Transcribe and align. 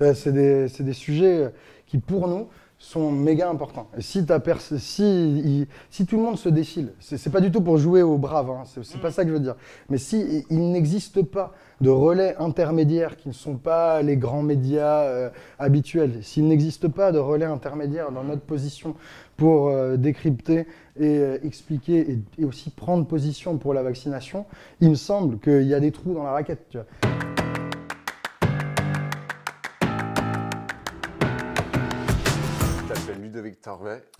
C'est 0.00 0.32
des, 0.32 0.68
des 0.68 0.92
sujets 0.92 1.44
euh, 1.44 1.48
qui, 1.86 1.98
pour 1.98 2.28
nous, 2.28 2.48
sont 2.78 3.10
méga 3.10 3.50
importants. 3.50 3.88
Et 3.96 4.02
si, 4.02 4.24
pers- 4.24 4.60
si, 4.60 5.66
si 5.90 6.06
tout 6.06 6.16
le 6.16 6.22
monde 6.22 6.38
se 6.38 6.48
défile, 6.48 6.92
c'est 7.00 7.32
pas 7.32 7.40
du 7.40 7.50
tout 7.50 7.60
pour 7.60 7.76
jouer 7.76 8.02
aux 8.02 8.18
braves, 8.18 8.50
hein, 8.50 8.62
c'est 8.64 9.00
pas 9.00 9.10
ça 9.10 9.24
que 9.24 9.30
je 9.30 9.34
veux 9.34 9.40
dire. 9.40 9.56
Mais 9.88 9.98
si 9.98 10.44
il 10.48 10.70
n'existe 10.70 11.22
pas 11.22 11.52
de 11.80 11.90
relais 11.90 12.36
intermédiaires 12.38 13.16
qui 13.16 13.28
ne 13.28 13.34
sont 13.34 13.56
pas 13.56 14.00
les 14.02 14.16
grands 14.16 14.42
médias 14.42 15.00
euh, 15.00 15.30
habituels, 15.58 16.22
s'il 16.22 16.46
n'existe 16.46 16.86
pas 16.86 17.10
de 17.10 17.18
relais 17.18 17.46
intermédiaires 17.46 18.12
dans 18.12 18.22
notre 18.22 18.42
position 18.42 18.94
pour 19.36 19.68
euh, 19.68 19.96
décrypter 19.96 20.66
et 21.00 21.20
expliquer 21.42 22.20
et, 22.38 22.44
aussi 22.44 22.70
prendre 22.70 23.04
position 23.06 23.58
pour 23.58 23.74
la 23.74 23.82
vaccination, 23.82 24.46
il 24.80 24.90
me 24.90 24.94
semble 24.94 25.40
qu'il 25.40 25.66
y 25.66 25.74
a 25.74 25.80
des 25.80 25.90
trous 25.90 26.14
dans 26.14 26.22
la 26.22 26.32
raquette. 26.32 26.78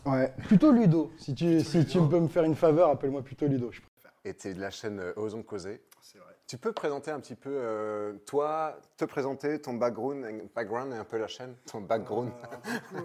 Ouais, 0.06 0.32
plutôt 0.46 0.72
Ludo. 0.72 1.10
Si 1.18 1.34
tu, 1.34 1.60
si 1.60 1.84
tu 1.86 1.98
peux 2.00 2.20
me 2.20 2.28
faire 2.28 2.44
une 2.44 2.54
faveur, 2.56 2.90
appelle-moi 2.90 3.22
plutôt 3.22 3.46
Ludo. 3.46 3.70
Je 3.72 3.80
préfère. 3.80 4.12
et 4.24 4.34
tu 4.34 4.48
es 4.48 4.54
de 4.54 4.60
la 4.60 4.70
chaîne 4.70 5.00
euh, 5.00 5.12
Osons 5.16 5.42
Causer. 5.42 5.80
Tu 6.46 6.56
peux 6.56 6.72
présenter 6.72 7.10
un 7.10 7.20
petit 7.20 7.34
peu, 7.34 7.50
euh, 7.52 8.14
toi, 8.24 8.78
te 8.96 9.04
présenter 9.04 9.60
ton 9.60 9.74
background, 9.74 10.24
background 10.54 10.92
et 10.94 10.96
un 10.96 11.04
peu 11.04 11.18
la 11.18 11.26
chaîne, 11.26 11.54
ton 11.70 11.82
background. 11.82 12.30
Euh, 12.94 13.00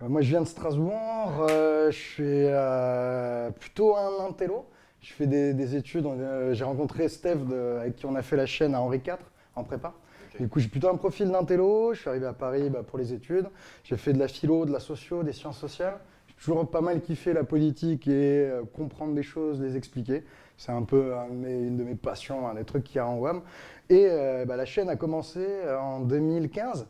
moi, 0.08 0.20
je 0.20 0.28
viens 0.28 0.42
de 0.42 0.46
Strasbourg. 0.46 1.46
euh, 1.48 1.90
je 1.90 1.96
suis 1.98 2.22
euh, 2.26 3.50
plutôt 3.52 3.96
un 3.96 4.26
intello. 4.28 4.66
Je 5.00 5.12
fais 5.14 5.26
des, 5.26 5.54
des 5.54 5.76
études. 5.76 6.04
euh, 6.06 6.52
J'ai 6.52 6.64
rencontré 6.64 7.08
Steph, 7.08 7.36
de- 7.36 7.78
avec 7.80 7.96
qui 7.96 8.04
on 8.06 8.14
a 8.14 8.22
fait 8.22 8.36
la 8.36 8.46
chaîne 8.46 8.74
à 8.74 8.80
Henri 8.82 8.98
IV 8.98 9.16
en 9.54 9.64
prépa. 9.64 9.94
Du 10.38 10.48
coup, 10.48 10.60
j'ai 10.60 10.68
plutôt 10.68 10.88
un 10.88 10.96
profil 10.96 11.30
d'intello. 11.30 11.94
Je 11.94 12.00
suis 12.00 12.10
arrivé 12.10 12.26
à 12.26 12.32
Paris 12.32 12.68
bah, 12.68 12.82
pour 12.86 12.98
les 12.98 13.12
études. 13.12 13.46
J'ai 13.84 13.96
fait 13.96 14.12
de 14.12 14.18
la 14.18 14.28
philo, 14.28 14.66
de 14.66 14.72
la 14.72 14.80
socio, 14.80 15.22
des 15.22 15.32
sciences 15.32 15.58
sociales. 15.58 15.98
J'ai 16.26 16.34
toujours 16.34 16.70
pas 16.70 16.82
mal 16.82 17.00
kiffé 17.00 17.32
la 17.32 17.44
politique 17.44 18.06
et 18.08 18.46
euh, 18.46 18.62
comprendre 18.64 19.14
des 19.14 19.22
choses, 19.22 19.60
les 19.60 19.76
expliquer. 19.76 20.24
C'est 20.58 20.72
un 20.72 20.82
peu 20.82 21.12
une 21.30 21.76
de 21.76 21.84
mes 21.84 21.94
passions, 21.94 22.48
un 22.48 22.54
des 22.54 22.64
trucs 22.64 22.84
qu'il 22.84 22.96
y 22.96 22.98
a 22.98 23.06
en 23.06 23.16
WAM. 23.16 23.42
Et 23.88 24.06
euh, 24.08 24.44
bah, 24.44 24.56
la 24.56 24.66
chaîne 24.66 24.88
a 24.90 24.96
commencé 24.96 25.40
euh, 25.40 25.78
en 25.78 26.00
2015 26.00 26.86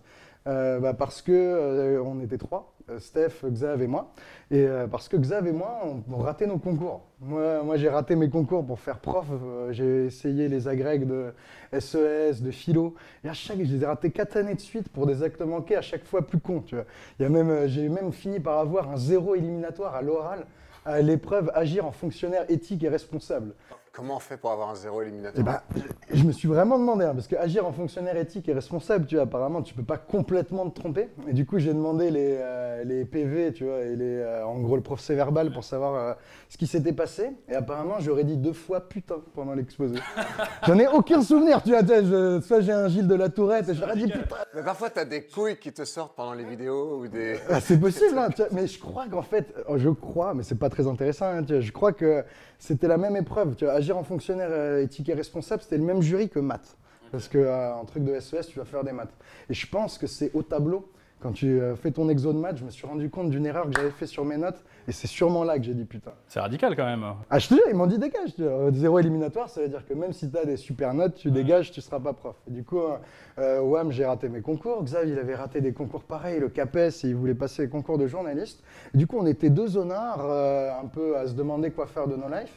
euh, 0.46 0.78
bah, 0.80 0.94
parce 0.94 1.22
que 1.22 1.32
euh, 1.32 2.02
on 2.02 2.20
était 2.20 2.38
trois, 2.38 2.74
euh, 2.88 2.98
Steph, 3.00 3.44
Xav 3.44 3.82
et 3.82 3.86
moi. 3.86 4.12
Et 4.50 4.64
euh, 4.66 4.86
parce 4.86 5.08
que 5.08 5.16
Xav 5.16 5.46
et 5.46 5.52
moi, 5.52 5.80
on, 5.84 6.02
on 6.12 6.18
ratait 6.18 6.46
nos 6.46 6.58
concours. 6.58 7.02
Moi, 7.20 7.76
j'ai 7.76 7.88
raté 7.88 8.14
mes 8.14 8.28
concours 8.30 8.64
pour 8.64 8.78
faire 8.78 8.98
prof. 9.00 9.26
Euh, 9.30 9.72
j'ai 9.72 10.06
essayé 10.06 10.48
les 10.48 10.68
agrègues 10.68 11.06
de 11.06 11.32
SES, 11.78 12.42
de 12.42 12.50
philo. 12.50 12.94
Et 13.24 13.28
à 13.28 13.32
chaque, 13.32 13.58
je 13.58 13.74
les 13.74 13.82
ai 13.82 13.86
ratés 13.86 14.10
quatre 14.10 14.36
années 14.36 14.54
de 14.54 14.60
suite 14.60 14.88
pour 14.88 15.06
des 15.06 15.22
actes 15.22 15.40
manqués, 15.40 15.76
à 15.76 15.82
chaque 15.82 16.04
fois 16.04 16.22
plus 16.26 16.38
cons. 16.38 16.60
Tu 16.60 16.76
vois. 16.76 16.84
J'ai 17.18 17.88
même 17.88 18.12
fini 18.12 18.38
par 18.38 18.58
avoir 18.58 18.90
un 18.90 18.96
zéro 18.96 19.34
éliminatoire 19.34 19.94
à 19.94 20.02
l'oral 20.02 20.46
à 20.86 21.02
l'épreuve 21.02 21.50
agir 21.52 21.84
en 21.84 21.90
fonctionnaire 21.90 22.44
éthique 22.48 22.84
et 22.84 22.88
responsable. 22.88 23.54
Comment 23.96 24.16
on 24.16 24.20
fait 24.20 24.36
pour 24.36 24.50
avoir 24.50 24.68
un 24.68 24.74
zéro 24.74 25.00
éliminatoire 25.00 25.62
Eh 25.74 25.74
ben, 25.78 25.82
je, 26.12 26.18
je 26.18 26.24
me 26.24 26.30
suis 26.32 26.46
vraiment 26.48 26.78
demandé, 26.78 27.06
hein, 27.06 27.14
parce 27.14 27.26
que 27.26 27.34
agir 27.36 27.66
en 27.66 27.72
fonctionnaire 27.72 28.14
éthique 28.18 28.46
et 28.46 28.52
responsable, 28.52 29.06
tu 29.06 29.14
vois, 29.14 29.24
apparemment, 29.24 29.62
tu 29.62 29.72
peux 29.72 29.82
pas 29.84 29.96
complètement 29.96 30.68
te 30.68 30.78
tromper. 30.78 31.08
Et 31.26 31.32
du 31.32 31.46
coup, 31.46 31.58
j'ai 31.58 31.72
demandé 31.72 32.10
les, 32.10 32.36
euh, 32.38 32.84
les 32.84 33.06
PV, 33.06 33.54
tu 33.54 33.64
vois, 33.64 33.78
et 33.80 33.96
les, 33.96 34.18
euh, 34.18 34.44
en 34.44 34.58
gros 34.60 34.76
le 34.76 34.82
procès 34.82 35.14
verbal 35.14 35.50
pour 35.50 35.64
savoir 35.64 35.94
euh, 35.94 36.12
ce 36.50 36.58
qui 36.58 36.66
s'était 36.66 36.92
passé. 36.92 37.30
Et 37.48 37.54
apparemment, 37.54 37.94
j'aurais 38.00 38.24
dit 38.24 38.36
deux 38.36 38.52
fois 38.52 38.86
putain 38.86 39.16
pendant 39.34 39.54
l'exposé. 39.54 39.94
J'en 40.66 40.78
ai 40.78 40.88
aucun 40.88 41.22
souvenir, 41.22 41.62
tu 41.62 41.70
vois. 41.70 41.80
je- 41.80 42.42
soit 42.42 42.60
j'ai 42.60 42.72
un 42.72 42.88
Gilles 42.88 43.08
de 43.08 43.14
la 43.14 43.30
Tourette, 43.30 43.70
et 43.70 43.74
j'aurais 43.74 43.96
dit 43.96 44.08
putain. 44.12 44.36
Mais 44.54 44.62
parfois, 44.62 44.90
tu 44.90 44.98
as 44.98 45.06
des 45.06 45.22
couilles 45.22 45.56
qui 45.56 45.72
te 45.72 45.86
sortent 45.86 46.14
pendant 46.14 46.34
les 46.34 46.44
vidéos 46.44 46.98
ou 46.98 47.08
des. 47.08 47.38
Ah, 47.48 47.60
c'est 47.62 47.80
possible, 47.80 48.18
hein, 48.18 48.28
tu 48.28 48.42
vois, 48.42 48.50
mais 48.52 48.66
je 48.66 48.78
crois 48.78 49.06
qu'en 49.10 49.22
fait, 49.22 49.54
euh, 49.70 49.78
je 49.78 49.88
crois, 49.88 50.34
mais 50.34 50.42
c'est 50.42 50.58
pas 50.58 50.68
très 50.68 50.86
intéressant, 50.86 51.28
hein, 51.28 51.42
tu 51.42 51.54
vois, 51.54 51.62
je 51.62 51.72
crois 51.72 51.92
que 51.94 52.22
c'était 52.58 52.88
la 52.88 52.96
même 52.96 53.16
épreuve. 53.16 53.54
Tu 53.56 53.64
vois, 53.64 53.74
agir 53.74 53.96
en 53.96 54.04
fonctionnaire 54.04 54.48
euh, 54.50 54.84
et 54.84 54.88
responsable, 55.14 55.62
c'était 55.62 55.78
le 55.78 55.84
même 55.84 56.02
jury 56.02 56.28
que 56.28 56.38
maths. 56.38 56.76
Parce 57.12 57.28
que 57.28 57.38
euh, 57.38 57.74
truc 57.84 58.04
de 58.04 58.18
SES, 58.18 58.48
tu 58.48 58.58
vas 58.58 58.64
faire 58.64 58.84
des 58.84 58.92
maths. 58.92 59.14
Et 59.48 59.54
je 59.54 59.66
pense 59.68 59.98
que 59.98 60.06
c'est 60.06 60.30
au 60.34 60.42
tableau, 60.42 60.90
quand 61.20 61.32
tu 61.32 61.60
euh, 61.60 61.76
fais 61.76 61.90
ton 61.90 62.08
exo 62.08 62.32
de 62.32 62.38
maths, 62.38 62.58
je 62.58 62.64
me 62.64 62.70
suis 62.70 62.86
rendu 62.86 63.10
compte 63.10 63.30
d'une 63.30 63.46
erreur 63.46 63.64
que 63.66 63.72
j'avais 63.76 63.90
fait 63.90 64.06
sur 64.06 64.24
mes 64.24 64.36
notes, 64.36 64.62
et 64.86 64.92
c'est 64.92 65.06
sûrement 65.06 65.44
là 65.44 65.58
que 65.58 65.64
j'ai 65.64 65.74
dit 65.74 65.84
putain. 65.84 66.12
C'est 66.28 66.40
radical 66.40 66.76
quand 66.76 66.84
même. 66.84 67.04
Ah, 67.30 67.38
je 67.38 67.48
te 67.48 67.54
jure, 67.54 67.64
ils 67.68 67.74
m'ont 67.74 67.86
dit 67.86 67.98
dégage. 67.98 68.30
Euh, 68.40 68.70
Zéro 68.72 68.98
éliminatoire, 68.98 69.48
ça 69.48 69.62
veut 69.62 69.68
dire 69.68 69.86
que 69.86 69.94
même 69.94 70.12
si 70.12 70.30
tu 70.30 70.38
as 70.38 70.44
des 70.44 70.56
super 70.56 70.94
notes, 70.94 71.14
tu 71.14 71.30
dégages, 71.30 71.72
tu 71.72 71.80
seras 71.80 72.00
pas 72.00 72.12
prof. 72.12 72.36
Et 72.48 72.52
du 72.52 72.62
coup, 72.62 72.78
euh, 72.78 72.96
euh, 73.38 73.60
WAM, 73.60 73.92
j'ai 73.92 74.06
raté 74.06 74.28
mes 74.28 74.40
concours. 74.40 74.82
Xav, 74.84 75.08
il 75.08 75.18
avait 75.18 75.34
raté 75.34 75.60
des 75.60 75.72
concours 75.72 76.04
pareils, 76.04 76.40
le 76.40 76.48
CAPES, 76.48 77.04
et 77.04 77.08
il 77.08 77.16
voulait 77.16 77.34
passer 77.34 77.62
les 77.62 77.68
concours 77.68 77.98
de 77.98 78.06
journaliste. 78.06 78.62
Et 78.94 78.98
du 78.98 79.06
coup, 79.06 79.16
on 79.18 79.26
était 79.26 79.50
deux 79.50 79.66
zonards, 79.66 80.24
euh, 80.24 80.70
un 80.82 80.86
peu 80.86 81.16
à 81.16 81.26
se 81.26 81.34
demander 81.34 81.70
quoi 81.70 81.86
faire 81.86 82.06
de 82.06 82.16
nos 82.16 82.28
lives. 82.28 82.52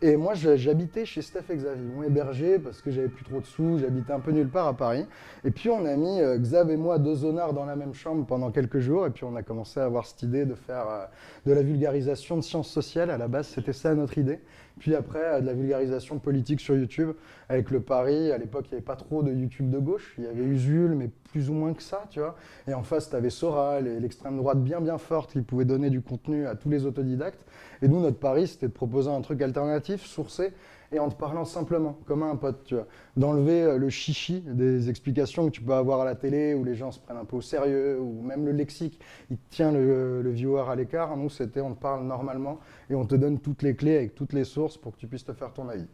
Et 0.00 0.16
moi, 0.16 0.34
j'habitais 0.34 1.04
chez 1.04 1.22
Steph 1.22 1.50
et 1.50 1.56
Xav. 1.56 1.76
Ils 1.76 1.82
m'ont 1.82 2.04
hébergé 2.04 2.58
parce 2.60 2.80
que 2.80 2.90
j'avais 2.90 3.08
plus 3.08 3.24
trop 3.24 3.40
de 3.40 3.46
sous, 3.46 3.78
j'habitais 3.78 4.12
un 4.12 4.20
peu 4.20 4.30
nulle 4.30 4.48
part 4.48 4.68
à 4.68 4.74
Paris. 4.74 5.04
Et 5.44 5.50
puis, 5.50 5.70
on 5.70 5.84
a 5.84 5.96
mis 5.96 6.20
euh, 6.20 6.38
Xav 6.38 6.70
et 6.70 6.76
moi, 6.76 6.98
deux 6.98 7.16
zonards, 7.16 7.52
dans 7.52 7.64
la 7.64 7.74
même 7.74 7.94
chambre 7.94 8.24
pendant 8.24 8.52
quelques 8.52 8.78
jours. 8.78 9.06
Et 9.06 9.10
puis, 9.10 9.24
on 9.24 9.34
a 9.34 9.42
commencé 9.42 9.80
à 9.80 9.84
avoir 9.84 10.06
cette 10.06 10.22
idée 10.22 10.44
de 10.44 10.54
faire 10.54 10.88
euh, 10.88 11.04
de 11.46 11.52
la 11.52 11.62
vulgarisation 11.62 12.36
de 12.36 12.42
sciences 12.42 12.70
sociales. 12.70 13.10
À 13.10 13.18
la 13.18 13.26
base, 13.26 13.48
c'était 13.48 13.72
ça 13.72 13.92
notre 13.94 14.18
idée. 14.18 14.38
Puis 14.78 14.94
après, 14.94 15.24
euh, 15.24 15.40
de 15.40 15.46
la 15.46 15.54
vulgarisation 15.54 16.18
politique 16.18 16.60
sur 16.60 16.76
YouTube, 16.76 17.12
avec 17.48 17.70
le 17.70 17.80
pari. 17.80 18.32
À 18.32 18.38
l'époque, 18.38 18.66
il 18.66 18.70
n'y 18.70 18.74
avait 18.76 18.84
pas 18.84 18.96
trop 18.96 19.22
de 19.22 19.32
YouTube 19.32 19.70
de 19.70 19.78
gauche. 19.78 20.14
Il 20.18 20.24
y 20.24 20.26
avait 20.26 20.42
Usul, 20.42 20.94
mais 20.94 21.10
plus 21.30 21.50
ou 21.50 21.54
moins 21.54 21.72
que 21.74 21.82
ça, 21.82 22.04
tu 22.10 22.20
vois. 22.20 22.36
Et 22.66 22.74
en 22.74 22.82
face, 22.82 23.10
tu 23.10 23.16
avais 23.16 23.30
Soral 23.30 23.86
et 23.86 24.00
l'extrême 24.00 24.36
droite 24.36 24.62
bien, 24.62 24.80
bien 24.80 24.98
forte 24.98 25.32
qui 25.32 25.42
pouvait 25.42 25.64
donner 25.64 25.90
du 25.90 26.00
contenu 26.00 26.46
à 26.46 26.54
tous 26.54 26.68
les 26.68 26.86
autodidactes. 26.86 27.44
Et 27.82 27.88
nous, 27.88 28.00
notre 28.00 28.18
pari, 28.18 28.46
c'était 28.46 28.68
de 28.68 28.72
proposer 28.72 29.10
un 29.10 29.20
truc 29.20 29.42
alternatif, 29.42 30.04
sourcé, 30.04 30.52
et 30.90 30.98
en 30.98 31.08
te 31.08 31.14
parlant 31.16 31.44
simplement, 31.44 31.98
comme 32.06 32.22
un 32.22 32.36
pote, 32.36 32.64
tu 32.64 32.74
vois. 32.74 32.86
D'enlever 33.16 33.62
euh, 33.62 33.78
le 33.78 33.90
chichi 33.90 34.40
des 34.40 34.88
explications 34.88 35.46
que 35.46 35.50
tu 35.50 35.60
peux 35.62 35.74
avoir 35.74 36.00
à 36.00 36.04
la 36.04 36.14
télé, 36.14 36.54
où 36.54 36.64
les 36.64 36.74
gens 36.74 36.90
se 36.92 36.98
prennent 36.98 37.18
un 37.18 37.24
peu 37.24 37.36
au 37.36 37.40
sérieux, 37.42 38.00
ou 38.00 38.22
même 38.22 38.46
le 38.46 38.52
lexique, 38.52 38.98
il 39.30 39.36
tient 39.50 39.72
le, 39.72 40.22
le 40.22 40.30
viewer 40.30 40.64
à 40.68 40.74
l'écart. 40.74 41.16
Nous, 41.16 41.30
c'était 41.30 41.60
on 41.60 41.74
te 41.74 41.80
parle 41.80 42.04
normalement, 42.06 42.58
et 42.88 42.94
on 42.94 43.04
te 43.04 43.14
donne 43.14 43.38
toutes 43.38 43.62
les 43.62 43.74
clés 43.74 43.96
avec 43.96 44.14
toutes 44.14 44.32
les 44.32 44.44
sources 44.44 44.76
pour 44.76 44.92
que 44.92 44.98
tu 44.98 45.06
puisses 45.06 45.24
te 45.24 45.32
faire 45.32 45.52
ton 45.52 45.68
avis. 45.68 45.86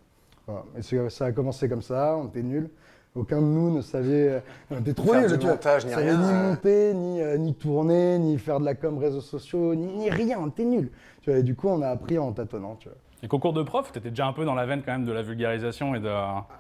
Voilà. 0.47 0.65
Et 0.77 1.09
ça 1.11 1.25
a 1.25 1.33
commencé 1.33 1.69
comme 1.69 1.83
ça, 1.83 2.17
on 2.17 2.29
était 2.29 2.43
nuls. 2.43 2.71
Aucun 3.17 3.41
de 3.41 3.47
nous 3.47 3.73
ne 3.73 3.81
savait. 3.81 4.29
euh, 4.29 4.41
On 4.73 4.81
était 4.81 4.93
trop 4.93 5.15
nuls, 5.15 5.39
tu 5.39 5.47
montage, 5.47 5.87
ni 5.87 5.95
rien, 5.95 6.19
ni 6.19 6.33
monter, 6.49 6.95
ni, 6.95 7.21
euh, 7.21 7.37
ni 7.37 7.55
tourner, 7.55 8.19
ni 8.19 8.37
faire 8.39 8.59
de 8.59 8.65
la 8.65 8.75
com 8.75 8.99
réseaux 8.99 9.21
sociaux, 9.21 9.77
ni, 9.77 9.87
ni 9.87 10.11
rien, 10.11 10.39
on 10.41 10.49
était 10.49 10.65
nuls. 10.65 10.91
Tu 11.23 11.31
vois, 11.31 11.39
et 11.39 11.45
du 11.45 11.55
coup, 11.55 11.69
on 11.69 11.81
a 11.81 11.89
appris 11.89 12.19
en 12.19 12.33
tâtonnant. 12.33 12.75
Tu 12.75 12.89
vois. 12.89 12.99
Les 13.25 13.29
concours 13.29 13.55
de 13.55 13.63
prof, 13.63 13.91
t'étais 13.91 14.11
déjà 14.11 14.27
un 14.27 14.35
peu 14.35 14.45
dans 14.45 14.55
la 14.55 14.67
veine 14.67 14.83
quand 14.85 14.93
même 14.93 15.07
de 15.07 15.11
la 15.13 15.23
vulgarisation 15.23 15.95
et 15.95 15.99
de. 15.99 16.11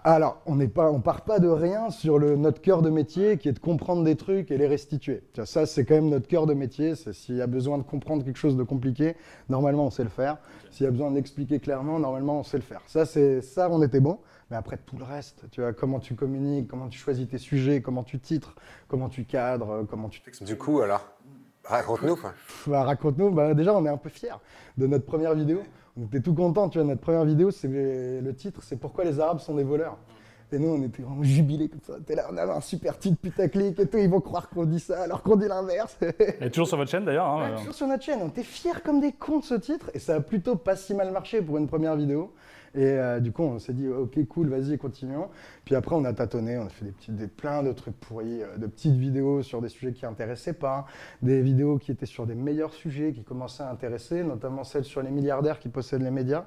Alors, 0.02 0.38
on 0.47 0.56
n'est 0.56 0.66
pas, 0.66 0.91
on 0.91 0.98
part 1.02 1.20
pas 1.20 1.38
de 1.38 1.47
rien 1.47 1.91
sur 1.91 2.19
le, 2.19 2.36
notre 2.36 2.62
cœur 2.62 2.80
de 2.80 2.88
métier 2.88 3.36
qui 3.36 3.50
est 3.50 3.52
de 3.52 3.58
comprendre 3.58 4.02
des 4.02 4.16
trucs 4.16 4.50
et 4.50 4.56
les 4.56 4.66
restituer. 4.66 5.24
Tu 5.34 5.41
vois, 5.41 5.47
ça, 5.47 5.66
c'est 5.66 5.84
quand 5.84 5.97
même 5.97 6.08
notre 6.08 6.26
cœur 6.26 6.47
de 6.47 6.54
métier. 6.54 6.94
C'est 6.94 7.12
s'il 7.12 7.36
y 7.36 7.42
a 7.42 7.47
besoin 7.47 7.76
de 7.76 7.82
comprendre 7.82 8.24
quelque 8.24 8.38
chose 8.38 8.56
de 8.56 8.62
compliqué, 8.62 9.14
normalement, 9.50 9.84
on 9.84 9.91
sait 9.91 10.04
le 10.04 10.08
faire. 10.08 10.38
S'il 10.70 10.84
y 10.84 10.86
a 10.86 10.91
besoin 10.91 11.10
d'expliquer 11.10 11.60
clairement, 11.60 11.98
normalement, 11.98 12.38
on 12.38 12.42
sait 12.42 12.56
le 12.56 12.62
faire. 12.62 12.80
Ça, 12.86 13.04
c'est 13.04 13.42
ça, 13.42 13.69
on 13.70 13.82
était 13.82 14.00
bon. 14.00 14.19
Mais 14.50 14.56
après, 14.56 14.78
tout 14.78 14.97
le 14.97 15.04
reste, 15.04 15.44
tu 15.50 15.60
vois, 15.60 15.74
comment 15.74 16.00
tu 16.00 16.14
communiques, 16.14 16.69
comment 16.69 16.88
tu 16.88 16.98
choisis 16.98 17.28
tes 17.28 17.36
sujets, 17.36 17.82
comment 17.82 18.04
tu 18.04 18.19
titres, 18.20 18.54
comment 18.88 19.10
tu 19.10 19.24
cadres, 19.24 19.84
comment 19.91 20.08
tu 20.08 20.22
t'expliques. 20.22 20.48
Du 20.48 20.56
coup, 20.56 20.80
alors, 20.80 21.06
raconte-nous. 21.64 22.16
bah, 22.69 22.84
Raconte-nous, 22.84 23.32
bah, 23.32 23.53
déjà 23.53 23.74
on 23.74 23.84
est 23.84 23.91
un 23.91 23.98
peu 23.98 24.08
fiers 24.08 24.41
de 24.78 24.86
notre 24.86 25.04
première 25.04 25.34
vidéo. 25.34 25.60
On 25.97 26.05
était 26.06 26.21
tout 26.21 26.34
contents, 26.34 26.69
tu 26.69 26.78
vois, 26.78 26.87
notre 26.87 27.00
première 27.00 27.25
vidéo, 27.25 27.50
c'est 27.50 27.69
le, 27.69 28.21
le 28.21 28.34
titre, 28.34 28.60
c'est 28.62 28.77
Pourquoi 28.77 29.05
les 29.05 29.21
Arabes 29.21 29.38
sont 29.38 29.55
des 29.55 29.62
voleurs. 29.65 29.97
Et 30.53 30.59
nous, 30.59 30.69
on 30.69 30.82
était 30.84 31.03
vraiment 31.03 31.22
jubilés 31.25 31.69
comme 31.69 31.81
ça. 31.82 31.94
T'es 32.06 32.15
là, 32.15 32.27
on 32.31 32.37
avait 32.37 32.53
un 32.53 32.60
super 32.60 32.97
titre 32.99 33.16
putaclic 33.21 33.77
et 33.81 33.87
tout, 33.87 33.99
ils 33.99 34.09
vont 34.09 34.21
croire 34.21 34.49
qu'on 34.49 34.65
dit 34.65 34.78
ça 34.78 35.03
alors 35.03 35.22
qu'on 35.22 35.34
dit 35.34 35.48
l'inverse. 35.48 35.98
Et 36.41 36.48
toujours 36.51 36.68
sur 36.68 36.77
votre 36.77 36.91
chaîne 36.92 37.04
d'ailleurs. 37.04 37.27
hein, 37.27 37.42
Ouais, 37.48 37.53
euh. 37.54 37.59
toujours 37.59 37.74
sur 37.74 37.86
notre 37.89 38.04
chaîne, 38.04 38.21
on 38.22 38.28
était 38.28 38.45
fiers 38.45 38.80
comme 38.84 39.01
des 39.01 39.10
cons 39.13 39.41
de 39.41 39.45
ce 39.45 39.54
titre 39.54 39.91
et 39.95 39.98
ça 39.98 40.15
a 40.16 40.21
plutôt 40.21 40.54
pas 40.54 40.77
si 40.77 40.95
mal 40.95 41.10
marché 41.10 41.42
pour 41.42 41.59
une 41.59 41.66
première 41.66 41.97
vidéo. 41.97 42.33
Et 42.74 42.82
euh, 42.84 43.21
du 43.21 43.30
coup, 43.30 43.42
on 43.42 43.59
s'est 43.59 43.72
dit, 43.72 43.88
ok, 43.88 44.26
cool, 44.26 44.48
vas-y, 44.48 44.76
continuons. 44.78 45.28
Puis 45.65 45.76
après, 45.76 45.94
on 45.94 46.04
a 46.04 46.12
tâtonné, 46.12 46.59
on 46.59 46.66
a 46.66 46.68
fait 46.68 46.84
des 46.84 46.91
petits, 46.91 47.12
des, 47.12 47.28
plein 47.28 47.62
de 47.62 47.72
trucs 47.72 47.98
pourris, 48.00 48.42
euh, 48.42 48.56
de 48.56 48.66
petites 48.66 48.97
vidéos 48.97 49.42
sur 49.42 49.62
des 49.62 49.68
sujets 49.68 49.92
qui 49.92 50.06
intéressaient 50.06 50.54
pas, 50.54 50.86
des 51.22 51.41
vidéos 51.41 51.78
qui 51.78 51.92
étaient 51.92 52.06
sur 52.06 52.26
des 52.26 52.34
meilleurs 52.34 52.72
sujets 52.72 53.12
qui 53.12 53.22
commençaient 53.22 53.62
à 53.62 53.71
intéresser, 53.71 54.24
notamment 54.24 54.65
celles 54.65 54.84
sur 54.84 55.03
les 55.03 55.10
milliardaires 55.10 55.60
qui 55.60 55.68
possèdent 55.68 56.03
les 56.03 56.10
médias. 56.10 56.47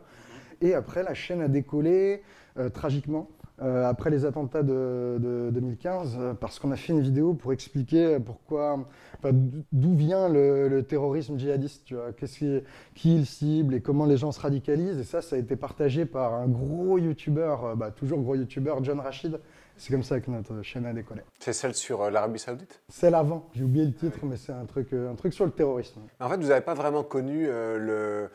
Et 0.59 0.73
après, 0.73 1.03
la 1.03 1.13
chaîne 1.13 1.41
a 1.41 1.47
décollé 1.47 2.23
euh, 2.57 2.69
tragiquement. 2.69 3.29
Euh, 3.59 3.89
après 3.89 4.11
les 4.11 4.23
attentats 4.23 4.61
de, 4.61 5.17
de 5.19 5.49
2015, 5.51 6.17
euh, 6.19 6.33
parce 6.35 6.59
qu'on 6.59 6.69
a 6.71 6.75
fait 6.75 6.93
une 6.93 7.01
vidéo 7.01 7.33
pour 7.33 7.53
expliquer 7.53 8.19
pourquoi, 8.19 8.85
enfin, 9.17 9.31
d'où 9.71 9.95
vient 9.95 10.29
le, 10.29 10.67
le 10.67 10.83
terrorisme 10.83 11.39
djihadiste, 11.39 11.83
tu 11.85 11.95
vois, 11.95 12.11
qu'est-ce 12.13 12.37
qui, 12.37 12.61
qui 12.93 13.15
il 13.15 13.25
cible 13.25 13.73
et 13.73 13.81
comment 13.81 14.05
les 14.05 14.17
gens 14.17 14.31
se 14.31 14.39
radicalisent. 14.39 14.99
Et 14.99 15.03
ça, 15.03 15.23
ça 15.23 15.37
a 15.37 15.39
été 15.39 15.55
partagé 15.55 16.05
par 16.05 16.35
un 16.35 16.47
gros 16.47 16.99
youtubeur, 16.99 17.65
euh, 17.65 17.75
bah, 17.75 17.89
toujours 17.89 18.19
gros 18.21 18.35
youtubeur, 18.35 18.83
John 18.83 18.99
Rachid, 18.99 19.39
C'est 19.75 19.91
comme 19.91 20.03
ça 20.03 20.19
que 20.19 20.29
notre 20.29 20.61
chaîne 20.61 20.85
a 20.85 20.93
décollé. 20.93 21.21
C'est 21.39 21.53
celle 21.53 21.73
sur 21.73 22.11
l'Arabie 22.11 22.37
Saoudite? 22.37 22.81
C'est 22.89 23.09
l'avant, 23.09 23.49
j'ai 23.55 23.63
oublié 23.63 23.85
le 23.85 23.93
titre, 23.93 24.19
mais 24.23 24.37
c'est 24.37 24.53
un 24.53 24.65
truc, 24.65 24.93
un 24.93 25.15
truc 25.15 25.33
sur 25.33 25.45
le 25.45 25.51
terrorisme. 25.51 26.01
En 26.19 26.29
fait, 26.29 26.37
vous 26.37 26.49
n'avez 26.49 26.61
pas 26.61 26.75
vraiment 26.75 27.03
connu 27.03 27.47
le, 27.47 28.29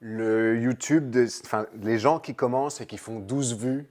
le 0.00 0.60
YouTube, 0.60 1.16
enfin, 1.44 1.66
les 1.82 1.98
gens 1.98 2.20
qui 2.20 2.34
commencent 2.34 2.80
et 2.80 2.86
qui 2.86 2.96
font 2.96 3.18
12 3.18 3.56
vues, 3.56 3.86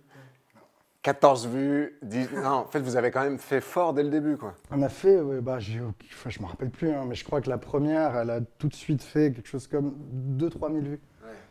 14 1.08 1.48
vues. 1.48 1.98
10 2.02 2.32
Non, 2.44 2.50
en 2.50 2.66
fait, 2.66 2.80
vous 2.80 2.98
avez 2.98 3.12
quand 3.12 3.24
même 3.24 3.40
fait 3.40 3.62
fort 3.62 3.94
dès 3.94 4.04
le 4.04 4.10
début, 4.10 4.36
quoi. 4.36 4.56
On 4.72 4.82
a 4.82 4.90
fait, 4.90 5.22
ouais, 5.22 5.40
bah, 5.40 5.56
enfin, 5.56 6.30
je 6.30 6.42
me 6.42 6.46
rappelle 6.46 6.70
plus, 6.70 6.92
hein, 6.92 7.06
mais 7.08 7.16
je 7.16 7.24
crois 7.24 7.40
que 7.40 7.50
la 7.50 7.58
première, 7.58 8.18
elle 8.18 8.30
a 8.30 8.42
tout 8.42 8.68
de 8.68 8.74
suite 8.74 9.02
fait 9.02 9.32
quelque 9.32 9.48
chose 9.48 9.68
comme 9.68 9.96
2-3 10.38 10.70
000 10.70 10.80
vues. 10.84 11.00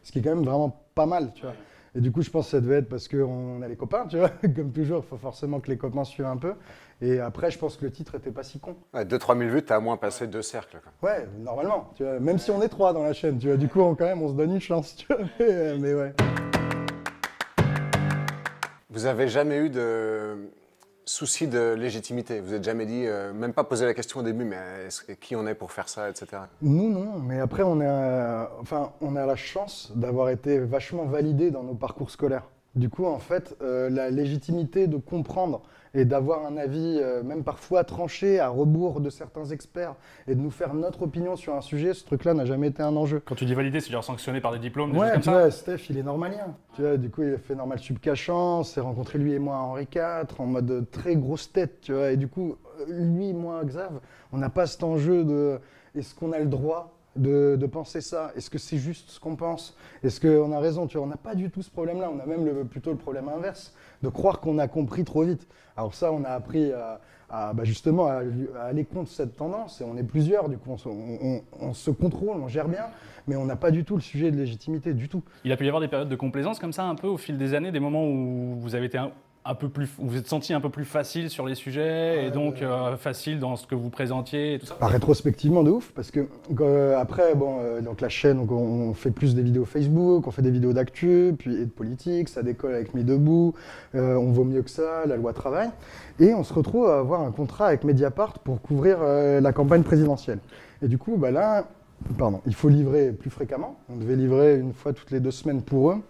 Ce 0.03 0.13
qui 0.13 0.19
est 0.19 0.23
quand 0.23 0.35
même 0.35 0.45
vraiment 0.45 0.85
pas 0.95 1.07
mal, 1.07 1.33
tu 1.35 1.41
vois. 1.41 1.55
Et 1.95 2.03
du 2.03 2.13
coup, 2.13 2.21
je 2.21 2.29
pense 2.29 2.45
que 2.45 2.51
ça 2.51 2.61
devait 2.61 2.81
être 2.81 2.91
parce 2.91 3.09
qu'on 3.09 3.63
a 3.63 3.69
les 3.69 3.77
copains, 3.77 4.07
tu 4.07 4.19
vois. 4.19 4.29
Comme 4.55 4.73
toujours, 4.73 5.03
il 5.03 5.09
faut 5.09 5.17
forcément 5.17 5.59
que 5.61 5.71
les 5.71 5.79
copains 5.79 6.05
suivent 6.05 6.27
un 6.27 6.37
peu. 6.37 6.53
Et 7.01 7.19
après, 7.19 7.51
je 7.51 7.59
pense 7.59 7.79
que 7.79 7.87
le 7.87 7.91
titre 7.91 8.15
était 8.17 8.33
pas 8.33 8.43
si 8.43 8.61
con. 8.61 8.77
Ouais, 8.93 9.07
2-3 9.07 9.39
000 9.39 9.51
vues, 9.51 9.65
tu 9.65 9.73
as 9.73 9.79
au 9.79 9.81
moins 9.81 9.97
passé 9.97 10.27
deux 10.27 10.43
cercles. 10.43 10.81
Quoi. 11.01 11.11
Ouais, 11.11 11.27
normalement, 11.39 11.93
tu 11.95 12.03
vois. 12.03 12.21
Même 12.21 12.37
si 12.37 12.51
on 12.51 12.61
est 12.61 12.69
trois 12.69 12.93
dans 12.93 13.05
la 13.05 13.15
chaîne, 13.15 13.39
tu 13.39 13.47
vois. 13.47 13.57
Du 13.57 13.69
coup, 13.69 13.81
on, 13.81 13.95
quand 13.95 14.05
même, 14.05 14.21
on 14.21 14.29
se 14.29 14.35
donne 14.35 14.53
une 14.53 14.61
chance, 14.61 14.97
tu 14.97 15.07
vois. 15.07 15.25
Mais, 15.41 15.79
mais 15.79 15.95
ouais. 15.95 16.13
Vous 18.97 19.05
avez 19.05 19.29
jamais 19.29 19.59
eu 19.59 19.69
de 19.69 20.49
souci 21.05 21.49
de 21.49 21.75
légitimité 21.75 22.41
Vous 22.41 22.53
n'êtes 22.53 22.65
jamais 22.65 22.87
dit, 22.87 23.05
euh, 23.05 23.35
même 23.35 23.53
pas 23.53 23.63
posé 23.63 23.85
la 23.85 23.93
question 23.93 24.21
au 24.21 24.23
début, 24.23 24.45
mais 24.47 24.89
qui 25.21 25.37
on 25.37 25.47
est 25.47 25.55
pour 25.55 25.71
faire 25.71 25.91
ça, 25.91 26.09
etc. 26.09 26.45
Nous, 26.63 26.91
non, 26.91 27.19
mais 27.19 27.39
après, 27.39 27.63
on 27.63 27.83
a, 27.83 28.51
enfin, 28.59 28.93
on 29.03 29.15
a 29.15 29.27
la 29.27 29.37
chance 29.37 29.93
d'avoir 29.95 30.31
été 30.31 30.59
vachement 30.61 31.05
validés 31.05 31.51
dans 31.51 31.63
nos 31.63 31.75
parcours 31.75 32.11
scolaires. 32.11 32.49
Du 32.75 32.89
coup, 32.89 33.05
en 33.05 33.19
fait, 33.19 33.55
euh, 33.61 33.91
la 33.91 34.09
légitimité 34.09 34.87
de 34.87 34.97
comprendre 34.97 35.61
et 35.97 36.05
d'avoir 36.05 36.45
un 36.45 36.59
avis, 36.59 36.99
euh, 37.01 37.23
même 37.23 37.43
parfois 37.43 37.83
tranché, 37.83 38.39
à 38.39 38.49
rebours 38.49 39.01
de 39.01 39.09
certains 39.09 39.47
experts, 39.47 39.95
et 40.29 40.35
de 40.35 40.41
nous 40.41 40.51
faire 40.51 40.75
notre 40.75 41.03
opinion 41.03 41.37
sur 41.37 41.55
un 41.55 41.63
sujet, 41.63 41.95
ce 41.95 42.05
truc-là 42.05 42.35
n'a 42.35 42.45
jamais 42.45 42.69
été 42.69 42.83
un 42.83 42.95
enjeu. 42.95 43.23
Quand 43.25 43.35
tu 43.35 43.47
dis 43.47 43.55
validé, 43.55 43.81
c'est 43.81 43.91
genre 43.91 44.05
sanctionné 44.05 44.43
par 44.43 44.53
des 44.53 44.59
diplômes, 44.59 44.93
des 44.93 44.99
Ouais, 44.99 45.13
comme 45.13 45.21
tu 45.21 45.25
ça 45.25 45.33
vois, 45.33 45.51
Steph, 45.51 45.89
il 45.89 45.97
est 45.97 46.03
normalien. 46.03 46.55
Tu 46.75 46.83
vois, 46.83 46.99
du 46.99 47.09
coup, 47.09 47.23
il 47.23 47.35
a 47.35 47.39
fait 47.39 47.55
normal 47.55 47.79
subcachant, 47.79 48.63
s'est 48.63 48.81
rencontré 48.81 49.19
lui 49.19 49.33
et 49.33 49.39
moi 49.39 49.57
à 49.57 49.61
Henri 49.61 49.89
IV, 49.93 50.27
en 50.39 50.47
mode 50.47 50.87
très 50.91 51.17
grosse 51.17 51.51
tête, 51.51 51.81
tu 51.81 51.95
vois. 51.95 52.11
Et 52.11 52.19
du 52.19 52.29
coup, 52.29 52.57
lui, 52.89 53.33
moi, 53.33 53.65
Xav, 53.65 54.01
on 54.33 54.39
n'a 54.39 54.51
pas 54.51 54.67
cet 54.67 54.85
enjeu 54.85 55.25
de 55.25 55.59
est-ce 55.95 56.15
qu'on 56.15 56.33
a 56.33 56.39
le 56.39 56.47
droit 56.47 56.96
de, 57.17 57.67
penser 57.67 58.01
ça 58.01 58.33
Est-ce 58.37 58.51
que 58.51 58.59
c'est 58.59 58.79
juste 58.79 59.11
ce 59.11 59.21
qu'on 59.21 59.37
pense? 59.37 59.77
Est-ce 60.03 60.21
qu'on 60.21 60.53
a 60.53 60.59
raison? 60.61 60.87
Tu 60.87 60.97
vois, 60.97 61.07
on 61.07 61.11
n'a 61.11 61.17
pas 61.17 61.35
du 61.35 61.51
tout 61.51 61.63
ce 61.63 61.71
problème-là. 61.71 62.11
On 62.15 62.21
a 62.21 62.27
même 62.27 62.67
plutôt 62.67 62.91
le 62.91 62.97
problème 62.97 63.29
inverse, 63.29 63.75
de 64.03 64.09
croire 64.09 64.41
qu'on 64.41 64.59
a 64.59 64.69
compris 64.69 65.05
trop 65.05 65.25
vite. 65.25 65.47
Alors 65.77 65.95
ça, 65.95 66.13
on 66.13 66.25
a 66.25 66.31
appris 66.31 66.73
à, 66.73 67.01
à, 67.29 67.53
bah, 67.53 67.65
justement 67.65 68.07
à, 68.07 68.23
aller 68.63 68.85
contre 68.85 69.11
cette 69.11 69.37
tendance. 69.37 69.81
Et 69.81 69.85
on 69.85 69.97
est 69.97 70.03
plusieurs, 70.05 70.49
du 70.49 70.59
coup, 70.59 70.71
on 70.71 70.79
se, 70.79 70.89
on- 70.89 71.19
on- 71.23 71.43
on 71.61 71.75
se 71.75 71.91
contrôle, 71.91 72.37
on 72.41 72.49
gère 72.49 72.69
bien, 72.69 72.87
mais 73.27 73.37
on 73.37 73.45
n'a 73.45 73.57
pas 73.57 73.71
du 73.71 73.85
tout 73.85 73.97
le 73.97 74.03
sujet 74.03 74.31
de 74.31 74.37
légitimité, 74.37 74.95
du 74.95 75.09
tout. 75.09 75.23
Il 75.45 75.53
a 75.53 75.57
pu 75.57 75.65
y 75.65 75.69
avoir 75.69 75.81
des 75.81 75.89
périodes 75.89 76.09
de 76.09 76.17
complaisance 76.17 76.59
comme 76.59 76.73
ça, 76.73 76.85
un 76.85 76.95
peu 76.95 77.09
au 77.09 77.17
fil 77.17 77.37
des 77.39 77.55
années, 77.55 77.73
des 77.73 77.81
moments 77.81 78.07
où 78.07 78.57
vous 78.59 78.75
avez 78.75 78.87
été 78.87 78.99
un, 78.99 79.11
un 79.47 79.55
peu 79.55 79.69
plus, 79.69 79.89
vous 79.99 80.09
vous 80.09 80.17
êtes 80.17 80.27
senti 80.27 80.53
un 80.53 80.61
peu 80.61 80.71
plus 80.71 80.85
facile 80.85 81.31
sur 81.31 81.47
les 81.47 81.55
sujets 81.55 82.27
et 82.27 82.31
donc 82.31 82.63
euh, 82.63 82.97
facile 82.97 83.39
dans 83.39 83.57
ce 83.57 83.67
que 83.67 83.75
vous 83.75 83.91
présentiez 83.91 84.55
et 84.55 84.59
tout 84.59 84.67
ça. 84.67 84.77
Bah, 84.81 84.89
rétrospectivement 84.89 85.63
de 85.63 85.71
ouf 85.71 85.93
parce 85.95 86.11
que 86.11 86.27
euh, 86.61 86.99
après 86.99 87.35
bon 87.35 87.59
euh, 87.61 87.81
donc 87.81 88.01
la 88.01 88.09
chaîne 88.09 88.39
donc, 88.39 88.51
on, 88.51 88.95
fait 88.95 89.11
plus 89.11 89.35
des 89.35 89.43
vidéos 89.43 89.65
Facebook 89.65 90.27
on 90.27 90.31
fait 90.31 90.43
des 90.43 90.51
vidéos 90.51 90.73
d'actu 90.73 91.35
puis 91.39 91.55
et 91.55 91.65
de 91.65 91.71
politique 91.71 92.29
ça 92.29 92.43
décolle 92.43 92.75
avec 92.75 92.95
Mis 92.95 93.05
debout 93.05 93.55
on 93.95 94.33
vaut 94.33 94.45
mieux 94.45 94.63
que 94.63 94.71
ça 94.71 95.05
la 95.07 95.17
loi 95.17 95.33
travail 95.33 95.69
et 96.19 96.35
on 96.35 96.43
se 96.43 96.53
retrouve 96.53 96.89
à 96.89 96.99
avoir 96.99 97.21
un 97.21 97.31
contrat 97.31 97.69
avec 97.69 97.85
Mediapart 97.85 98.39
pour 98.41 98.61
couvrir 98.61 98.99
la 99.01 99.53
campagne 99.53 99.83
présidentielle. 99.83 100.39
Et 100.83 100.89
du 100.89 100.99
coup 100.99 101.17
bah 101.17 101.31
là 101.31 101.67
pardon 102.19 102.41
il 102.47 102.55
faut 102.55 102.69
livrer 102.69 103.13
plus 103.13 103.31
fréquemment. 103.31 103.77
On 103.89 103.97
devait 103.97 104.17
livrer 104.17 104.59
une 104.59 104.73
fois 104.73 104.93
toutes 104.93 105.11
les 105.11 105.21
deux 105.21 105.31
semaines 105.31 105.63
pour 105.63 105.91
eux. 105.91 106.03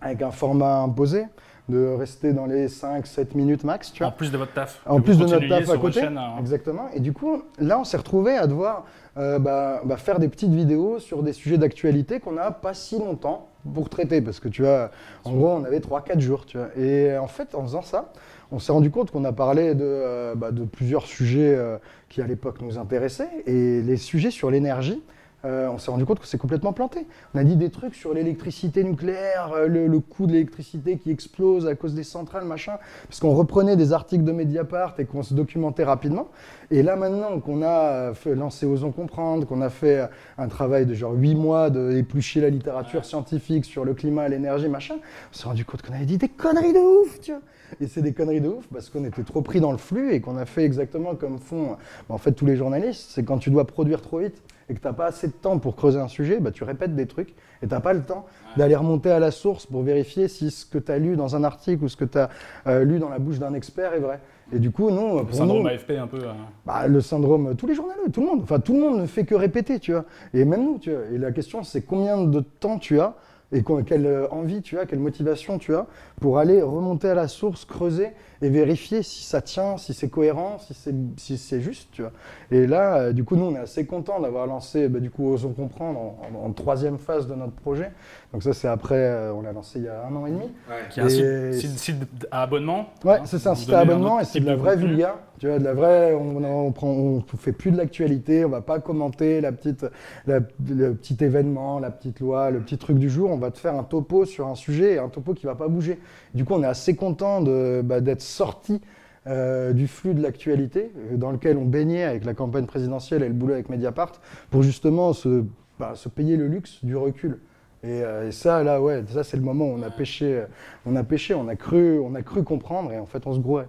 Avec 0.00 0.22
un 0.22 0.30
format 0.30 0.80
imposé 0.80 1.24
de 1.68 1.94
rester 1.94 2.32
dans 2.32 2.46
les 2.46 2.68
5-7 2.68 3.34
minutes 3.36 3.64
max 3.64 3.90
tu 3.90 4.02
vois 4.02 4.08
En 4.08 4.12
plus 4.12 4.30
de 4.30 4.36
votre 4.36 4.52
taf. 4.52 4.82
en 4.86 5.00
plus 5.00 5.16
de 5.16 5.24
notre 5.24 5.48
taf 5.48 5.70
à 5.70 5.78
côté. 5.78 6.00
chaîne, 6.00 6.18
hein. 6.18 6.34
Exactement. 6.38 6.88
Et 6.94 7.00
du 7.00 7.12
coup, 7.12 7.42
là, 7.58 7.78
on 7.78 7.84
s'est 7.84 7.96
retrouvé 7.96 8.36
à 8.36 8.46
devoir 8.46 8.84
euh, 9.16 9.38
bah, 9.38 9.80
bah, 9.84 9.96
faire 9.96 10.18
des 10.18 10.28
petites 10.28 10.52
vidéos 10.52 10.98
sur 10.98 11.22
des 11.22 11.32
sujets 11.32 11.56
d'actualité 11.56 12.20
qu'on 12.20 12.32
n'a 12.32 12.50
pas 12.50 12.74
si 12.74 12.98
longtemps 12.98 13.48
pour 13.72 13.88
traiter. 13.88 14.20
Parce 14.20 14.40
que 14.40 14.48
tu 14.48 14.62
vois, 14.62 14.90
en 15.24 15.32
gros, 15.32 15.52
on 15.52 15.64
avait 15.64 15.78
3-4 15.78 16.20
jours. 16.20 16.44
Tu 16.44 16.58
vois. 16.58 16.68
Et 16.76 17.16
en 17.16 17.28
fait, 17.28 17.54
en 17.54 17.62
faisant 17.62 17.82
ça, 17.82 18.12
on 18.52 18.58
s'est 18.58 18.72
rendu 18.72 18.90
compte 18.90 19.10
qu'on 19.10 19.24
a 19.24 19.32
parlé 19.32 19.74
de, 19.74 19.84
euh, 19.84 20.34
bah, 20.34 20.50
de 20.50 20.64
plusieurs 20.64 21.06
sujets 21.06 21.54
euh, 21.54 21.78
qui 22.08 22.20
à 22.20 22.26
l'époque 22.26 22.60
nous 22.60 22.78
intéressaient. 22.78 23.30
Et 23.46 23.80
les 23.80 23.96
sujets 23.96 24.30
sur 24.30 24.50
l'énergie, 24.50 25.02
euh, 25.44 25.68
on 25.68 25.78
s'est 25.78 25.90
rendu 25.90 26.04
compte 26.04 26.20
que 26.20 26.26
c'est 26.26 26.38
complètement 26.38 26.72
planté. 26.72 27.06
On 27.34 27.38
a 27.38 27.44
dit 27.44 27.56
des 27.56 27.70
trucs 27.70 27.94
sur 27.94 28.14
l'électricité 28.14 28.82
nucléaire, 28.84 29.52
euh, 29.54 29.66
le, 29.66 29.86
le 29.86 30.00
coût 30.00 30.26
de 30.26 30.32
l'électricité 30.32 30.96
qui 30.96 31.10
explose 31.10 31.66
à 31.66 31.74
cause 31.74 31.94
des 31.94 32.02
centrales, 32.02 32.44
machin, 32.44 32.74
parce 33.08 33.20
qu'on 33.20 33.34
reprenait 33.34 33.76
des 33.76 33.92
articles 33.92 34.24
de 34.24 34.32
Mediapart 34.32 34.94
et 34.98 35.04
qu'on 35.04 35.22
se 35.22 35.34
documentait 35.34 35.84
rapidement. 35.84 36.28
Et 36.70 36.82
là 36.82 36.96
maintenant 36.96 37.38
qu'on 37.40 37.62
a 37.62 37.66
euh, 37.68 38.14
fait, 38.14 38.34
lancé 38.34 38.66
Osons 38.66 38.92
comprendre, 38.92 39.46
qu'on 39.46 39.60
a 39.60 39.70
fait 39.70 40.08
un 40.38 40.48
travail 40.48 40.86
de 40.86 40.94
genre 40.94 41.12
8 41.12 41.34
mois 41.34 41.70
d'éplucher 41.70 42.40
la 42.40 42.50
littérature 42.50 43.04
scientifique 43.04 43.64
sur 43.64 43.84
le 43.84 43.94
climat, 43.94 44.28
l'énergie, 44.28 44.68
machin, 44.68 44.94
on 44.96 45.36
s'est 45.36 45.44
rendu 45.44 45.64
compte 45.64 45.82
qu'on 45.82 45.94
avait 45.94 46.06
dit 46.06 46.18
des 46.18 46.28
conneries 46.28 46.72
de 46.72 47.02
ouf, 47.02 47.20
tu 47.20 47.32
vois. 47.32 47.40
Et 47.80 47.86
c'est 47.86 48.02
des 48.02 48.12
conneries 48.12 48.40
de 48.40 48.48
ouf 48.48 48.66
parce 48.72 48.90
qu'on 48.90 49.04
était 49.04 49.22
trop 49.22 49.42
pris 49.42 49.60
dans 49.60 49.72
le 49.72 49.78
flux 49.78 50.12
et 50.12 50.20
qu'on 50.20 50.36
a 50.36 50.44
fait 50.44 50.64
exactement 50.64 51.14
comme 51.14 51.38
font 51.38 51.70
bah, 51.70 51.76
en 52.10 52.18
fait 52.18 52.32
tous 52.32 52.46
les 52.46 52.56
journalistes. 52.56 53.06
C'est 53.10 53.24
quand 53.24 53.38
tu 53.38 53.50
dois 53.50 53.66
produire 53.66 54.00
trop 54.00 54.18
vite 54.18 54.42
et 54.68 54.74
que 54.74 54.80
tu 54.80 54.86
n'as 54.86 54.92
pas 54.94 55.06
assez 55.06 55.26
de 55.26 55.32
temps 55.32 55.58
pour 55.58 55.76
creuser 55.76 55.98
un 56.00 56.08
sujet, 56.08 56.40
bah, 56.40 56.50
tu 56.50 56.64
répètes 56.64 56.94
des 56.94 57.06
trucs 57.06 57.30
et 57.62 57.66
tu 57.66 57.74
n'as 57.74 57.80
pas 57.80 57.92
le 57.92 58.02
temps 58.02 58.26
d'aller 58.56 58.76
remonter 58.76 59.10
à 59.10 59.18
la 59.18 59.30
source 59.30 59.66
pour 59.66 59.82
vérifier 59.82 60.28
si 60.28 60.50
ce 60.50 60.64
que 60.64 60.78
tu 60.78 60.90
as 60.92 60.98
lu 60.98 61.16
dans 61.16 61.36
un 61.36 61.44
article 61.44 61.84
ou 61.84 61.88
ce 61.88 61.96
que 61.96 62.04
tu 62.04 62.18
as 62.18 62.30
euh, 62.66 62.84
lu 62.84 62.98
dans 62.98 63.08
la 63.08 63.18
bouche 63.18 63.38
d'un 63.38 63.54
expert 63.54 63.92
est 63.94 63.98
vrai. 64.00 64.20
Et 64.52 64.58
du 64.58 64.70
coup, 64.70 64.90
non, 64.90 65.18
Le 65.18 65.24
pour 65.24 65.34
syndrome 65.34 65.62
nous, 65.62 65.68
AFP 65.68 65.92
un 65.92 66.06
peu. 66.06 66.18
euh, 66.18 66.32
bah, 66.66 66.86
le 66.86 67.00
syndrome, 67.00 67.54
tous 67.56 67.66
les 67.66 67.74
journalistes, 67.74 68.12
tout 68.12 68.20
le 68.20 68.26
monde, 68.26 68.40
enfin 68.42 68.60
tout 68.60 68.74
le 68.74 68.80
monde 68.80 69.00
ne 69.00 69.06
fait 69.06 69.24
que 69.24 69.34
répéter, 69.34 69.78
tu 69.80 69.92
vois. 69.92 70.04
Et 70.34 70.44
même 70.44 70.64
nous, 70.64 70.78
tu 70.78 70.90
vois. 70.90 71.00
Et 71.12 71.18
la 71.18 71.32
question, 71.32 71.62
c'est 71.62 71.80
combien 71.82 72.22
de 72.24 72.40
temps 72.40 72.78
tu 72.78 73.00
as 73.00 73.14
et 73.54 73.62
quelle 73.86 74.06
euh, 74.06 74.28
envie 74.30 74.62
tu 74.62 74.78
as, 74.78 74.84
quelle 74.84 74.98
motivation 74.98 75.58
tu 75.58 75.74
as 75.74 75.86
pour 76.20 76.38
aller 76.38 76.60
remonter 76.60 77.08
à 77.08 77.14
la 77.14 77.28
source, 77.28 77.64
creuser 77.64 78.08
et 78.44 78.50
vérifier 78.50 79.02
si 79.02 79.24
ça 79.24 79.40
tient, 79.40 79.76
si 79.78 79.94
c'est 79.94 80.08
cohérent, 80.08 80.58
si 80.58 80.74
c'est 80.74 80.94
si 81.16 81.38
c'est 81.38 81.60
juste, 81.60 81.88
tu 81.92 82.02
vois. 82.02 82.10
Et 82.50 82.66
là, 82.66 82.96
euh, 82.96 83.12
du 83.12 83.24
coup, 83.24 83.36
nous, 83.36 83.44
on 83.46 83.54
est 83.54 83.58
assez 83.60 83.86
contents 83.86 84.20
d'avoir 84.20 84.46
lancé, 84.46 84.88
bah, 84.88 85.00
du 85.00 85.10
coup, 85.10 85.32
Osons 85.32 85.52
comprendre 85.52 85.98
en, 85.98 86.18
en- 86.42 86.46
en 86.46 86.52
troisième 86.52 86.98
phase 86.98 87.26
de 87.26 87.34
notre 87.34 87.52
projet. 87.54 87.90
Donc 88.32 88.42
ça, 88.42 88.52
c'est 88.52 88.68
après, 88.68 88.96
euh, 88.96 89.32
on 89.32 89.42
l'a 89.42 89.52
lancé 89.52 89.78
il 89.78 89.84
y 89.84 89.88
a 89.88 90.04
un 90.06 90.14
an 90.14 90.26
et 90.26 90.30
demi. 90.30 90.50
qui 90.90 91.00
est 91.00 91.02
un 91.02 91.08
site, 91.08 91.24
Et- 91.24 91.52
site- 91.54 91.78
site 91.78 91.96
à 92.30 92.42
abonnement. 92.42 92.86
Ouais, 93.04 93.14
hein, 93.14 93.22
c'est 93.24 93.38
ça, 93.38 93.52
un 93.52 93.54
site 93.54 93.72
à 93.72 93.78
abonnement 93.80 94.20
et 94.20 94.24
c'est 94.24 94.40
de 94.40 94.46
la 94.46 94.56
vraie 94.56 94.76
vulga. 94.76 95.16
Tu 95.38 95.48
vois, 95.48 95.58
de 95.58 95.64
la 95.64 95.74
vraie, 95.74 96.14
on, 96.14 96.44
on 96.44 96.70
prend, 96.72 96.88
on 96.88 97.20
fait 97.36 97.50
plus 97.52 97.72
de 97.72 97.76
l'actualité, 97.76 98.44
on 98.44 98.48
va 98.50 98.60
pas 98.60 98.78
commenter 98.78 99.40
la 99.40 99.50
petite, 99.50 99.84
la- 100.28 100.38
le 100.68 100.94
petit 100.94 101.16
événement, 101.24 101.80
la 101.80 101.90
petite 101.90 102.20
loi, 102.20 102.50
le 102.50 102.60
petit 102.60 102.78
truc 102.78 102.98
du 102.98 103.10
jour. 103.10 103.30
On 103.30 103.36
va 103.38 103.50
te 103.50 103.58
faire 103.58 103.74
un 103.74 103.82
topo 103.82 104.26
sur 104.26 104.46
un 104.46 104.54
sujet 104.54 104.94
et 104.94 104.98
un 104.98 105.08
topo 105.08 105.34
qui 105.34 105.46
va 105.46 105.54
pas 105.56 105.66
bouger. 105.68 105.98
Du 106.34 106.44
coup, 106.44 106.54
on 106.54 106.62
est 106.62 106.66
assez 106.66 106.94
content 106.94 107.40
de, 107.40 107.82
bah, 107.84 108.00
d'être 108.00 108.22
sorti 108.34 108.80
euh, 109.26 109.72
du 109.72 109.88
flux 109.88 110.12
de 110.12 110.22
l'actualité 110.22 110.92
euh, 110.96 111.16
dans 111.16 111.30
lequel 111.30 111.56
on 111.56 111.64
baignait 111.64 112.04
avec 112.04 112.24
la 112.24 112.34
campagne 112.34 112.66
présidentielle 112.66 113.22
et 113.22 113.28
le 113.28 113.32
boulot 113.32 113.54
avec 113.54 113.70
Mediapart 113.70 114.12
pour 114.50 114.62
justement 114.62 115.12
se, 115.14 115.44
bah, 115.78 115.92
se 115.94 116.08
payer 116.10 116.36
le 116.36 116.46
luxe 116.46 116.84
du 116.84 116.96
recul. 116.96 117.40
Et, 117.82 118.02
euh, 118.02 118.28
et 118.28 118.32
ça, 118.32 118.62
là, 118.62 118.82
ouais, 118.82 119.02
ça 119.08 119.24
c'est 119.24 119.36
le 119.36 119.42
moment 119.42 119.66
où 119.66 119.78
on 119.78 119.82
a 119.82 119.90
pêché, 119.90 120.40
euh, 120.40 120.46
on 120.84 120.96
a 120.96 121.04
pêché, 121.04 121.32
on 121.34 121.48
a 121.48 121.56
cru, 121.56 121.98
on 122.00 122.14
a 122.14 122.22
cru 122.22 122.42
comprendre 122.42 122.92
et 122.92 122.98
en 122.98 123.06
fait 123.06 123.26
on 123.26 123.32
se 123.34 123.40
grouait. 123.40 123.68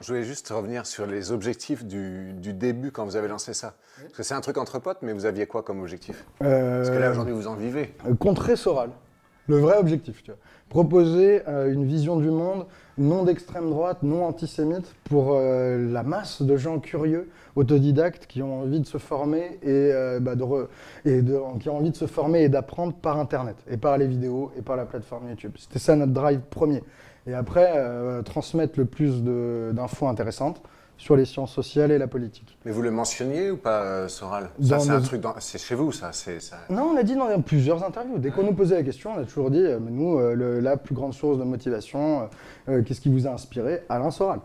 Je 0.00 0.08
voulais 0.08 0.24
juste 0.24 0.48
revenir 0.48 0.84
sur 0.86 1.06
les 1.06 1.30
objectifs 1.30 1.84
du, 1.84 2.32
du 2.32 2.54
début 2.54 2.90
quand 2.90 3.04
vous 3.04 3.16
avez 3.16 3.28
lancé 3.28 3.54
ça. 3.54 3.74
Parce 4.00 4.14
que 4.14 4.22
c'est 4.22 4.34
un 4.34 4.40
truc 4.40 4.58
entre 4.58 4.78
potes, 4.80 4.98
mais 5.02 5.12
vous 5.12 5.26
aviez 5.26 5.46
quoi 5.46 5.62
comme 5.62 5.80
objectif? 5.80 6.24
Parce 6.38 6.90
que 6.90 6.98
là, 6.98 7.10
aujourd'hui, 7.10 7.34
vous 7.34 7.46
en 7.46 7.54
vivez. 7.54 7.94
contrer 8.18 8.56
Soral. 8.56 8.90
Le 9.48 9.56
vrai 9.56 9.76
objectif, 9.78 10.22
tu 10.22 10.30
vois. 10.30 10.38
Proposer 10.68 11.42
euh, 11.48 11.72
une 11.72 11.84
vision 11.84 12.16
du 12.16 12.30
monde 12.30 12.66
non 12.98 13.24
d'extrême 13.24 13.70
droite, 13.70 14.02
non 14.02 14.26
antisémite, 14.26 14.94
pour 15.04 15.32
euh, 15.32 15.90
la 15.90 16.02
masse 16.02 16.42
de 16.42 16.56
gens 16.56 16.78
curieux, 16.78 17.28
autodidactes, 17.56 18.26
qui 18.26 18.42
ont 18.42 18.60
envie 18.60 18.80
de 18.80 18.86
se 18.86 18.98
former 18.98 19.58
et, 19.62 19.68
euh, 19.68 20.20
bah, 20.20 20.34
qui 20.34 21.68
ont 21.68 21.76
envie 21.76 21.90
de 21.90 21.96
se 21.96 22.06
former 22.06 22.42
et 22.42 22.48
d'apprendre 22.48 22.94
par 22.94 23.18
Internet, 23.18 23.56
et 23.70 23.76
par 23.76 23.98
les 23.98 24.06
vidéos, 24.06 24.52
et 24.56 24.62
par 24.62 24.76
la 24.76 24.84
plateforme 24.84 25.28
YouTube. 25.28 25.52
C'était 25.58 25.78
ça 25.78 25.96
notre 25.96 26.12
drive 26.12 26.40
premier. 26.50 26.82
Et 27.26 27.34
après, 27.34 27.72
transmettre 28.24 28.78
le 28.78 28.84
plus 28.84 29.22
d'infos 29.22 30.08
intéressantes 30.08 30.60
sur 31.02 31.16
les 31.16 31.24
sciences 31.24 31.52
sociales 31.52 31.90
et 31.90 31.98
la 31.98 32.06
politique. 32.06 32.56
Mais 32.64 32.70
vous 32.70 32.80
le 32.80 32.92
mentionniez 32.92 33.50
ou 33.50 33.56
pas, 33.56 33.82
euh, 33.82 34.08
Soral? 34.08 34.50
Ça, 34.62 34.78
c'est 34.78 34.90
un 34.90 35.00
truc, 35.00 35.20
dans- 35.20 35.34
c'est 35.40 35.58
chez 35.58 35.74
vous, 35.74 35.90
ça. 35.90 36.12
Non, 36.70 36.92
on 36.94 36.96
a 36.96 37.02
dit 37.02 37.16
dans 37.16 37.40
plusieurs 37.42 37.82
interviews. 37.82 38.18
Dès 38.18 38.30
qu'on 38.30 38.44
nous 38.44 38.52
posait 38.54 38.76
la 38.76 38.84
question, 38.84 39.10
on 39.16 39.20
a 39.20 39.24
toujours 39.24 39.50
dit, 39.50 39.58
euh, 39.58 39.80
mais 39.82 39.90
nous, 39.90 40.20
euh, 40.20 40.34
le- 40.34 40.60
la 40.60 40.76
plus 40.76 40.94
grande 40.94 41.12
source 41.12 41.38
de 41.38 41.42
motivation, 41.42 42.28
euh, 42.68 42.82
qu'est-ce 42.82 43.00
qui 43.00 43.08
vous 43.08 43.26
a 43.26 43.30
inspiré? 43.30 43.82
Alain 43.88 44.12
Soral. 44.12 44.38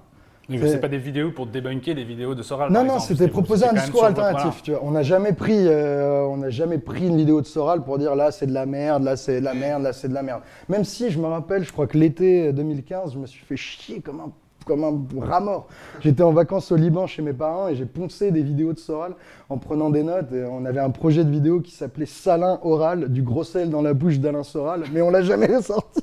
Donc, 0.49 0.59
C'est- 0.63 0.79
pas 0.79 0.87
des 0.87 0.97
vidéos 0.97 1.29
pour 1.31 1.45
débunker 1.45 1.93
des 1.93 2.05
vidéos 2.05 2.33
de 2.33 2.41
Soral. 2.41 2.69
Non, 2.71 2.85
par 2.85 2.95
non, 2.95 2.99
c'était 2.99 3.27
proposer 3.27 3.65
un 3.67 3.73
discours 3.73 4.05
alternatif. 4.05 4.63
Tu 4.63 4.71
vois. 4.71 4.79
On 4.83 4.91
n'a 4.91 5.03
jamais 5.03 5.33
pris, 5.33 5.67
euh, 5.67 6.21
on 6.23 6.37
n'a 6.37 6.49
jamais 6.49 6.79
pris 6.79 7.05
une 7.05 7.17
vidéo 7.17 7.39
de 7.41 7.45
Soral 7.45 7.83
pour 7.83 7.99
dire 7.99 8.15
là 8.15 8.31
c'est 8.31 8.47
de 8.47 8.53
la 8.53 8.65
merde, 8.65 9.03
là 9.03 9.15
c'est 9.15 9.41
de 9.41 9.45
la 9.45 9.53
merde, 9.53 9.83
là 9.83 9.93
c'est 9.93 10.07
de 10.07 10.13
la 10.15 10.23
merde. 10.23 10.41
Même 10.69 10.85
si 10.85 11.11
je 11.11 11.19
me 11.19 11.27
rappelle, 11.27 11.63
je 11.65 11.71
crois 11.71 11.85
que 11.85 11.97
l'été 11.99 12.51
2015, 12.53 13.13
je 13.13 13.19
me 13.19 13.27
suis 13.27 13.45
fait 13.45 13.57
chier 13.57 13.99
comme 14.01 14.21
un 14.21 14.31
comme 14.67 14.83
un 14.83 15.25
rat 15.25 15.39
mort. 15.39 15.67
J'étais 16.01 16.23
en 16.23 16.31
vacances 16.33 16.71
au 16.71 16.75
Liban 16.75 17.07
chez 17.07 17.21
mes 17.21 17.33
parents 17.33 17.67
et 17.69 17.75
j'ai 17.75 17.85
poncé 17.85 18.31
des 18.31 18.43
vidéos 18.43 18.73
de 18.73 18.79
Soral 18.79 19.13
en 19.49 19.57
prenant 19.57 19.89
des 19.89 20.03
notes. 20.03 20.31
Et 20.33 20.43
on 20.43 20.65
avait 20.65 20.81
un 20.81 20.89
projet 20.91 21.23
de 21.23 21.31
vidéo 21.31 21.61
qui 21.61 21.71
s'appelait 21.71 22.05
Salin 22.05 22.59
oral, 22.63 23.09
du 23.11 23.21
gros 23.23 23.43
sel 23.43 23.69
dans 23.69 23.81
la 23.81 23.93
bouche 23.93 24.19
d'Alain 24.19 24.43
Soral, 24.43 24.83
mais 24.93 25.01
on 25.01 25.09
l'a 25.09 25.21
jamais 25.23 25.61
sorti. 25.61 26.01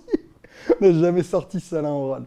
on 0.80 0.86
n'a 0.86 0.92
jamais 0.98 1.22
sorti 1.22 1.60
Salin 1.60 1.90
oral. 1.90 2.22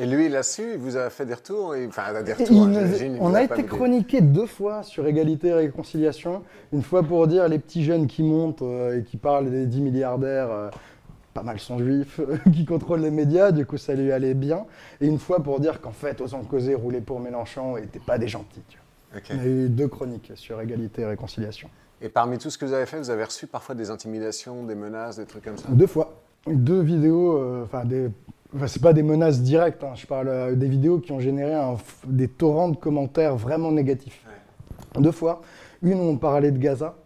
Et 0.00 0.06
lui, 0.06 0.26
il 0.26 0.36
a 0.36 0.44
su, 0.44 0.62
il 0.74 0.78
vous 0.78 0.96
a 0.96 1.10
fait 1.10 1.26
des 1.26 1.34
retours 1.34 1.74
et- 1.74 1.84
Enfin, 1.88 2.22
des 2.22 2.30
Et 2.30 2.34
retours, 2.34 2.46
j'imagine, 2.68 3.18
on 3.20 3.34
a 3.34 3.42
été 3.42 3.64
chroniqué 3.64 4.20
deux 4.20 4.46
fois 4.46 4.84
sur 4.84 5.04
égalité 5.08 5.48
et 5.48 5.52
réconciliation. 5.54 6.42
Une 6.72 6.82
fois 6.82 7.02
pour 7.02 7.26
dire 7.26 7.48
les 7.48 7.58
petits 7.58 7.82
jeunes 7.82 8.06
qui 8.06 8.22
montent 8.22 8.62
euh, 8.62 9.00
et 9.00 9.02
qui 9.02 9.16
parlent 9.16 9.50
des 9.50 9.66
10 9.66 9.80
milliardaires, 9.80 10.50
euh, 10.52 10.70
pas 11.38 11.44
mal 11.44 11.60
sont 11.60 11.78
juifs, 11.78 12.20
qui 12.52 12.64
contrôlent 12.64 13.00
les 13.00 13.12
médias, 13.12 13.52
du 13.52 13.64
coup 13.64 13.76
ça 13.76 13.94
lui 13.94 14.10
allait 14.10 14.34
bien. 14.34 14.66
Et 15.00 15.06
une 15.06 15.18
fois 15.18 15.40
pour 15.42 15.60
dire 15.60 15.80
qu'en 15.80 15.92
fait, 15.92 16.20
osant 16.20 16.42
causer, 16.42 16.74
rouler 16.74 17.00
pour 17.00 17.20
Mélenchon 17.20 17.76
et 17.76 17.86
t'es 17.86 18.00
pas 18.00 18.18
des 18.18 18.26
gentils. 18.26 18.62
tu 18.68 18.78
vois. 18.78 19.20
On 19.30 19.38
a 19.38 19.46
eu 19.46 19.68
deux 19.68 19.88
chroniques 19.88 20.32
sur 20.34 20.60
égalité 20.60 21.02
et 21.02 21.06
réconciliation. 21.06 21.70
Et 22.02 22.08
parmi 22.08 22.38
tout 22.38 22.50
ce 22.50 22.58
que 22.58 22.64
vous 22.64 22.72
avez 22.72 22.86
fait, 22.86 22.98
vous 22.98 23.10
avez 23.10 23.24
reçu 23.24 23.46
parfois 23.46 23.74
des 23.74 23.90
intimidations, 23.90 24.64
des 24.64 24.74
menaces, 24.74 25.16
des 25.16 25.26
trucs 25.26 25.44
comme 25.44 25.56
ça? 25.56 25.68
Deux 25.68 25.86
fois. 25.86 26.20
Deux 26.46 26.80
vidéos, 26.80 27.36
euh, 27.36 27.64
enfin 27.64 27.84
des. 27.84 28.10
Enfin, 28.54 28.66
c'est 28.66 28.82
pas 28.82 28.92
des 28.92 29.02
menaces 29.02 29.40
directes, 29.40 29.84
hein, 29.84 29.92
je 29.94 30.06
parle 30.06 30.28
euh, 30.28 30.54
des 30.54 30.68
vidéos 30.68 30.98
qui 30.98 31.12
ont 31.12 31.20
généré 31.20 31.54
un 31.54 31.76
des 32.06 32.28
torrents 32.28 32.70
de 32.70 32.76
commentaires 32.76 33.36
vraiment 33.36 33.70
négatifs. 33.70 34.24
Deux 34.96 35.12
fois. 35.12 35.42
Une 35.82 36.00
où 36.00 36.04
on 36.04 36.16
parlait 36.16 36.50
de 36.50 36.58
Gaza 36.58 36.96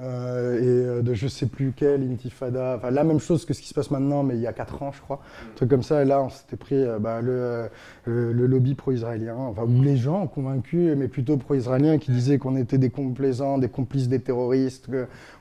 euh, 0.00 0.58
et 0.58 0.98
euh, 0.98 1.02
de 1.02 1.14
je 1.14 1.28
sais 1.28 1.46
plus 1.46 1.72
quelle 1.72 2.02
intifada, 2.02 2.74
enfin 2.76 2.90
la 2.90 3.04
même 3.04 3.20
chose 3.20 3.44
que 3.44 3.54
ce 3.54 3.60
qui 3.60 3.68
se 3.68 3.74
passe 3.74 3.92
maintenant, 3.92 4.24
mais 4.24 4.34
il 4.34 4.40
y 4.40 4.46
a 4.48 4.52
quatre 4.52 4.82
ans, 4.82 4.90
je 4.92 5.00
crois. 5.00 5.20
Un 5.52 5.54
truc 5.54 5.70
comme 5.70 5.84
ça, 5.84 6.02
et 6.02 6.04
là 6.04 6.20
on 6.20 6.30
s'était 6.30 6.56
pris 6.56 6.74
euh, 6.74 6.98
bah, 6.98 7.20
le, 7.20 7.68
le, 8.04 8.32
le 8.32 8.46
lobby 8.46 8.74
pro-israélien, 8.74 9.36
enfin, 9.36 9.62
ou 9.62 9.82
les 9.82 9.96
gens 9.96 10.26
convaincus, 10.26 10.96
mais 10.96 11.06
plutôt 11.06 11.36
pro-israéliens, 11.36 11.98
qui 11.98 12.10
disaient 12.10 12.38
qu'on 12.38 12.56
était 12.56 12.78
des 12.78 12.90
complaisants, 12.90 13.58
des 13.58 13.68
complices 13.68 14.08
des 14.08 14.20
terroristes, 14.20 14.88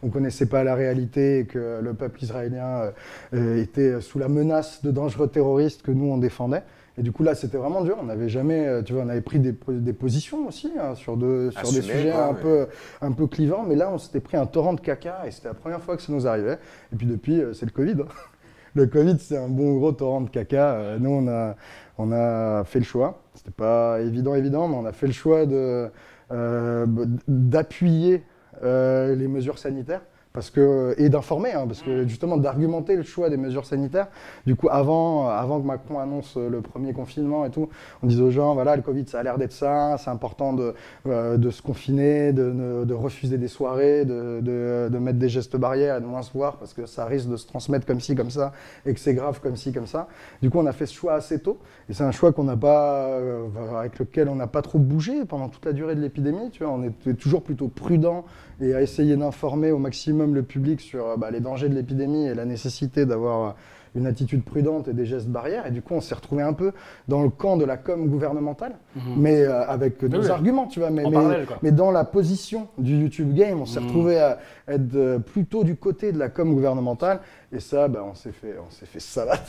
qu'on 0.02 0.10
connaissait 0.10 0.46
pas 0.46 0.64
la 0.64 0.76
réalité 0.76 1.40
et 1.40 1.46
que 1.46 1.80
le 1.82 1.94
peuple 1.96 2.24
israélien 2.24 2.92
euh, 3.34 3.62
était 3.62 4.02
sous 4.02 4.20
la 4.20 4.28
menace 4.28 4.84
de 4.84 4.92
dangereux 4.92 5.30
terroristes 5.30 5.82
que 5.82 5.92
nous 5.92 6.06
on 6.06 6.18
défendait. 6.20 6.64
Et 6.98 7.02
du 7.02 7.12
coup 7.12 7.24
là 7.24 7.34
c'était 7.36 7.58
vraiment 7.58 7.84
dur, 7.84 7.98
on 8.00 8.04
n'avait 8.06 8.30
jamais, 8.30 8.68
euh, 8.68 8.82
tu 8.84 8.94
vois, 8.94 9.02
on 9.04 9.10
avait 9.10 9.22
pris 9.22 9.40
des, 9.40 9.54
po- 9.54 9.72
des 9.74 9.94
positions 9.94 10.48
aussi 10.48 10.72
hein, 10.80 10.94
sur, 10.96 11.18
de- 11.18 11.50
sur 11.52 11.72
des 11.72 11.82
sujets 11.82 12.12
un 12.12 12.34
mais- 12.34 12.40
peu 12.42 12.68
un 13.02 13.12
peu 13.12 13.26
clivant, 13.28 13.64
mais 13.64 13.76
là 13.76 13.90
on 13.92 13.98
s'était 13.98 14.20
pris 14.20 14.38
un 14.38 14.46
torrent 14.46 14.74
de 14.74 14.82
caca 14.82 15.24
et 15.26 15.32
c'était 15.32 15.48
la 15.48 15.54
première 15.56 15.82
fois 15.82 15.96
que 15.98 16.04
ça 16.04 16.14
nous 16.14 16.28
arrivait. 16.28 16.60
Et 16.92 16.96
puis 16.96 17.08
depuis, 17.08 17.42
euh, 17.42 17.54
c'est 17.54 17.66
le 17.66 17.72
Covid. 17.72 17.96
hein. 18.02 18.06
Le 18.76 18.88
Covid, 18.88 19.18
c'est 19.20 19.38
un 19.38 19.50
bon 19.50 19.76
gros 19.78 19.92
torrent 19.92 20.22
de 20.22 20.32
caca. 20.32 20.72
Euh, 20.74 20.98
Nous, 21.00 21.12
on 21.12 21.28
a, 21.28 21.56
on 22.00 22.12
a 22.12 22.64
fait 22.64 22.80
le 22.80 22.86
choix. 22.86 23.22
C'était 23.36 23.52
pas 23.52 24.02
évident, 24.02 24.34
évident, 24.34 24.68
mais 24.68 24.76
on 24.76 24.86
a 24.88 24.92
fait 24.92 25.06
le 25.06 25.14
choix 25.14 25.46
de, 25.46 25.92
euh, 26.32 26.88
d'appuyer 27.28 28.24
euh, 28.64 29.16
les 29.16 29.28
mesures 29.28 29.60
sanitaires. 29.60 30.02
Parce 30.34 30.50
que, 30.50 30.96
et 30.98 31.10
d'informer, 31.10 31.54
hein, 31.54 31.66
parce 31.68 31.84
que 31.84 32.08
justement 32.08 32.38
d'argumenter 32.38 32.96
le 32.96 33.04
choix 33.04 33.30
des 33.30 33.38
mesures 33.38 33.66
sanitaires. 33.66 34.08
Du 34.48 34.56
coup, 34.56 34.68
avant, 34.72 35.30
avant 35.30 35.62
que 35.62 35.68
Macron 35.68 36.00
annonce 36.00 36.38
le 36.38 36.60
premier 36.62 36.92
confinement 36.92 37.46
et 37.46 37.52
tout, 37.52 37.70
on 38.02 38.08
disait 38.08 38.24
aux 38.24 38.32
gens, 38.32 38.56
voilà, 38.56 38.76
le 38.76 38.82
Covid, 38.82 39.06
ça 39.08 39.20
a 39.20 39.24
l'air 39.24 39.38
d'être 39.38 39.52
ça, 39.52 39.96
c'est 40.00 40.10
important 40.10 40.54
de, 40.54 40.74
euh, 41.06 41.38
de 41.38 41.50
se 41.52 41.62
confiner, 41.62 42.34
de, 42.34 42.50
de- 42.50 42.84
de 42.86 42.94
refuser 42.96 43.38
des 43.38 43.48
soirées, 43.48 44.06
de, 44.06 44.40
de- 44.42 44.90
de 44.92 44.98
mettre 44.98 45.20
des 45.20 45.30
gestes 45.30 45.56
barrières 45.56 46.02
de 46.02 46.08
moins 46.08 46.24
se 46.24 46.32
voir 46.34 46.58
parce 46.58 46.74
que 46.74 46.88
ça 46.88 47.06
risque 47.06 47.30
de 47.30 47.38
se 47.38 47.46
transmettre 47.46 47.86
comme 47.86 48.00
ci, 48.00 48.16
comme 48.16 48.32
ça, 48.32 48.54
et 48.88 48.94
que 48.96 49.00
c'est 49.00 49.14
grave 49.14 49.40
comme 49.40 49.56
ci, 49.56 49.72
comme 49.72 49.86
ça. 49.88 50.08
Du 50.42 50.50
coup, 50.50 50.58
on 50.58 50.66
a 50.66 50.72
fait 50.74 50.88
ce 50.88 50.96
choix 50.96 51.14
assez 51.14 51.40
tôt, 51.40 51.60
et 51.90 51.94
c'est 51.94 52.04
un 52.04 52.12
choix 52.12 52.32
qu'on 52.34 52.46
n'a 52.46 52.58
pas, 52.58 53.06
euh, 53.06 53.46
avec 53.80 54.00
lequel 54.00 54.28
on 54.30 54.36
n'a 54.36 54.48
pas 54.48 54.64
trop 54.64 54.80
bougé 54.80 55.26
pendant 55.26 55.48
toute 55.50 55.66
la 55.66 55.74
durée 55.74 55.94
de 55.96 56.02
l'épidémie. 56.02 56.50
Tu 56.50 56.64
vois, 56.64 56.74
on 56.74 56.82
était 56.84 57.14
toujours 57.14 57.44
plutôt 57.44 57.68
prudent 57.68 58.26
et 58.62 58.74
à 58.74 58.82
essayer 58.82 59.16
d'informer 59.16 59.72
au 59.72 59.78
maximum 59.78 60.34
le 60.36 60.44
public 60.44 60.82
sur 60.82 61.06
euh, 61.06 61.18
bah, 61.18 61.32
les 61.32 61.40
dangers 61.40 61.70
de 61.70 61.76
l'épidémie 61.76 62.26
et 62.28 62.34
la 62.34 62.46
nécessité 62.46 63.06
d'avoir 63.06 63.50
euh, 63.50 63.52
une 63.96 64.08
attitude 64.08 64.44
prudente 64.44 64.88
et 64.88 64.94
des 64.94 65.06
gestes 65.06 65.28
barrières. 65.28 65.68
Et 65.68 65.72
du 65.72 65.82
coup, 65.84 65.94
on 65.94 66.02
s'est 66.02 66.16
retrouvé 66.16 66.42
un 66.42 66.54
peu 66.54 66.72
dans 67.08 67.22
le 67.22 67.30
camp 67.30 67.58
de 67.58 67.66
la 67.66 67.78
com 67.78 68.08
gouvernementale, 68.08 68.74
mais 69.18 69.42
euh, 69.44 69.64
avec 69.68 70.02
nos 70.02 70.22
oui. 70.22 70.28
arguments, 70.30 70.66
tu 70.66 70.80
vois. 70.80 70.90
Mais, 70.90 71.06
En 71.06 71.10
mais- 71.12 71.16
parallèle, 71.18 71.46
quoi. 71.46 71.58
mais 71.62 71.72
dans 71.72 71.92
la 71.92 72.04
position 72.04 72.68
du 72.80 72.96
YouTube 72.98 73.34
Game, 73.36 73.62
on 73.62 73.66
s'est 73.68 73.80
Mhm. 73.80 73.86
retrouvé 73.88 74.20
à 74.20 74.40
être 74.68 75.18
plutôt 75.20 75.64
du 75.64 75.76
côté 75.76 76.12
de 76.12 76.18
la 76.18 76.30
com 76.30 76.54
gouvernementale. 76.56 77.20
Et 77.52 77.60
ça, 77.60 77.88
bah, 77.88 78.04
on 78.10 78.16
s'est 78.16 78.32
fait, 78.32 78.56
on 78.58 78.72
s'est 78.72 78.88
fait 78.88 79.00
salade. 79.00 79.40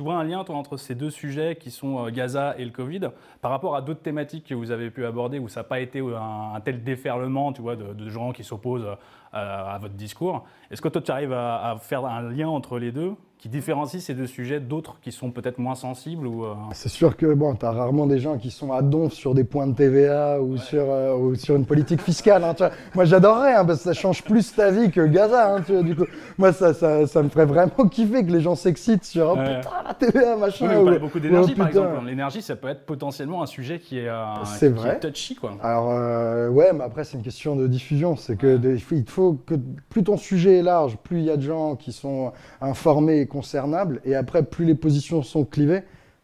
Tu 0.00 0.04
vois 0.04 0.14
un 0.14 0.24
lien 0.24 0.38
entre 0.38 0.78
ces 0.78 0.94
deux 0.94 1.10
sujets 1.10 1.56
qui 1.56 1.70
sont 1.70 2.06
euh, 2.06 2.10
Gaza 2.10 2.54
et 2.56 2.64
le 2.64 2.70
Covid 2.70 3.10
par 3.42 3.50
rapport 3.50 3.76
à 3.76 3.82
d'autres 3.82 4.00
thématiques 4.00 4.46
que 4.46 4.54
vous 4.54 4.70
avez 4.70 4.90
pu 4.90 5.04
aborder 5.04 5.38
où 5.38 5.46
ça 5.50 5.60
n'a 5.60 5.64
pas 5.64 5.78
été 5.78 5.98
euh, 5.98 6.18
un, 6.18 6.54
un 6.54 6.60
tel 6.62 6.82
déferlement 6.82 7.52
tu 7.52 7.60
vois, 7.60 7.76
de, 7.76 8.08
gens 8.08 8.32
qui 8.32 8.42
s'opposent 8.42 8.86
euh, 8.86 8.94
à, 9.34 9.76
votre 9.78 9.92
discours. 9.92 10.46
Est-ce 10.70 10.80
que 10.80 10.88
toi 10.88 11.02
tu 11.02 11.10
arrives 11.10 11.34
à 11.34 11.76
faire 11.82 12.06
un 12.06 12.22
lien 12.22 12.48
entre 12.48 12.78
les 12.78 12.92
deux 12.92 13.12
qui 13.40 13.48
différencie 13.48 14.02
ces 14.04 14.12
deux 14.12 14.26
sujets 14.26 14.60
d'autres 14.60 14.98
qui 15.00 15.12
sont 15.12 15.30
peut-être 15.30 15.56
moins 15.58 15.74
sensibles 15.74 16.26
ou, 16.26 16.44
euh, 16.44 16.52
C'est 16.72 16.90
sûr 16.90 17.16
que 17.16 17.32
bon, 17.32 17.54
tu 17.54 17.64
as 17.64 17.70
rarement 17.72 18.06
des 18.06 18.18
gens 18.18 18.36
qui 18.36 18.50
sont 18.50 18.70
à 18.72 18.82
donf 18.82 19.14
sur 19.14 19.34
des 19.34 19.44
points 19.44 19.66
de 19.66 19.74
TVA 19.74 20.40
ou, 20.42 20.58
sur, 20.58 20.84
euh, 20.86 21.14
ou 21.16 21.34
sur 21.36 21.56
une 21.56 21.64
politique 21.64 22.02
fiscale. 22.02 22.44
hein, 22.44 22.52
tu 22.52 22.62
vois. 22.62 22.72
Moi, 22.94 23.06
j'adorerais, 23.06 23.54
hein, 23.54 23.64
parce 23.64 23.78
que 23.78 23.84
ça 23.84 23.92
change 23.94 24.22
plus 24.22 24.54
ta 24.54 24.70
vie 24.70 24.90
que 24.90 25.00
Gaza. 25.06 25.54
hein, 25.54 25.62
tu 25.64 25.72
vois, 25.72 25.82
du 25.82 25.96
coup. 25.96 26.04
Moi, 26.36 26.52
ça, 26.52 26.74
ça, 26.74 27.06
ça 27.06 27.22
me 27.22 27.30
ferait 27.30 27.46
vraiment 27.46 27.88
kiffer 27.90 28.26
que 28.26 28.30
les 28.30 28.42
gens 28.42 28.54
s'excitent 28.54 29.04
sur 29.04 29.30
oh, 29.34 29.38
Ouais. 29.38 29.56
putain, 29.60 29.70
la 29.88 29.94
TVA, 29.94 30.36
machin. 30.36 30.66
Oui, 30.66 30.68
mais 30.68 30.74
vous 30.74 30.80
ou- 30.82 30.84
parlez 30.84 30.98
beaucoup 31.00 31.20
d'énergie 31.20 31.54
par 31.54 31.68
putain. 31.68 31.84
exemple. 31.86 32.06
L'énergie 32.06 32.42
ça 32.42 32.56
peut 32.56 32.68
être 32.68 32.84
potentiellement 32.84 33.42
un 33.42 33.46
sujet 33.46 33.78
qui 33.78 34.00
est, 34.00 34.08
euh, 34.08 34.24
C'est 34.44 34.68
qui 34.74 34.78
vrai. 34.80 34.96
est 34.96 35.00
touchy 35.00 35.34
quoi. 35.34 35.52
Alors, 35.62 35.90
euh, 35.92 36.50
ouais, 36.50 36.72
mais 36.74 36.84
après, 36.84 37.04
c'est 37.04 37.16
une 37.16 37.24
question 37.24 37.56
de 37.56 37.66
diffusion. 37.66 38.16
C'est 38.16 38.36
que 38.36 38.58
de- 38.58 38.72
il 38.74 38.80
faut- 38.82 38.94
il 38.96 39.08
faut 39.08 39.32
que 39.46 39.54
plus 39.88 40.04
ton 40.04 40.18
sujet 40.18 40.58
est 40.58 40.62
large, 40.62 40.98
plus 40.98 41.18
il 41.20 41.24
y 41.24 41.30
a 41.30 41.36
de 41.38 41.42
gens 41.42 41.74
qui 41.76 41.92
sont 41.92 42.32
informés 42.60 43.26
et 43.30 43.32
concernables, 43.32 44.00
et 44.04 44.14
après, 44.14 44.42
plus 44.42 44.64
les 44.64 44.74
positions 44.74 45.22
sont 45.22 45.44
clivées, 45.44 45.82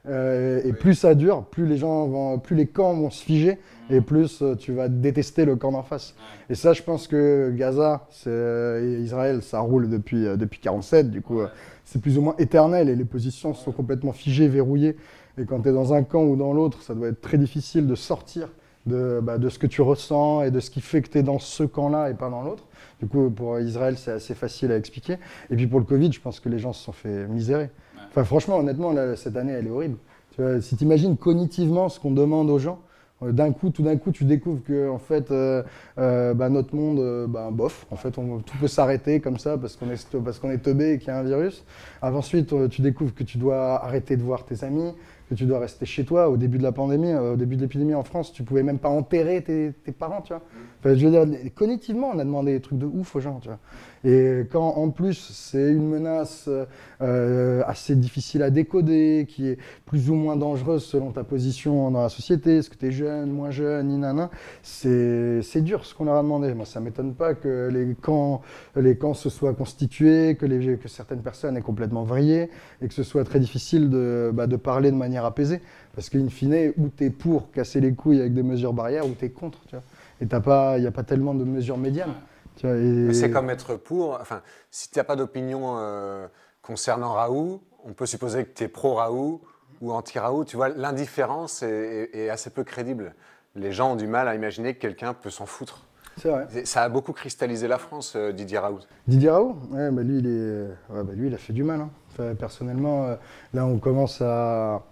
euh, 0.09 0.61
et 0.65 0.73
plus 0.73 0.95
ça 0.95 1.15
dure, 1.15 1.45
plus 1.45 1.67
les 1.67 1.77
gens 1.77 2.07
vont, 2.07 2.39
plus 2.39 2.55
les 2.55 2.67
camps 2.67 2.95
vont 2.95 3.11
se 3.11 3.23
figer, 3.23 3.59
et 3.91 4.01
plus 4.01 4.43
euh, 4.43 4.55
tu 4.55 4.73
vas 4.73 4.89
détester 4.89 5.45
le 5.45 5.57
camp 5.57 5.73
d'en 5.73 5.83
face. 5.83 6.15
Et 6.51 6.55
ça, 6.55 6.73
je 6.73 6.83
pense 6.83 7.09
que 7.09 7.53
Gaza 7.57 8.09
et 8.27 9.01
Israël, 9.03 9.43
ça 9.43 9.61
roule 9.61 9.89
depuis, 9.89 10.27
euh, 10.27 10.37
depuis 10.37 10.61
47, 10.61 11.11
du 11.11 11.23
coup, 11.23 11.41
euh, 11.41 11.49
c'est 11.85 12.01
plus 12.01 12.19
ou 12.19 12.23
moins 12.23 12.35
éternel, 12.39 12.89
et 12.89 12.97
les 12.97 13.05
positions 13.05 13.55
sont 13.55 13.73
complètement 13.73 14.13
figées, 14.13 14.49
verrouillées. 14.49 14.97
Et 15.39 15.45
quand 15.45 15.61
tu 15.61 15.69
es 15.69 15.73
dans 15.73 15.93
un 15.93 16.03
camp 16.03 16.25
ou 16.25 16.37
dans 16.37 16.53
l'autre, 16.53 16.83
ça 16.83 16.95
doit 16.95 17.09
être 17.09 17.21
très 17.21 17.39
difficile 17.39 17.87
de 17.87 17.95
sortir 17.95 18.49
de, 18.87 19.21
bah, 19.23 19.38
de 19.38 19.49
ce 19.49 19.59
que 19.59 19.66
tu 19.66 19.83
ressens 19.83 20.43
et 20.43 20.50
de 20.50 20.61
ce 20.61 20.71
qui 20.71 20.81
fait 20.81 21.02
que 21.02 21.09
tu 21.09 21.19
es 21.19 21.23
dans 21.23 21.38
ce 21.38 21.64
camp-là 21.64 22.11
et 22.11 22.14
pas 22.14 22.31
dans 22.31 22.43
l'autre. 22.43 22.64
Du 23.00 23.07
coup, 23.07 23.31
pour 23.31 23.59
Israël, 23.61 23.97
c'est 23.99 24.12
assez 24.12 24.35
facile 24.35 24.73
à 24.73 24.76
expliquer. 24.76 25.19
Et 25.50 25.57
puis 25.57 25.66
pour 25.66 25.78
le 25.81 25.85
Covid, 25.85 26.11
je 26.12 26.21
pense 26.21 26.40
que 26.40 26.49
les 26.49 26.59
gens 26.59 26.73
se 26.73 26.83
sont 26.85 26.93
fait 26.93 27.26
misérer. 27.26 27.71
Enfin, 28.09 28.25
franchement, 28.25 28.57
honnêtement, 28.57 28.93
là, 28.93 29.16
cette 29.16 29.37
année, 29.37 29.52
elle 29.52 29.66
est 29.66 29.71
horrible. 29.71 29.99
Tu 30.35 30.40
vois, 30.43 30.61
si 30.61 30.76
tu 30.76 30.85
imagines 30.85 31.16
cognitivement 31.16 31.88
ce 31.88 32.00
qu'on 32.00 32.11
demande 32.12 32.49
aux 32.49 32.59
gens, 32.59 32.78
euh, 33.23 33.33
d'un 33.33 33.52
coup, 33.52 33.71
tout 33.71 33.83
d'un 33.83 33.97
coup, 33.97 34.12
tu 34.12 34.25
découvres 34.25 34.62
que 34.62 34.88
en 34.90 34.99
fait, 34.99 35.31
euh, 35.31 35.62
euh, 35.99 36.35
bah, 36.35 36.49
notre 36.50 36.75
monde, 36.75 36.99
euh, 36.99 37.26
bah, 37.26 37.49
bof. 37.50 37.87
En 37.90 37.97
fait, 37.97 38.16
on- 38.19 38.38
tout 38.40 38.57
peut 38.59 38.69
s'arrêter 38.69 39.21
comme 39.21 39.38
ça 39.38 39.57
parce 39.59 39.76
qu'on 39.76 39.90
est 39.90 40.16
parce 40.23 40.38
qu'on 40.38 40.50
est 40.50 40.59
teubé 40.59 40.93
et 40.93 40.99
qu'il 40.99 41.09
y 41.09 41.11
a 41.11 41.19
un 41.19 41.23
virus. 41.23 41.64
Ensuite, 42.02 42.52
euh, 42.52 42.69
tu 42.69 42.83
découvres 42.83 43.14
que 43.14 43.25
tu 43.25 43.38
dois 43.38 43.83
arrêter 43.85 44.16
de 44.16 44.23
voir 44.23 44.45
tes 44.45 44.64
amis, 44.64 44.93
que 45.28 45.35
tu 45.35 45.45
dois 45.45 45.59
rester 45.59 45.87
chez 45.87 46.04
toi. 46.04 46.28
Au 46.28 46.37
début 46.37 46.59
de 46.59 46.62
la 46.62 46.73
pandémie, 46.73 47.12
euh, 47.12 47.35
au 47.35 47.37
début 47.37 47.56
de 47.56 47.62
l'épidémie 47.62 47.95
en 47.95 48.04
France, 48.04 48.33
tu 48.33 48.42
pouvais 48.42 48.62
même 48.62 48.78
pas 48.78 48.88
enterrer 48.88 49.42
tes, 49.42 49.73
parents, 49.92 50.23
tu 50.23 50.33
vois. 50.33 50.42
Enfin, 50.80 50.95
je 50.95 51.06
veux 51.06 51.11
dire, 51.11 51.52
cognitivement, 51.54 52.11
on 52.14 52.18
a 52.18 52.25
demandé 52.25 52.52
des 52.52 52.61
trucs 52.61 52.78
de 52.78 52.87
ouf 52.87 53.16
aux 53.16 53.21
gens, 53.21 53.40
tu 53.40 53.49
vois. 53.49 53.59
Et 54.07 54.47
quand 54.53 54.69
en 54.77 54.91
plus 54.91 55.15
c'est 55.15 55.73
une 55.73 55.89
menace 55.89 56.49
euh, 57.03 57.63
assez 57.67 57.97
difficile 57.97 58.45
à 58.45 58.51
décoder, 58.51 59.27
qui 59.29 59.49
est 59.49 59.59
plus 59.85 60.11
ou 60.11 60.15
moins 60.15 60.37
dangereuse 60.37 60.85
selon 60.85 61.11
ta 61.11 61.25
position 61.25 61.91
dans 61.91 62.03
la 62.03 62.09
société, 62.09 62.59
est-ce 62.59 62.71
que 62.71 62.77
tu 62.77 62.87
es 62.87 62.93
jeune, 62.93 63.33
moins 63.33 63.51
jeune, 63.51 63.89
ninana, 63.89 64.31
c'est 64.63 65.61
dur 65.61 65.85
ce 65.85 65.93
qu'on 65.93 66.05
leur 66.05 66.15
a 66.15 66.23
demandé. 66.23 66.55
Moi, 66.55 66.67
ça 66.67 66.79
m'étonne 66.79 67.15
pas 67.15 67.35
que 67.35 67.69
les 67.73 67.97
camps, 67.97 68.43
les 68.77 68.97
camps 68.97 69.15
se 69.15 69.29
soient 69.29 69.55
constitués, 69.55 70.37
que, 70.37 70.47
les, 70.47 70.77
que 70.77 70.87
certaines 70.87 71.23
personnes 71.23 71.57
aient 71.57 71.63
complètement 71.63 72.05
vrillé, 72.05 72.49
et 72.83 72.87
que 72.87 72.95
ce 72.95 73.03
soit 73.03 73.25
très 73.25 73.41
difficile 73.41 73.91
de, 73.91 74.31
bah, 74.33 74.47
de 74.47 74.57
parler 74.57 74.93
de 74.93 74.97
manière 74.97 75.25
apaisée. 75.25 75.61
Parce 75.97 76.11
qu'in 76.11 76.29
fine, 76.29 76.73
ou 76.79 76.91
tu 76.97 77.11
pour 77.11 77.51
casser 77.51 77.81
les 77.81 77.93
couilles 77.93 78.21
avec 78.21 78.35
des 78.35 78.45
mesures 78.45 78.73
barrières, 78.73 79.05
ou 79.05 79.15
tu 79.19 79.25
es 79.25 79.31
contre. 79.31 79.59
Tu 79.67 79.75
vois. 79.75 79.83
Et 80.21 80.77
il 80.77 80.81
n'y 80.81 80.87
a 80.87 80.93
pas 80.93 81.03
tellement 81.03 81.35
de 81.35 81.43
mesures 81.43 81.77
médianes. 81.77 82.15
Et- 82.65 82.69
Mais 82.69 83.15
C'est 83.15 83.31
comme 83.31 83.51
être 83.51 83.75
pour. 83.77 84.19
Enfin, 84.21 84.43
si 84.71 84.91
tu 84.91 84.99
n'as 84.99 85.05
pas 85.05 85.17
d'opinion 85.17 85.77
euh, 85.79 86.27
concernant 86.63 87.13
Raoult, 87.13 87.61
on 87.85 87.93
peut 87.93 88.07
supposer 88.07 88.45
que 88.45 88.53
tu 88.55 88.65
es 88.65 88.69
pro-Raoult 88.69 89.41
ou 89.81 89.93
anti-Raoult. 89.93 90.45
Tu 90.45 90.57
vois, 90.57 90.69
l'indifférence 90.69 91.63
est, 91.63 92.11
est- 92.13 92.19
est 92.25 92.31
assez 92.31 92.51
peu 92.51 92.65
crédible. 92.65 93.15
Les 93.55 93.73
gens 93.73 93.93
ont 93.93 93.97
du 93.97 94.07
mal 94.07 94.29
à 94.29 94.35
imaginer 94.35 94.75
que 94.75 94.81
quelqu'un 94.81 95.15
peut 95.15 95.31
s'en 95.31 95.47
foutre. 95.47 95.83
C'est 96.19 96.31
vrai. 96.31 96.47
Ça 96.65 96.83
a 96.83 96.89
beaucoup 96.89 97.13
cristallisé 97.13 97.69
la 97.69 97.77
France, 97.79 98.15
euh, 98.17 98.33
Didier 98.33 98.59
Raoult. 98.59 98.81
Didier 99.07 99.29
Raoult, 99.31 99.57
ouais, 99.71 99.91
bah 99.91 100.03
lui, 100.03 100.19
il 100.19 100.27
est, 100.27 100.95
ouais, 100.95 101.05
bah 101.05 101.13
lui, 101.15 101.27
il 101.29 101.35
a 101.35 101.39
fait 101.39 101.53
du 101.53 101.63
mal. 101.63 101.81
hein. 101.83 101.91
Enfin, 102.13 102.35
personnellement, 102.35 103.05
euh, 103.05 103.17
là, 103.53 103.67
on 103.67 103.79
commence 103.79 104.23
à, 104.23 104.83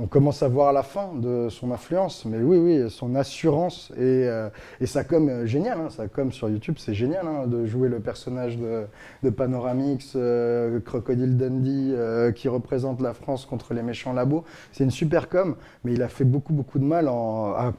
on 0.00 0.06
commence 0.06 0.42
à 0.42 0.48
voir 0.48 0.72
la 0.72 0.82
fin 0.82 1.12
de 1.14 1.48
son 1.50 1.70
influence. 1.70 2.24
Mais 2.24 2.38
oui, 2.38 2.56
oui, 2.56 2.90
son 2.90 3.14
assurance 3.14 3.92
et, 3.96 4.26
euh, 4.26 4.48
et 4.80 4.86
sa 4.86 5.04
com 5.04 5.28
euh, 5.28 5.46
génial. 5.46 5.78
Hein, 5.78 5.90
sa 5.90 6.08
com 6.08 6.32
sur 6.32 6.48
YouTube, 6.48 6.76
c'est 6.78 6.94
génial 6.94 7.26
hein, 7.26 7.46
de 7.46 7.66
jouer 7.66 7.88
le 7.88 8.00
personnage 8.00 8.58
de, 8.58 9.30
Panoramix, 9.30 10.14
euh, 10.16 10.80
Crocodile 10.80 11.36
Dundee, 11.36 11.92
euh, 11.94 12.32
qui 12.32 12.48
représente 12.48 13.00
la 13.02 13.12
France 13.12 13.44
contre 13.44 13.74
les 13.74 13.82
méchants 13.82 14.14
labos. 14.14 14.44
C'est 14.72 14.84
une 14.84 14.90
super 14.90 15.28
com, 15.28 15.56
mais 15.84 15.92
il 15.92 16.02
a 16.02 16.08
fait 16.08 16.24
beaucoup, 16.24 16.54
beaucoup 16.54 16.78
de 16.78 16.84
mal 16.84 17.10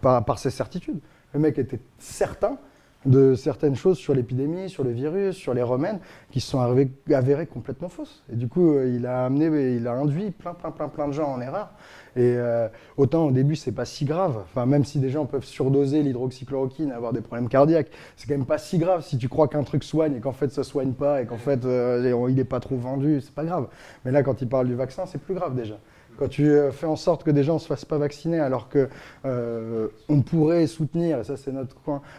par 0.01 0.39
ses 0.39 0.51
certitudes. 0.51 0.99
Le 1.33 1.39
mec 1.39 1.57
était 1.57 1.79
certain 1.97 2.57
de 3.05 3.36
certaines 3.36 3.75
choses 3.75 3.98
sur 3.98 4.13
l'épidémie, 4.13 4.70
sur 4.70 4.84
le 4.84 4.91
virus, 4.91 5.36
sur 5.36 5.53
les 5.53 5.63
remèdes, 5.63 6.00
qui 6.31 6.39
se 6.39 6.51
sont 6.51 6.60
avérées, 6.60 7.48
complètement 7.48 7.89
fausses. 7.89 8.24
Et 8.31 8.36
du 8.36 8.48
coup, 8.48 8.74
euh, 8.74 8.93
il 8.96 9.05
a 9.05 9.25
amené, 9.25 9.75
il 9.75 9.88
a 9.88 9.93
induit 9.93 10.31
plein, 10.31 10.53
plein, 10.53 10.72
plein, 10.72 10.88
plein 10.88 11.08
de 11.08 11.13
gens 11.13 11.31
en 11.31 11.41
erreur. 11.41 11.72
Et 12.15 12.36
euh, 12.38 12.67
autant 12.98 13.25
au 13.25 13.31
début, 13.31 13.55
c'est 13.55 13.72
pas 13.72 13.86
si 13.86 14.05
grave. 14.05 14.43
Enfin, 14.43 14.65
même 14.65 14.86
si 14.86 15.00
des 15.00 15.10
gens 15.10 15.25
peuvent 15.25 15.46
surdoser 15.46 16.03
l'hydroxychloroquine 16.03 16.91
avoir 16.91 17.13
des 17.13 17.22
problèmes 17.22 17.50
cardiaques, 17.50 17.89
c'est 18.15 18.27
quand 18.27 18.38
même 18.38 18.46
pas 18.46 18.58
si 18.58 18.77
grave 18.77 19.03
si 19.03 19.17
tu 19.17 19.29
crois 19.29 19.48
qu'un 19.48 19.63
truc 19.63 19.84
soigne 19.84 20.15
et 20.15 20.20
qu'en 20.20 20.34
fait 20.34 20.51
ça 20.51 20.63
soigne 20.63 20.93
pas 20.93 21.22
et 21.22 21.25
qu'en 21.25 21.38
fait 21.38 21.63
euh, 21.65 22.27
il 22.29 22.39
est 22.39 22.43
pas 22.43 22.60
trop 22.60 22.75
vendu, 22.75 23.22
c'est 23.22 23.34
pas 23.34 23.46
grave. 23.46 23.67
Mais 24.05 24.12
là, 24.12 24.24
quand 24.24 24.41
il 24.41 24.48
parle 24.48 24.67
du 24.67 24.75
vaccin, 24.75 25.05
c'est 25.05 25.22
plus 25.22 25.34
grave 25.34 25.55
déjà. 25.55 25.77
Quand 26.21 26.27
tu 26.27 26.51
euh, 26.51 26.71
fais 26.71 26.85
en 26.85 26.97
sorte 26.97 27.23
que 27.23 27.31
des 27.31 27.43
gens 27.43 27.55
ne 27.55 27.59
se 27.59 27.65
fassent 27.65 27.83
pas 27.83 27.97
vacciner 27.97 28.39
alors 28.39 28.69
que 28.69 28.89
euh, 29.25 29.87
pourrait 30.27 30.67
soutenir, 30.67 31.17
et 31.17 31.23
ça 31.23 31.35
c'est 31.35 31.51
notre, 31.51 31.75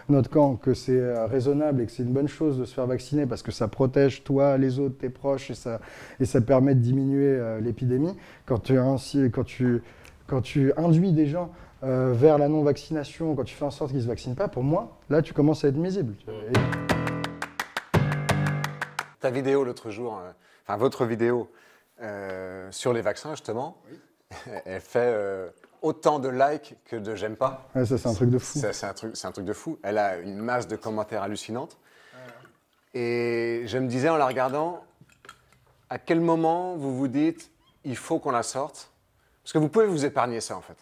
notre 0.09 0.29
camp, 0.29 0.57
que 0.57 0.75
c'est 0.75 0.99
euh, 0.99 1.27
raisonnable 1.27 1.83
et 1.83 1.87
que 1.87 1.93
c'est 1.93 2.03
une 2.03 2.13
bonne 2.13 2.27
chose 2.27 2.59
de 2.59 2.65
se 2.65 2.75
faire 2.75 2.89
vacciner 2.89 3.27
parce 3.27 3.45
que 3.45 3.53
ça 3.53 3.69
protège 3.69 4.25
toi, 4.25 4.59
les 4.59 4.81
autres, 4.81 4.99
tes 4.99 5.09
proches 5.09 5.53
et 5.53 5.55
ça, 5.55 5.79
et 6.19 6.25
ça 6.25 6.41
permet 6.41 6.75
de 6.75 6.81
diminuer 6.81 7.61
l'épidémie. 7.61 8.17
Quand 8.45 8.59
tu, 8.59 8.75
quand, 9.31 9.45
tu, 9.45 9.85
quand 10.27 10.41
tu 10.41 10.73
induis 10.77 11.13
des 11.13 11.27
gens 11.27 11.53
vers 11.83 12.39
la 12.39 12.49
non-vaccination, 12.49 13.37
quand 13.37 13.45
tu 13.45 13.55
fais 13.55 13.65
en 13.65 13.71
sorte 13.71 13.91
qu'ils 13.91 14.01
ne 14.01 14.03
se 14.03 14.09
vaccinent 14.09 14.35
pas, 14.35 14.49
pour 14.49 14.65
moi, 14.65 14.99
là 15.11 15.23
tu 15.23 15.33
commences 15.33 15.65
à 15.65 15.69
être 15.69 15.77
nuisible. 15.77 16.15
Ta 19.21 19.31
vidéo 19.31 19.63
l'autre 19.63 19.91
jour, 19.91 20.21
enfin 20.67 20.77
votre 20.77 21.05
vidéo 21.05 21.49
euh, 22.03 22.71
sur 22.73 22.93
les 22.93 23.01
vaccins 23.03 23.31
justement, 23.31 23.77
elle 24.65 24.81
fait 24.81 24.99
euh, 25.13 25.51
autant 25.83 26.19
de 26.19 26.29
likes 26.29 26.77
que 26.85 26.97
de 26.97 27.15
j'aime 27.15 27.37
pas. 27.37 27.69
ouais, 27.75 27.85
ça 27.87 27.99
c'est 27.99 28.09
un 28.09 28.15
truc 28.15 28.31
de 28.31 28.39
fou. 28.39 28.59
C'est 28.59 28.73
c'est 28.73 28.87
un, 28.87 28.95
truc- 28.95 29.17
c'est 29.17 29.27
un 29.27 29.33
truc 29.33 29.45
de 29.45 29.53
fou. 29.53 29.79
Elle 29.83 29.99
a 29.99 30.19
une 30.19 30.37
masse 30.39 30.67
de 30.69 30.77
commentaires 30.77 31.23
hallucinante. 31.23 31.77
Et 32.95 33.63
je 33.67 33.79
me 33.79 33.87
disais 33.89 34.09
en 34.11 34.17
la 34.17 34.27
regardant, 34.27 34.85
à 35.89 35.99
quel 35.99 36.21
moment 36.21 36.77
vous 36.77 36.95
vous 36.97 37.09
dites, 37.09 37.51
il 37.85 37.97
faut 37.97 38.19
qu'on 38.19 38.31
la 38.33 38.43
sorte? 38.43 38.91
Parce 39.43 39.53
que 39.53 39.59
vous 39.59 39.69
pouvez 39.69 39.87
vous 39.87 40.05
épargner 40.05 40.41
ça 40.41 40.57
en 40.57 40.61
fait. 40.61 40.77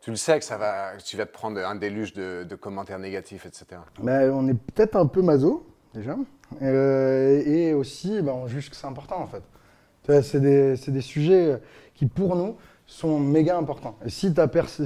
Tu 0.00 0.10
le 0.10 0.16
sais 0.16 0.38
que 0.38 0.44
ça 0.44 0.56
va, 0.58 0.96
que 0.96 1.02
tu 1.02 1.16
vas 1.16 1.26
te 1.26 1.32
prendre 1.32 1.60
un 1.64 1.76
déluge 1.76 2.12
de, 2.12 2.44
de 2.48 2.54
commentaires 2.56 2.98
négatifs, 2.98 3.46
etc. 3.46 3.66
Ben, 4.00 4.30
on 4.32 4.48
est 4.48 4.54
peut-être 4.54 4.96
un 4.96 5.06
peu 5.06 5.22
maso, 5.22 5.64
déjà. 5.94 6.16
Euh, 6.60 7.40
et 7.46 7.72
aussi, 7.72 8.20
ben, 8.20 8.32
on 8.32 8.48
juge 8.48 8.68
que 8.68 8.74
c'est 8.76 8.86
important, 8.88 9.20
en 9.20 9.28
fait. 9.28 9.42
C'est 10.06 10.40
des, 10.40 10.76
c'est 10.76 10.90
des 10.90 11.00
sujets 11.00 11.60
qui, 11.94 12.06
pour 12.06 12.34
nous, 12.36 12.56
sont 12.86 13.18
méga 13.20 13.56
importants. 13.56 13.96
Et 14.04 14.10
si, 14.10 14.34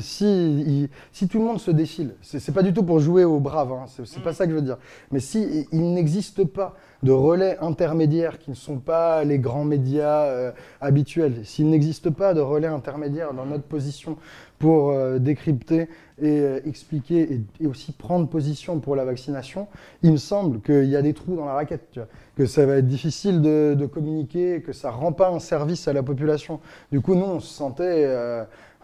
si, 0.01 0.25
il- 0.61 0.89
si 1.11 1.27
tout 1.27 1.39
le 1.39 1.45
monde 1.45 1.59
se 1.61 1.71
défile, 1.71 2.15
c'est 2.23 2.53
pas 2.53 2.63
du 2.63 2.73
tout 2.73 2.83
pour 2.85 3.01
jouer 3.01 3.25
aux 3.25 3.41
braves, 3.41 3.73
hein, 3.73 3.87
c'est 3.89 4.07
c'est 4.07 4.21
pas 4.23 4.33
ça 4.33 4.45
que 4.45 4.51
je 4.53 4.57
veux 4.57 4.63
dire. 4.63 4.79
Mais 5.11 5.19
si 5.21 5.67
il 5.73 5.93
n'existe 5.95 6.45
pas 6.45 6.77
de 7.03 7.13
relais 7.13 7.59
intermédiaires 7.61 8.39
qui 8.39 8.51
ne 8.51 8.57
sont 8.57 8.79
pas 8.79 9.25
les 9.25 9.39
grands 9.39 9.65
médias 9.65 10.25
euh, 10.25 10.53
habituels, 10.81 11.45
s'il 11.45 11.69
n'existe 11.69 12.11
pas 12.11 12.35
de 12.35 12.41
relais 12.41 12.67
intermédiaires 12.67 13.35
dans 13.35 13.47
notre 13.47 13.65
position 13.65 14.17
pour 14.59 14.91
euh, 14.91 15.19
décrypter 15.19 15.89
et 16.19 16.41
euh, 16.41 16.61
expliquer 16.65 17.43
et, 17.61 17.67
aussi 17.67 17.93
prendre 17.93 18.29
position 18.29 18.81
pour 18.81 18.97
la 18.97 19.05
vaccination, 19.05 19.69
il 20.03 20.13
me 20.13 20.17
semble 20.17 20.61
qu'il 20.61 20.85
y 20.85 20.97
a 20.97 21.03
des 21.03 21.13
trous 21.13 21.37
dans 21.37 21.45
la 21.45 21.55
raquette, 21.55 22.01
que 22.37 22.47
ça 22.47 22.65
va 22.65 22.77
être 22.77 22.87
difficile 22.87 23.43
de, 23.43 23.77
de 23.79 23.87
communiquer, 23.87 24.63
que 24.63 24.73
ça 24.73 24.91
rend 24.91 25.13
pas 25.13 25.31
un 25.31 25.41
service 25.41 25.89
à 25.89 25.93
la 25.93 26.03
population. 26.03 26.61
Du 26.91 27.01
coup, 27.01 27.15
nous, 27.15 27.27
on 27.27 27.41
se 27.41 27.53
sentait 27.53 28.07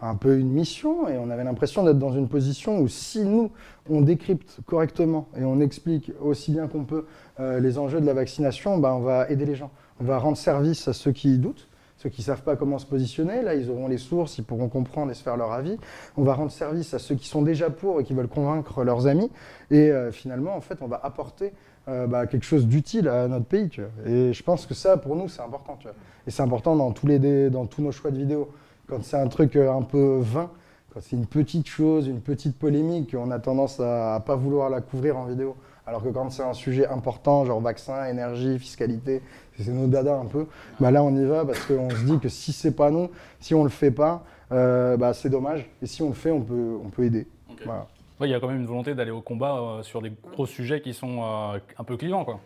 un 0.03 0.15
peu 0.15 0.37
une 0.37 0.49
mission 0.49 1.07
et 1.07 1.17
on 1.17 1.29
avait 1.29 1.43
l'impression 1.43 1.83
d'être 1.83 1.99
dans 1.99 2.11
une 2.11 2.27
position 2.27 2.79
où 2.79 2.87
si 2.87 3.23
nous, 3.23 3.51
on 3.89 4.01
décrypte 4.01 4.59
correctement 4.65 5.27
et 5.37 5.43
on 5.43 5.59
explique 5.59 6.11
aussi 6.21 6.51
bien 6.51 6.67
qu'on 6.67 6.83
peut 6.83 7.05
euh, 7.39 7.59
les 7.59 7.77
enjeux 7.77 8.01
de 8.01 8.05
la 8.05 8.13
vaccination, 8.13 8.77
ben, 8.77 8.91
on 8.91 8.99
va 8.99 9.29
aider 9.29 9.45
les 9.45 9.55
gens. 9.55 9.71
On 10.01 10.03
va 10.03 10.17
rendre 10.19 10.37
service 10.37 10.87
à 10.87 10.93
ceux 10.93 11.11
qui 11.11 11.37
doutent, 11.37 11.69
ceux 11.97 12.09
qui 12.09 12.21
ne 12.21 12.25
savent 12.25 12.43
pas 12.43 12.57
comment 12.57 12.79
se 12.79 12.85
positionner. 12.85 13.41
Là, 13.41 13.55
ils 13.55 13.69
auront 13.69 13.87
les 13.87 13.97
sources, 13.97 14.37
ils 14.37 14.43
pourront 14.43 14.67
comprendre 14.67 15.09
et 15.11 15.13
se 15.13 15.23
faire 15.23 15.37
leur 15.37 15.53
avis. 15.53 15.77
On 16.17 16.23
va 16.23 16.33
rendre 16.33 16.51
service 16.51 16.93
à 16.93 16.99
ceux 16.99 17.15
qui 17.15 17.27
sont 17.27 17.41
déjà 17.41 17.69
pour 17.69 18.01
et 18.01 18.03
qui 18.03 18.13
veulent 18.13 18.27
convaincre 18.27 18.83
leurs 18.83 19.07
amis. 19.07 19.31
Et 19.71 19.89
euh, 19.89 20.11
finalement, 20.11 20.55
en 20.55 20.61
fait, 20.61 20.79
on 20.81 20.87
va 20.87 20.99
apporter 21.01 21.53
euh, 21.87 22.07
bah, 22.07 22.27
quelque 22.27 22.45
chose 22.45 22.67
d'utile 22.67 23.07
à 23.07 23.29
notre 23.29 23.45
pays. 23.45 23.69
Et 24.05 24.33
je 24.33 24.43
pense 24.43 24.65
que 24.65 24.73
ça, 24.73 24.97
pour 24.97 25.15
nous, 25.15 25.29
c'est 25.29 25.41
important. 25.41 25.79
Et 26.27 26.31
c'est 26.31 26.43
important 26.43 26.75
dans 26.75 26.91
tous, 26.91 27.07
les, 27.07 27.49
dans 27.49 27.65
tous 27.67 27.81
nos 27.81 27.91
choix 27.91 28.11
de 28.11 28.17
vidéos. 28.17 28.49
Quand 28.93 29.03
c'est 29.03 29.17
un 29.17 29.27
truc 29.27 29.55
euh, 29.55 29.73
un 29.73 29.81
peu 29.81 30.19
vain, 30.21 30.51
quand 30.93 30.99
c'est 31.01 31.15
une 31.15 31.25
petite 31.25 31.65
chose, 31.65 32.07
une 32.07 32.21
petite 32.21 32.55
polémique, 32.55 33.15
on 33.17 33.31
a 33.31 33.39
tendance 33.39 33.79
à, 33.79 34.13
à 34.13 34.19
pas 34.19 34.35
vouloir 34.35 34.69
la 34.69 34.81
couvrir 34.81 35.17
en 35.17 35.25
vidéo. 35.25 35.55
Alors 35.87 36.03
que 36.03 36.09
quand 36.09 36.29
c'est 36.29 36.43
un 36.43 36.53
sujet 36.53 36.85
important, 36.85 37.43
genre 37.43 37.59
vaccin, 37.59 38.05
énergie, 38.05 38.59
fiscalité, 38.59 39.23
c'est 39.57 39.71
nos 39.71 39.87
dadas 39.87 40.19
un 40.19 40.25
peu, 40.25 40.45
bah 40.79 40.91
là 40.91 41.03
on 41.03 41.15
y 41.15 41.25
va 41.25 41.43
parce 41.43 41.59
qu'on 41.65 41.89
se 41.89 42.03
dit 42.03 42.19
que 42.19 42.29
si 42.29 42.53
c'est 42.53 42.75
pas 42.75 42.91
nous, 42.91 43.09
si 43.39 43.55
on 43.55 43.63
le 43.63 43.71
fait 43.71 43.89
pas, 43.89 44.23
euh, 44.51 44.95
bah 44.95 45.15
c'est 45.15 45.29
dommage. 45.29 45.67
Et 45.81 45.87
si 45.87 46.03
on 46.03 46.09
le 46.09 46.13
fait, 46.13 46.29
on 46.29 46.41
peut, 46.41 46.77
on 46.85 46.89
peut 46.89 47.03
aider. 47.03 47.25
Voilà. 47.65 47.87
Ouais, 48.19 48.27
il 48.27 48.31
y 48.31 48.35
a 48.35 48.39
quand 48.39 48.47
même 48.47 48.59
une 48.59 48.67
volonté 48.67 48.93
d'aller 48.93 49.09
au 49.09 49.21
combat 49.21 49.57
euh, 49.57 49.81
sur 49.81 50.03
des 50.03 50.11
gros 50.31 50.45
sujets 50.45 50.81
qui 50.81 50.93
sont 50.93 51.23
euh, 51.23 51.57
un 51.79 51.83
peu 51.83 51.97
clivants, 51.97 52.25
quoi. 52.25 52.39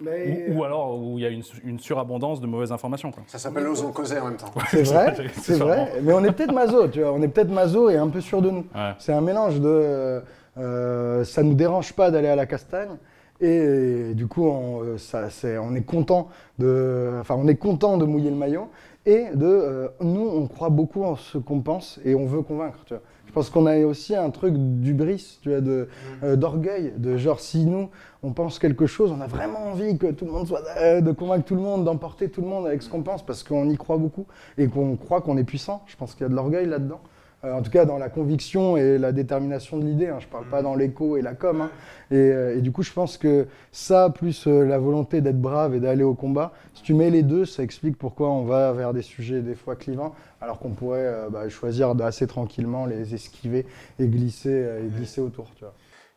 Ou, 0.00 0.58
ou 0.58 0.64
alors 0.64 0.98
où 0.98 1.18
il 1.18 1.22
y 1.22 1.26
a 1.26 1.30
une, 1.30 1.42
une 1.64 1.80
surabondance 1.80 2.40
de 2.40 2.46
mauvaises 2.46 2.72
informations, 2.72 3.10
quoi. 3.10 3.22
Ça 3.26 3.38
s'appelle 3.38 3.66
Osons 3.66 3.92
causer 3.92 4.18
en 4.18 4.26
même 4.26 4.36
temps. 4.36 4.52
C'est 4.70 4.82
vrai, 4.82 5.16
C'est 5.34 5.58
vrai. 5.58 5.92
Mais 6.02 6.12
on 6.12 6.22
est 6.22 6.32
peut-être 6.32 6.52
maso, 6.52 6.88
tu 6.88 7.00
vois. 7.00 7.12
On 7.12 7.22
est 7.22 7.28
peut-être 7.28 7.50
maso 7.50 7.88
et 7.88 7.96
un 7.96 8.08
peu 8.08 8.20
sûr 8.20 8.42
de 8.42 8.50
nous. 8.50 8.66
Ouais. 8.74 8.92
C'est 8.98 9.12
un 9.12 9.22
mélange 9.22 9.60
de 9.60 10.22
euh, 10.58 11.24
ça 11.24 11.42
nous 11.42 11.54
dérange 11.54 11.92
pas 11.92 12.10
d'aller 12.10 12.28
à 12.28 12.36
la 12.36 12.46
castagne 12.46 12.96
et, 13.42 14.14
du 14.14 14.26
coup 14.26 14.46
on, 14.46 14.82
euh, 14.82 14.96
ça, 14.96 15.28
on 15.60 15.74
est 15.74 15.82
content 15.82 16.28
de 16.58 17.12
enfin 17.20 17.34
on 17.38 17.46
est 17.46 17.56
content 17.56 17.98
de 17.98 18.06
mouiller 18.06 18.30
le 18.30 18.36
maillot 18.36 18.70
et 19.04 19.26
de 19.34 19.44
euh, 19.44 19.88
nous 20.00 20.26
on 20.26 20.46
croit 20.46 20.70
beaucoup 20.70 21.04
en 21.04 21.16
ce 21.16 21.36
qu'on 21.36 21.60
pense 21.60 22.00
et 22.06 22.14
on 22.14 22.24
veut 22.24 22.40
convaincre 22.40 22.78
tu 22.86 22.94
vois. 22.94 23.02
Je 23.36 23.40
pense 23.42 23.50
qu'on 23.50 23.66
a 23.66 23.78
aussi 23.84 24.16
un 24.16 24.30
truc 24.30 24.54
d'ubris, 24.56 25.40
tu 25.42 25.50
vois, 25.50 25.58
euh, 25.58 26.36
d'orgueil, 26.36 26.94
de 26.96 27.18
genre 27.18 27.38
si 27.38 27.66
nous 27.66 27.90
on 28.22 28.32
pense 28.32 28.58
quelque 28.58 28.86
chose, 28.86 29.12
on 29.12 29.20
a 29.20 29.26
vraiment 29.26 29.66
envie 29.66 29.98
que 29.98 30.06
tout 30.06 30.24
le 30.24 30.30
monde 30.30 30.46
soit, 30.46 30.62
euh, 30.78 31.02
de 31.02 31.12
convaincre 31.12 31.44
tout 31.44 31.54
le 31.54 31.60
monde, 31.60 31.84
d'emporter 31.84 32.30
tout 32.30 32.40
le 32.40 32.46
monde 32.46 32.66
avec 32.66 32.80
ce 32.80 32.88
qu'on 32.88 33.02
pense 33.02 33.26
parce 33.26 33.42
qu'on 33.42 33.68
y 33.68 33.76
croit 33.76 33.98
beaucoup 33.98 34.24
et 34.56 34.68
qu'on 34.68 34.96
croit 34.96 35.20
qu'on 35.20 35.36
est 35.36 35.44
puissant. 35.44 35.82
Je 35.84 35.96
pense 35.96 36.14
qu'il 36.14 36.22
y 36.22 36.24
a 36.24 36.30
de 36.30 36.34
l'orgueil 36.34 36.64
là-dedans. 36.64 37.02
Euh, 37.46 37.52
en 37.52 37.62
tout 37.62 37.70
cas, 37.70 37.84
dans 37.84 37.98
la 37.98 38.08
conviction 38.08 38.76
et 38.76 38.98
la 38.98 39.12
détermination 39.12 39.78
de 39.78 39.84
l'idée. 39.84 40.08
hein. 40.08 40.16
Je 40.18 40.26
ne 40.26 40.30
parle 40.30 40.46
pas 40.46 40.62
dans 40.62 40.74
l'écho 40.74 41.16
et 41.16 41.22
la 41.22 41.34
com. 41.34 41.60
hein. 41.60 41.70
Et, 42.10 42.16
euh, 42.16 42.56
et 42.56 42.60
du 42.60 42.72
coup, 42.72 42.82
je 42.82 42.92
pense 42.92 43.16
que 43.16 43.46
ça, 43.72 44.10
plus 44.10 44.46
euh, 44.46 44.64
la 44.64 44.78
volonté 44.78 45.20
d'être 45.20 45.40
brave 45.40 45.74
et 45.74 45.80
d'aller 45.80 46.02
au 46.02 46.14
combat, 46.14 46.52
si 46.74 46.82
tu 46.82 46.94
mets 46.94 47.10
les 47.10 47.22
deux, 47.22 47.44
ça 47.44 47.62
explique 47.62 47.96
pourquoi 47.96 48.30
on 48.30 48.44
va 48.44 48.72
vers 48.72 48.92
des 48.92 49.02
sujets 49.02 49.40
des 49.42 49.54
fois 49.54 49.76
clivants, 49.76 50.14
alors 50.40 50.58
qu'on 50.58 50.70
pourrait 50.70 51.06
euh, 51.06 51.28
bah, 51.30 51.48
choisir 51.48 51.94
d'assez 51.94 52.26
tranquillement 52.26 52.86
les 52.86 53.14
esquiver 53.14 53.66
et 53.98 54.06
glisser, 54.08 54.50
euh, 54.50 54.84
et 54.84 54.88
glisser 54.88 55.20
autour. 55.20 55.46
Tu 55.56 55.64
vois. 55.64 55.74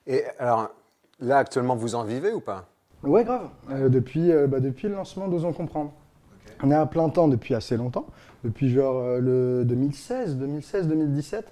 Et 0.07 0.23
alors, 0.39 0.69
là 1.19 1.37
actuellement, 1.37 1.75
vous 1.75 1.95
en 1.95 2.03
vivez 2.03 2.33
ou 2.33 2.39
pas? 2.39 2.65
Ouais, 3.03 3.23
grave. 3.23 3.49
Euh, 3.71 3.89
depuis, 3.89 4.31
bah, 4.47 4.59
depuis 4.59 4.87
le 4.87 4.95
lancement 4.95 5.27
d'Osons 5.27 5.53
Comprendre. 5.53 5.93
On 6.61 6.71
est 6.71 6.75
à 6.75 6.85
plein 6.85 7.07
temps 7.07 7.29
depuis 7.29 7.55
assez 7.55 7.77
longtemps, 7.77 8.05
depuis 8.43 8.69
genre 8.69 8.97
euh, 8.99 9.19
le 9.19 9.65
2016, 9.65 10.37
2016-2017. 10.37 11.43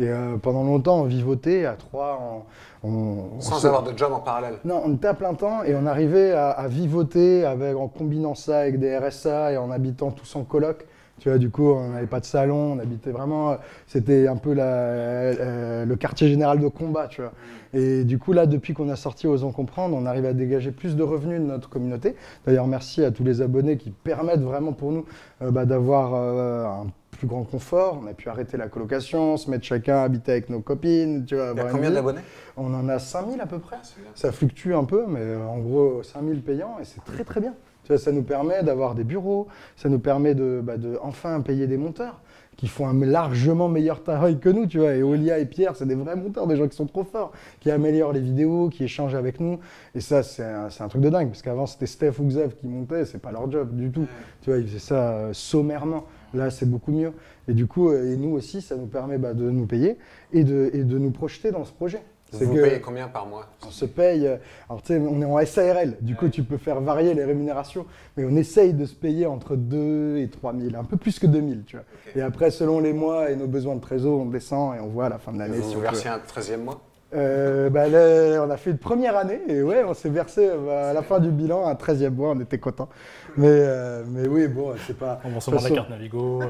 Et 0.00 0.08
euh, 0.08 0.36
pendant 0.38 0.64
longtemps, 0.64 1.00
on 1.00 1.04
vivotait 1.04 1.66
à 1.66 1.74
trois. 1.74 2.44
On, 2.82 3.40
Sans 3.40 3.64
avoir 3.64 3.82
de 3.82 3.96
job 3.96 4.12
en 4.12 4.20
parallèle. 4.20 4.54
Non, 4.64 4.82
on 4.84 4.94
était 4.94 5.08
à 5.08 5.14
plein 5.14 5.34
temps 5.34 5.62
et 5.62 5.74
on 5.74 5.86
arrivait 5.86 6.32
à, 6.32 6.50
à 6.50 6.66
vivoter 6.66 7.44
avec, 7.44 7.76
en 7.76 7.88
combinant 7.88 8.34
ça 8.34 8.60
avec 8.60 8.78
des 8.78 8.96
RSA 8.96 9.52
et 9.52 9.56
en 9.56 9.70
habitant 9.70 10.10
tous 10.10 10.36
en 10.36 10.44
coloc. 10.44 10.84
Tu 11.20 11.28
vois, 11.28 11.38
du 11.38 11.48
coup, 11.50 11.70
on 11.70 11.90
n'avait 11.90 12.06
pas 12.06 12.20
de 12.20 12.24
salon, 12.24 12.74
on 12.74 12.78
habitait 12.78 13.10
vraiment. 13.10 13.56
C'était 13.86 14.26
un 14.26 14.36
peu 14.36 14.52
la, 14.52 14.64
euh, 14.64 15.84
le 15.84 15.96
quartier 15.96 16.28
général 16.28 16.60
de 16.60 16.68
combat, 16.68 17.06
tu 17.08 17.20
vois. 17.22 17.32
Et 17.72 18.04
du 18.04 18.18
coup, 18.18 18.32
là, 18.32 18.46
depuis 18.46 18.74
qu'on 18.74 18.88
a 18.88 18.96
sorti 18.96 19.26
Osons 19.26 19.52
comprendre, 19.52 19.96
on 19.96 20.06
arrive 20.06 20.26
à 20.26 20.32
dégager 20.32 20.70
plus 20.70 20.96
de 20.96 21.02
revenus 21.02 21.40
de 21.40 21.46
notre 21.46 21.68
communauté. 21.68 22.14
D'ailleurs, 22.46 22.66
merci 22.66 23.04
à 23.04 23.10
tous 23.10 23.24
les 23.24 23.42
abonnés 23.42 23.76
qui 23.76 23.90
permettent 23.90 24.42
vraiment 24.42 24.72
pour 24.72 24.92
nous 24.92 25.04
euh, 25.42 25.50
bah, 25.50 25.64
d'avoir 25.64 26.14
euh, 26.14 26.66
un 26.66 26.86
plus 27.12 27.26
grand 27.26 27.44
confort. 27.44 28.00
On 28.02 28.06
a 28.08 28.12
pu 28.14 28.28
arrêter 28.28 28.56
la 28.56 28.68
colocation, 28.68 29.36
se 29.36 29.50
mettre 29.50 29.64
chacun 29.64 29.98
à 29.98 30.02
habiter 30.02 30.32
avec 30.32 30.50
nos 30.50 30.60
copines. 30.60 31.24
Tu 31.24 31.36
vois, 31.36 31.52
Il 31.52 31.58
y 31.58 31.60
a 31.60 31.64
combien 31.70 31.90
d'abonnés? 31.90 32.20
On 32.56 32.72
en 32.74 32.88
a 32.88 32.98
5000 32.98 33.40
à 33.40 33.46
peu 33.46 33.58
près. 33.58 33.76
bien. 33.76 34.10
Ça 34.14 34.30
fluctue 34.32 34.72
un 34.72 34.84
peu, 34.84 35.04
mais 35.08 35.36
en 35.36 35.58
gros 35.58 36.02
5000 36.02 36.42
payants 36.42 36.76
et 36.80 36.84
c'est 36.84 37.04
très 37.04 37.24
très 37.24 37.40
bien. 37.40 37.54
Tu 37.84 37.88
vois, 37.88 37.98
ça 37.98 38.12
nous 38.12 38.22
permet 38.22 38.62
d'avoir 38.62 38.94
des 38.94 39.04
bureaux, 39.04 39.46
ça 39.76 39.88
nous 39.88 39.98
permet 39.98 40.34
de, 40.34 40.60
bah, 40.62 40.76
de 40.76 40.98
enfin 41.02 41.40
payer 41.40 41.66
des 41.66 41.76
monteurs 41.76 42.20
qui 42.56 42.68
font 42.68 42.86
un 42.86 43.04
largement 43.04 43.68
meilleur 43.68 44.02
travail 44.02 44.38
que 44.38 44.48
nous, 44.48 44.66
tu 44.66 44.78
vois. 44.78 44.94
Et 44.94 45.02
Olia 45.02 45.38
et 45.38 45.46
Pierre, 45.46 45.76
c'est 45.76 45.86
des 45.86 45.94
vrais 45.94 46.16
monteurs, 46.16 46.46
des 46.46 46.56
gens 46.56 46.68
qui 46.68 46.76
sont 46.76 46.86
trop 46.86 47.04
forts, 47.04 47.32
qui 47.60 47.70
améliorent 47.70 48.12
les 48.12 48.20
vidéos, 48.20 48.68
qui 48.68 48.84
échangent 48.84 49.14
avec 49.14 49.40
nous. 49.40 49.58
Et 49.94 50.00
ça, 50.00 50.22
c'est 50.22 50.44
un, 50.44 50.88
truc 50.88 51.02
de 51.02 51.10
dingue, 51.10 51.28
parce 51.28 51.42
qu'avant 51.42 51.66
c'était 51.66 51.86
Steph 51.86 52.20
ou 52.20 52.24
Xav 52.24 52.54
qui 52.54 52.66
montaient, 52.66 53.04
c'est 53.04 53.18
pas 53.18 53.32
leur 53.32 53.50
job 53.50 53.74
du 53.74 53.90
tout. 53.90 54.06
Tu 54.42 54.50
vois, 54.50 54.58
ils 54.58 54.66
faisaient 54.66 54.78
ça 54.78 55.12
euh, 55.12 55.30
sommairement. 55.32 56.04
Là, 56.32 56.50
c'est 56.50 56.68
beaucoup 56.68 56.92
mieux. 56.92 57.12
Et 57.48 57.54
du 57.54 57.66
coup, 57.66 57.90
euh, 57.90 58.12
et 58.12 58.16
nous 58.16 58.30
aussi, 58.30 58.60
ça 58.60 58.76
nous 58.76 58.86
permet 58.86 59.18
bah, 59.18 59.34
de 59.34 59.50
nous 59.50 59.66
payer 59.66 59.98
et 60.32 60.44
de, 60.44 60.70
et 60.72 60.84
de 60.84 60.98
nous 60.98 61.10
projeter 61.10 61.50
dans 61.50 61.64
ce 61.64 61.72
projet. 61.72 62.02
Vous 62.42 62.54
que- 62.54 62.60
payez 62.62 62.80
combien 62.80 63.08
par 63.08 63.26
mois 63.26 63.46
on 63.66 63.70
se 63.70 63.84
paye, 63.84 64.26
euh, 64.26 64.36
alors 64.68 64.82
tu 64.82 64.94
sais, 64.94 64.98
on 65.00 65.20
est 65.20 65.24
en 65.24 65.38
SARL, 65.44 65.96
du 66.00 66.14
coup 66.16 66.28
tu 66.28 66.42
peux 66.42 66.56
faire 66.58 66.80
varier 66.80 67.14
les 67.14 67.24
rémunérations, 67.24 67.86
mais 68.16 68.24
on 68.24 68.36
essaye 68.36 68.72
de 68.72 68.84
se 68.86 68.94
payer 68.94 69.26
entre 69.26 69.56
2 69.56 70.18
et 70.18 70.28
3 70.28 70.52
000, 70.54 70.76
un 70.80 70.84
peu 70.84 70.96
plus 70.96 71.18
que 71.18 71.26
2 71.26 71.40
000, 71.40 71.52
tu 71.66 71.76
vois. 71.76 71.84
Et 72.16 72.22
après, 72.22 72.50
selon 72.50 72.80
les 72.80 72.92
mois 72.92 73.30
et 73.30 73.36
nos 73.36 73.46
besoins 73.46 73.74
de 73.76 73.80
trésor, 73.80 74.20
on 74.20 74.26
descend 74.26 74.76
et 74.76 74.80
on 74.80 74.88
voit 74.88 75.06
à 75.06 75.08
la 75.10 75.18
fin 75.18 75.32
de 75.32 75.38
l'année 75.38 75.58
Vous 75.58 75.62
si 75.68 75.74
vous 75.74 75.80
on 75.80 75.84
peut. 75.84 75.90
versez 75.90 76.08
un 76.08 76.18
13e 76.18 76.62
mois? 76.64 76.80
Euh, 77.14 77.70
bah, 77.70 77.86
là, 77.86 78.42
on 78.44 78.50
a 78.50 78.56
fait 78.56 78.70
une 78.70 78.78
première 78.78 79.16
année 79.16 79.40
et 79.46 79.62
ouais, 79.62 79.84
on 79.84 79.94
s'est 79.94 80.08
versé 80.08 80.48
euh, 80.50 80.90
à 80.90 80.92
la 80.92 81.02
fin 81.02 81.20
du 81.20 81.30
bilan 81.30 81.64
un 81.64 81.74
13e 81.74 82.10
mois, 82.10 82.30
on 82.36 82.40
était 82.40 82.58
content. 82.58 82.88
Mais, 83.36 83.46
euh, 83.48 84.02
mais 84.08 84.26
oui, 84.26 84.48
bon, 84.48 84.72
c'est 84.84 84.98
pas. 84.98 85.20
Remboursement 85.22 85.52
de 85.52 85.56
la 85.58 85.62
façon- 85.62 85.74
carte 85.76 85.90
Navigo. 85.90 86.42
euh, 86.42 86.46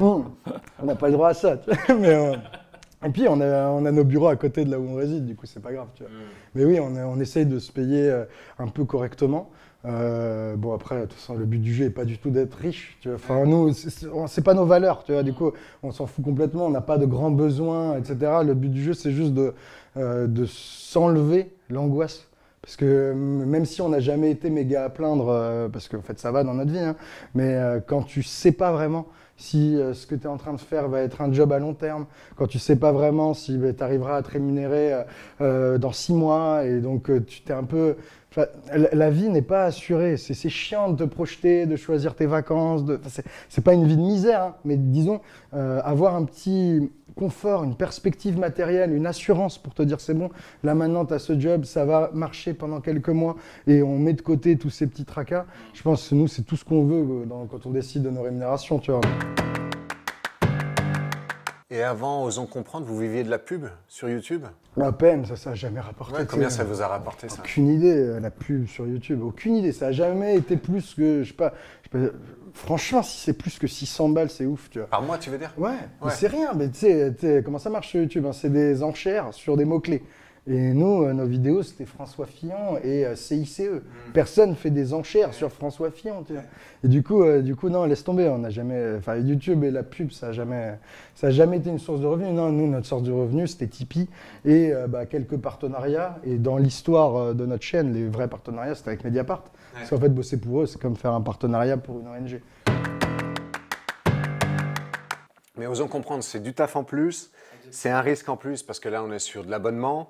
Hum, 0.00 0.24
on 0.82 0.84
n'a 0.86 0.94
pas 0.94 1.06
le 1.06 1.12
droit 1.14 1.30
à 1.30 1.34
ça. 1.34 1.56
tu 1.56 1.70
vois. 1.70 1.94
Mais, 2.00 2.08
euh, 2.14 2.34
et 3.04 3.10
puis, 3.10 3.26
on 3.28 3.40
a, 3.40 3.68
on 3.68 3.84
a 3.84 3.92
nos 3.92 4.04
bureaux 4.04 4.28
à 4.28 4.36
côté 4.36 4.64
de 4.64 4.70
là 4.70 4.78
où 4.80 4.84
on 4.88 4.94
réside, 4.96 5.24
du 5.26 5.36
coup, 5.36 5.46
c'est 5.46 5.62
pas 5.62 5.72
grave. 5.72 5.88
Tu 5.94 6.02
vois. 6.02 6.12
Mais 6.54 6.64
oui, 6.64 6.80
on, 6.80 6.94
on 6.96 7.20
essaye 7.20 7.46
de 7.46 7.58
se 7.58 7.70
payer 7.70 8.08
euh, 8.10 8.24
un 8.58 8.66
peu 8.68 8.84
correctement. 8.84 9.50
Euh, 9.84 10.56
bon, 10.56 10.74
après, 10.74 10.96
de 10.96 11.02
toute 11.02 11.12
façon, 11.14 11.34
le 11.36 11.44
but 11.44 11.60
du 11.60 11.72
jeu 11.72 11.84
n'est 11.84 11.90
pas 11.90 12.04
du 12.04 12.18
tout 12.18 12.30
d'être 12.30 12.54
riche. 12.54 12.98
Tu 13.00 13.08
vois. 13.08 13.16
Enfin, 13.16 13.44
nous, 13.46 13.72
c'est- 13.72 14.42
pas 14.42 14.54
nos 14.54 14.64
valeurs. 14.64 15.04
Tu 15.04 15.12
vois. 15.12 15.22
Du 15.22 15.32
coup, 15.32 15.52
on 15.84 15.92
s'en 15.92 16.06
fout 16.06 16.24
complètement. 16.24 16.66
On 16.66 16.70
n'a 16.70 16.80
pas 16.80 16.98
de 16.98 17.06
grands 17.06 17.30
besoins, 17.30 17.96
etc. 17.96 18.16
Le 18.44 18.54
but 18.54 18.70
du 18.70 18.82
jeu, 18.82 18.94
c'est 18.94 19.12
juste 19.12 19.32
de, 19.34 19.54
euh, 19.96 20.26
de 20.26 20.44
s'enlever 20.46 21.52
l'angoisse. 21.70 22.24
Parce 22.62 22.76
que 22.76 23.12
même 23.14 23.64
si 23.64 23.80
on 23.80 23.88
n'a 23.88 24.00
jamais 24.00 24.30
été 24.32 24.50
méga 24.50 24.84
à 24.84 24.88
plaindre, 24.90 25.28
euh, 25.28 25.68
parce 25.68 25.88
qu'en 25.88 26.02
fait 26.02 26.18
ça 26.18 26.32
va 26.32 26.42
dans 26.44 26.54
notre 26.54 26.70
vie, 26.72 26.78
hein, 26.80 26.96
mais 27.34 27.56
quand 27.86 28.02
tu 28.02 28.22
sais 28.22 28.52
pas 28.52 28.72
vraiment 28.72 29.06
si 29.38 29.76
euh, 29.76 29.94
ce 29.94 30.06
que 30.06 30.14
tu 30.14 30.24
es 30.24 30.26
en 30.26 30.36
train 30.36 30.52
de 30.52 30.60
faire 30.60 30.88
va 30.88 31.00
être 31.00 31.22
un 31.22 31.32
job 31.32 31.52
à 31.52 31.58
long 31.58 31.72
terme, 31.72 32.04
quand 32.36 32.46
tu 32.46 32.58
sais 32.58 32.76
pas 32.76 32.92
vraiment 32.92 33.32
si 33.32 33.58
tu 33.58 33.82
arriveras 33.82 34.16
à 34.16 34.22
te 34.22 34.32
rémunérer 34.32 34.92
euh, 34.92 35.02
euh, 35.40 35.78
dans 35.78 35.92
six 35.92 36.12
mois, 36.12 36.64
et 36.66 36.80
donc 36.80 37.10
tu 37.26 37.40
t'es 37.42 37.54
un 37.54 37.64
peu... 37.64 37.96
la, 38.92 39.10
vie 39.10 39.28
n'est 39.28 39.42
pas 39.42 39.64
assurée, 39.64 40.16
c'est 40.16 40.48
chiant 40.48 40.92
de 40.92 41.04
te 41.04 41.08
projeter, 41.08 41.66
de 41.66 41.76
choisir 41.76 42.14
tes 42.14 42.26
vacances, 42.26 42.84
de... 42.84 42.96
enfin, 42.96 43.22
c'est- 43.48 43.60
pas 43.62 43.74
une 43.74 43.86
vie 43.86 43.96
de 43.96 44.02
misère, 44.02 44.42
hein, 44.42 44.54
mais 44.64 44.76
disons, 44.76 45.20
euh, 45.54 45.80
avoir 45.82 46.14
un 46.14 46.24
petit 46.24 46.90
confort, 47.16 47.64
une 47.64 47.74
perspective 47.74 48.38
matérielle, 48.38 48.92
une 48.94 49.06
assurance 49.06 49.58
pour 49.58 49.74
te 49.74 49.82
dire 49.82 50.00
c'est 50.00 50.14
bon, 50.14 50.30
là 50.62 50.74
maintenant 50.74 51.04
tu 51.04 51.14
as 51.14 51.18
ce 51.18 51.38
job, 51.38 51.64
ça 51.64 51.84
va 51.84 52.10
marcher 52.14 52.54
pendant 52.54 52.80
quelques 52.80 53.08
mois 53.08 53.36
et 53.66 53.82
on 53.82 53.98
met 53.98 54.12
de 54.12 54.22
côté 54.22 54.56
tous 54.56 54.70
ces 54.70 54.86
petits 54.86 55.04
tracas. 55.04 55.46
Je 55.74 55.82
pense 55.82 56.08
que 56.08 56.14
nous 56.14 56.28
c'est 56.28 56.42
tout 56.42 56.56
ce 56.56 56.64
qu'on 56.64 56.84
veut 56.84 57.24
euh, 57.24 57.44
quand 57.50 57.66
on 57.66 57.70
décide 57.70 58.02
de 58.02 58.10
nos 58.10 58.22
rémunérations, 58.22 58.78
tu 58.78 58.92
vois. 58.92 59.00
Et 61.70 61.82
avant, 61.82 62.24
osons 62.24 62.46
comprendre, 62.46 62.86
vous 62.86 62.98
viviez 62.98 63.24
de 63.24 63.28
la 63.28 63.38
pub 63.38 63.66
sur 63.88 64.08
YouTube? 64.08 64.46
À 64.80 64.90
peine, 64.90 65.26
ça 65.26 65.36
ça 65.36 65.50
a 65.50 65.54
jamais 65.54 65.80
rapporté. 65.80 66.14
Ouais, 66.14 66.26
Combien 66.26 66.48
ça 66.48 66.64
vous 66.64 66.80
a 66.80 66.86
rapporté 66.86 67.28
ça? 67.28 67.40
Aucune 67.40 67.68
idée, 67.68 67.94
euh, 67.94 68.20
la 68.20 68.30
pub 68.30 68.66
sur 68.66 68.86
YouTube, 68.86 69.22
aucune 69.22 69.54
idée. 69.54 69.72
Ça 69.72 69.88
a 69.88 69.92
jamais 69.92 70.36
été 70.36 70.56
plus 70.56 70.94
que, 70.94 71.22
je 71.22 71.28
sais 71.28 71.34
pas, 71.34 71.52
je 71.82 71.98
sais 71.98 72.08
pas, 72.08 72.12
franchement, 72.54 73.02
si 73.02 73.18
c'est 73.18 73.34
plus 73.34 73.58
que 73.58 73.66
600 73.66 74.08
balles, 74.08 74.30
c'est 74.30 74.46
ouf, 74.46 74.70
tu 74.70 74.78
vois. 74.78 74.88
Par 74.88 75.02
mois, 75.02 75.18
tu 75.18 75.28
veux 75.28 75.36
dire? 75.36 75.52
Ouais, 75.58 75.76
c'est 76.08 76.28
rien, 76.28 76.54
mais 76.54 76.70
tu 76.70 76.78
sais, 76.78 77.12
tu 77.12 77.26
sais, 77.26 77.42
comment 77.44 77.58
ça 77.58 77.68
marche 77.68 77.88
sur 77.88 78.00
YouTube 78.00 78.24
hein, 78.24 78.32
C'est 78.32 78.50
des 78.50 78.82
enchères 78.82 79.34
sur 79.34 79.58
des 79.58 79.66
mots-clés. 79.66 80.02
Et 80.48 80.72
nous, 80.72 81.04
euh, 81.04 81.12
nos 81.12 81.26
vidéos, 81.26 81.62
c'était 81.62 81.84
François 81.84 82.24
Fillon 82.24 82.78
et 82.82 83.04
euh, 83.04 83.14
CICE. 83.14 83.62
Personne 84.14 84.56
fait 84.56 84.70
des 84.70 84.94
enchères 84.94 85.34
sur 85.34 85.52
François 85.52 85.90
Fillon, 85.90 86.22
tu 86.22 86.32
vois. 86.32 86.42
Et 86.84 86.88
du 86.88 87.02
coup, 87.02 87.22
euh, 87.22 87.42
du 87.42 87.56
coup, 87.56 87.68
non, 87.68 87.84
laisse 87.84 88.04
tomber. 88.04 88.28
On 88.28 88.38
n'a 88.38 88.50
jamais, 88.50 88.94
enfin, 88.96 89.16
YouTube 89.16 89.64
et 89.64 89.70
la 89.70 89.82
pub, 89.82 90.10
ça 90.10 90.28
a 90.28 90.32
jamais, 90.32 90.78
ça 91.14 91.28
a 91.28 91.30
jamais 91.30 91.58
été 91.58 91.70
une 91.70 91.78
source 91.78 92.00
de 92.00 92.06
revenus. 92.06 92.32
Non, 92.32 92.50
nous, 92.50 92.68
notre 92.68 92.86
source 92.86 93.02
de 93.02 93.12
revenus, 93.12 93.52
c'était 93.52 93.66
Tipeee 93.66 94.08
et 94.44 94.72
euh, 94.72 94.86
bah, 94.86 95.06
quelques 95.06 95.36
partenariats. 95.36 96.18
Et 96.24 96.36
dans 96.36 96.56
l'histoire 96.56 97.16
euh, 97.16 97.34
de 97.34 97.44
notre 97.44 97.64
chaîne, 97.64 97.92
les 97.92 98.06
vrais 98.06 98.28
partenariats, 98.28 98.74
c'était 98.74 98.90
avec 98.90 99.04
Mediapart. 99.04 99.44
Parce 99.74 99.90
qu'en 99.90 99.98
fait, 99.98 100.08
bosser 100.08 100.40
pour 100.40 100.62
eux, 100.62 100.66
c'est 100.66 100.80
comme 100.80 100.96
faire 100.96 101.12
un 101.12 101.20
partenariat 101.20 101.76
pour 101.76 102.00
une 102.00 102.08
ONG. 102.08 102.40
Mais 105.56 105.66
osons 105.66 105.88
comprendre, 105.88 106.22
c'est 106.22 106.40
du 106.40 106.54
taf 106.54 106.76
en 106.76 106.84
plus, 106.84 107.32
c'est 107.70 107.90
un 107.90 108.00
risque 108.00 108.28
en 108.28 108.36
plus, 108.36 108.62
parce 108.62 108.78
que 108.78 108.88
là, 108.88 109.02
on 109.02 109.12
est 109.12 109.18
sur 109.18 109.44
de 109.44 109.50
l'abonnement, 109.50 110.08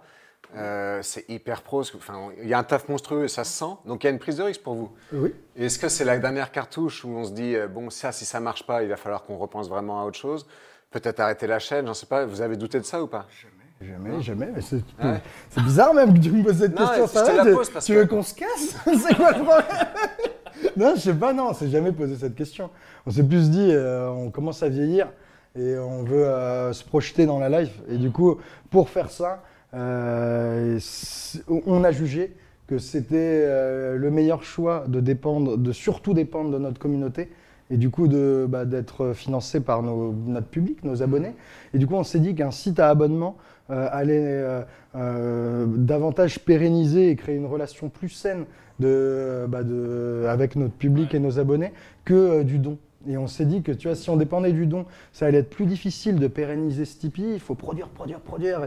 euh, 0.56 1.00
c'est 1.02 1.28
hyper 1.28 1.62
pro, 1.62 1.80
enfin, 1.80 2.30
il 2.42 2.48
y 2.48 2.54
a 2.54 2.58
un 2.58 2.62
taf 2.64 2.88
monstrueux 2.88 3.24
et 3.24 3.28
ça 3.28 3.44
se 3.44 3.52
sent, 3.52 3.72
donc 3.84 4.02
il 4.02 4.06
y 4.06 4.10
a 4.10 4.12
une 4.12 4.18
prise 4.18 4.36
de 4.36 4.42
risque 4.42 4.62
pour 4.62 4.74
vous. 4.74 4.90
Oui. 5.12 5.34
Est-ce 5.56 5.78
que 5.78 5.88
c'est 5.88 6.04
la 6.04 6.18
dernière 6.18 6.50
cartouche 6.52 7.04
où 7.04 7.08
on 7.10 7.24
se 7.24 7.32
dit, 7.32 7.54
euh, 7.54 7.68
bon, 7.68 7.90
ça, 7.90 8.12
si 8.12 8.24
ça 8.24 8.40
marche 8.40 8.66
pas, 8.66 8.82
il 8.82 8.88
va 8.88 8.96
falloir 8.96 9.24
qu'on 9.24 9.36
repense 9.36 9.68
vraiment 9.68 10.00
à 10.00 10.04
autre 10.06 10.18
chose? 10.18 10.46
Peut-être 10.90 11.20
arrêter 11.20 11.46
la 11.46 11.58
chaîne, 11.58 11.86
j'en 11.86 11.92
sais 11.94 12.06
pas, 12.06 12.24
vous 12.24 12.40
avez 12.40 12.56
douté 12.56 12.78
de 12.80 12.84
ça 12.84 13.02
ou 13.02 13.06
pas? 13.08 13.26
Jamais, 13.80 14.20
jamais. 14.22 14.48
mais 14.54 14.60
C'est 14.62 14.76
Ouais. 15.04 15.20
c'est 15.50 15.62
bizarre 15.62 15.92
même 15.94 16.12
que 16.14 16.18
tu 16.18 16.32
me 16.32 16.42
poses 16.42 16.58
cette 16.58 16.72
Non, 16.78 16.86
question. 16.88 17.06
ça 17.06 17.32
la 17.32 17.44
tu- 17.44 17.52
pose 17.54 17.70
parce 17.70 17.84
tu 17.84 17.92
que- 17.92 17.98
veux 17.98 18.06
qu'on 18.06 18.22
se 18.22 18.34
casse? 18.34 18.74
C'est 18.86 19.14
quoi 19.14 19.32
le 19.32 19.44
problème? 19.44 19.86
Non, 20.76 20.94
je 20.96 21.00
sais 21.02 21.14
pas, 21.14 21.32
non, 21.32 21.50
on 21.50 21.54
s'est 21.54 21.68
jamais 21.68 21.92
posé 21.92 22.16
cette 22.16 22.34
question. 22.34 22.70
On 23.06 23.10
s'est 23.10 23.22
plus 23.22 23.50
dit, 23.50 23.70
euh, 23.70 24.08
on 24.08 24.30
commence 24.30 24.62
à 24.64 24.68
vieillir 24.68 25.08
et 25.56 25.76
on 25.78 26.02
veut 26.02 26.24
euh, 26.26 26.72
se 26.72 26.82
projeter 26.84 27.26
dans 27.26 27.38
la 27.38 27.48
life. 27.60 27.78
Et 27.88 27.96
du 27.98 28.10
coup, 28.10 28.38
pour 28.70 28.88
faire 28.88 29.10
ça, 29.10 29.42
euh, 29.74 30.78
on 31.66 31.84
a 31.84 31.92
jugé 31.92 32.32
que 32.66 32.78
c'était 32.78 33.16
euh, 33.18 33.96
le 33.96 34.10
meilleur 34.10 34.42
choix 34.42 34.84
de 34.88 35.00
dépendre, 35.00 35.56
de 35.58 35.72
surtout 35.72 36.14
dépendre 36.14 36.50
de 36.50 36.58
notre 36.58 36.78
communauté 36.78 37.30
et 37.70 37.76
du 37.76 37.90
coup 37.90 38.08
de, 38.08 38.46
bah, 38.48 38.64
d'être 38.64 39.12
financé 39.12 39.60
par 39.60 39.82
nos- 39.82 40.12
notre 40.12 40.46
public, 40.48 40.82
nos 40.84 41.02
abonnés. 41.02 41.34
Et 41.74 41.78
du 41.78 41.86
coup, 41.86 41.94
on 41.94 42.04
s'est 42.04 42.20
dit 42.20 42.34
qu'un 42.34 42.50
site 42.50 42.78
à 42.80 42.88
abonnement 42.88 43.36
euh, 43.70 43.88
allait 43.92 44.42
davantage 45.76 46.38
pérenniser 46.40 47.10
et 47.10 47.16
créer 47.16 47.36
une 47.36 47.46
relation 47.46 47.88
plus 47.88 48.08
saine 48.08 48.44
de, 48.80 49.46
bah, 49.48 49.62
de- 49.62 50.24
avec 50.28 50.56
notre 50.56 50.74
public 50.74 51.14
et 51.14 51.18
nos 51.18 51.38
abonnés 51.38 51.72
que 52.04 52.42
du 52.42 52.58
don. 52.58 52.78
Et 53.06 53.16
on 53.16 53.28
s'est 53.28 53.44
dit 53.44 53.62
que 53.62 53.70
tu 53.70 53.86
vois, 53.86 53.94
si 53.94 54.10
on 54.10 54.16
dépendait 54.16 54.52
du 54.52 54.66
don, 54.66 54.84
ça 55.12 55.26
allait 55.26 55.38
être 55.38 55.50
plus 55.50 55.66
difficile 55.66 56.16
de 56.16 56.26
pérenniser 56.26 56.84
ce 56.84 56.98
Tipeee. 56.98 57.34
Il 57.34 57.40
faut 57.40 57.54
produire, 57.54 57.88
produire, 57.88 58.20
produire. 58.20 58.60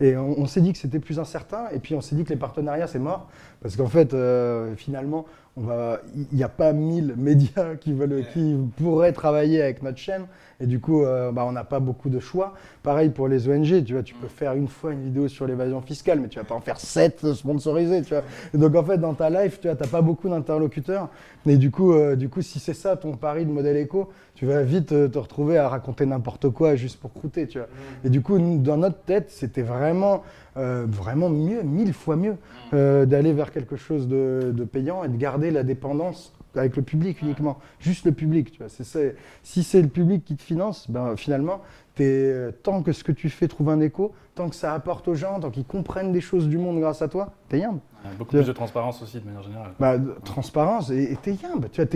Et, 0.00 0.16
on, 0.16 0.38
on 0.40 0.46
s'est 0.46 0.60
dit 0.60 0.72
que 0.72 0.78
c'était 0.78 1.00
plus 1.00 1.18
incertain. 1.18 1.64
Et 1.72 1.80
puis 1.80 1.94
on 1.94 2.00
s'est 2.00 2.14
dit 2.14 2.24
que 2.24 2.30
les 2.30 2.38
partenariats, 2.38 2.86
c'est 2.86 3.00
mort. 3.00 3.28
Parce 3.60 3.76
qu'en 3.76 3.88
fait, 3.88 4.14
euh, 4.14 4.76
finalement, 4.76 5.26
il 5.56 6.26
n'y 6.32 6.42
a 6.42 6.48
pas 6.48 6.72
mille 6.72 7.14
médias 7.18 7.74
qui, 7.74 7.92
veulent, 7.92 8.24
qui 8.32 8.56
pourraient 8.76 9.12
travailler 9.12 9.62
avec 9.62 9.82
notre 9.82 9.98
chaîne. 9.98 10.26
Et 10.60 10.66
du 10.66 10.80
coup, 10.80 11.02
euh, 11.04 11.32
bah, 11.32 11.44
on 11.46 11.52
n'a 11.52 11.64
pas 11.64 11.80
beaucoup 11.80 12.10
de 12.10 12.20
choix. 12.20 12.54
Pareil 12.82 13.10
pour 13.10 13.28
les 13.28 13.48
ONG, 13.48 13.84
tu 13.84 13.92
vois, 13.92 14.02
tu 14.02 14.14
peux 14.14 14.28
faire 14.28 14.54
une 14.54 14.68
fois 14.68 14.92
une 14.92 15.02
vidéo 15.02 15.28
sur 15.28 15.46
l'évasion 15.46 15.80
fiscale, 15.80 16.20
mais 16.20 16.28
tu 16.28 16.38
vas 16.38 16.44
pas 16.44 16.54
en 16.54 16.60
faire 16.60 16.78
sept 16.78 17.32
sponsorisées, 17.32 18.02
tu 18.02 18.14
vois. 18.14 18.22
Et 18.52 18.58
donc 18.58 18.74
en 18.74 18.84
fait, 18.84 18.98
dans 18.98 19.14
ta 19.14 19.30
life, 19.30 19.60
tu 19.60 19.68
vois, 19.68 19.76
t'as 19.76 19.86
pas 19.86 20.02
beaucoup 20.02 20.28
d'interlocuteurs. 20.28 21.08
Et 21.46 21.56
du 21.56 21.70
coup, 21.70 21.92
euh, 21.92 22.16
du 22.16 22.28
coup, 22.28 22.42
si 22.42 22.58
c'est 22.58 22.74
ça 22.74 22.96
ton 22.96 23.16
pari 23.16 23.44
de 23.44 23.50
modèle 23.50 23.76
éco, 23.76 24.10
tu 24.34 24.46
vas 24.46 24.62
vite 24.62 24.92
euh, 24.92 25.08
te 25.08 25.18
retrouver 25.18 25.58
à 25.58 25.68
raconter 25.68 26.06
n'importe 26.06 26.50
quoi 26.50 26.74
juste 26.74 26.98
pour 26.98 27.12
croûter, 27.12 27.46
tu 27.46 27.58
vois. 27.58 27.68
Et 28.04 28.10
du 28.10 28.20
coup, 28.20 28.38
nous, 28.38 28.58
dans 28.58 28.76
notre 28.76 28.98
tête, 28.98 29.30
c'était 29.30 29.62
vraiment, 29.62 30.22
euh, 30.56 30.86
vraiment 30.88 31.28
mieux, 31.30 31.62
mille 31.62 31.92
fois 31.92 32.16
mieux, 32.16 32.36
euh, 32.72 33.06
d'aller 33.06 33.32
vers 33.32 33.52
quelque 33.52 33.76
chose 33.76 34.08
de, 34.08 34.52
de 34.54 34.64
payant 34.64 35.04
et 35.04 35.08
de 35.08 35.16
garder 35.16 35.50
la 35.50 35.62
dépendance 35.62 36.32
avec 36.56 36.76
le 36.76 36.82
public 36.82 37.20
uniquement, 37.22 37.58
juste 37.78 38.04
le 38.04 38.12
public, 38.12 38.52
tu 38.52 38.58
vois. 38.58 38.68
Si 38.68 39.62
c'est 39.64 39.82
le 39.82 39.88
public 39.88 40.24
qui 40.24 40.36
te 40.36 40.42
finance, 40.42 40.90
ben 40.90 41.16
finalement, 41.16 41.60
euh, 42.00 42.50
tant 42.62 42.82
que 42.82 42.92
ce 42.92 43.04
que 43.04 43.12
tu 43.12 43.28
fais 43.28 43.48
trouve 43.48 43.70
un 43.70 43.80
écho, 43.80 44.12
tant 44.34 44.48
que 44.48 44.56
ça 44.56 44.74
apporte 44.74 45.06
aux 45.08 45.14
gens, 45.14 45.38
tant 45.40 45.50
qu'ils 45.50 45.64
comprennent 45.64 46.12
des 46.12 46.20
choses 46.20 46.48
du 46.48 46.58
monde 46.58 46.80
grâce 46.80 47.02
à 47.02 47.08
toi, 47.08 47.32
t'es 47.48 47.60
yimbe. 47.60 47.78
Il 48.04 48.10
y 48.10 48.10
a 48.10 48.16
beaucoup 48.16 48.30
Tu 48.30 48.36
vois. 48.36 48.44
plus 48.44 48.48
de 48.48 48.52
transparence 48.56 49.02
aussi 49.02 49.20
de 49.20 49.24
manière 49.24 49.42
générale. 49.42 49.72
Bah, 49.78 49.96
transparence 50.24 50.90
et 50.90 51.16
t'es 51.22 51.32
yimbe. 51.34 51.66
Tu, 51.70 51.80
vois, 51.80 51.86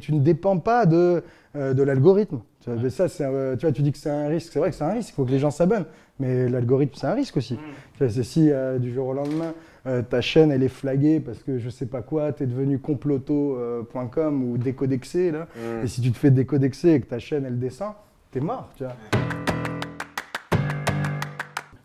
tu 0.00 0.12
ne 0.14 0.20
dépends 0.20 0.58
pas 0.58 0.86
de 0.86 1.22
euh, 1.56 1.72
de 1.72 1.82
l'algorithme. 1.82 2.40
Tu 2.60 2.90
ça, 2.90 3.06
euh, 3.22 3.56
tu 3.56 3.64
vois, 3.64 3.72
tu 3.72 3.80
dis 3.80 3.90
que 3.90 3.98
c'est 3.98 4.10
un 4.10 4.28
risque. 4.28 4.52
C'est 4.52 4.58
vrai 4.58 4.70
que 4.70 4.76
c'est 4.76 4.84
un 4.84 4.92
risque. 4.92 5.10
Il 5.10 5.14
faut 5.14 5.24
que 5.24 5.30
les 5.30 5.38
gens 5.38 5.50
s'abonnent. 5.50 5.86
Mais 6.20 6.48
l'algorithme, 6.48 6.94
c'est 6.94 7.06
un 7.06 7.14
risque 7.14 7.38
aussi. 7.38 7.56
Tu 7.94 8.04
vois, 8.04 8.10
c'est 8.12 8.22
si 8.22 8.50
euh, 8.50 8.78
du 8.78 8.92
jour 8.92 9.08
au 9.08 9.12
lendemain, 9.14 9.54
euh, 9.88 10.02
ta 10.02 10.20
chaîne, 10.20 10.52
elle 10.52 10.62
est 10.62 10.68
flaguée 10.68 11.18
parce 11.18 11.42
que 11.42 11.58
je 11.58 11.70
sais 11.70 11.86
pas 11.86 12.02
quoi, 12.02 12.32
tu 12.32 12.42
es 12.42 12.46
devenu 12.46 12.78
comploto.com 12.78 14.42
ou 14.44 14.58
décodexé, 14.58 15.30
là. 15.30 15.48
Mm. 15.56 15.84
Et 15.84 15.88
si 15.88 16.00
tu 16.02 16.12
te 16.12 16.18
fais 16.18 16.30
décodexer 16.30 16.90
et 16.90 17.00
que 17.00 17.06
ta 17.06 17.18
chaîne, 17.18 17.46
elle 17.46 17.58
descend, 17.58 17.94
t'es 18.30 18.40
mort, 18.40 18.70
tu 18.76 18.84
vois. 18.84 18.94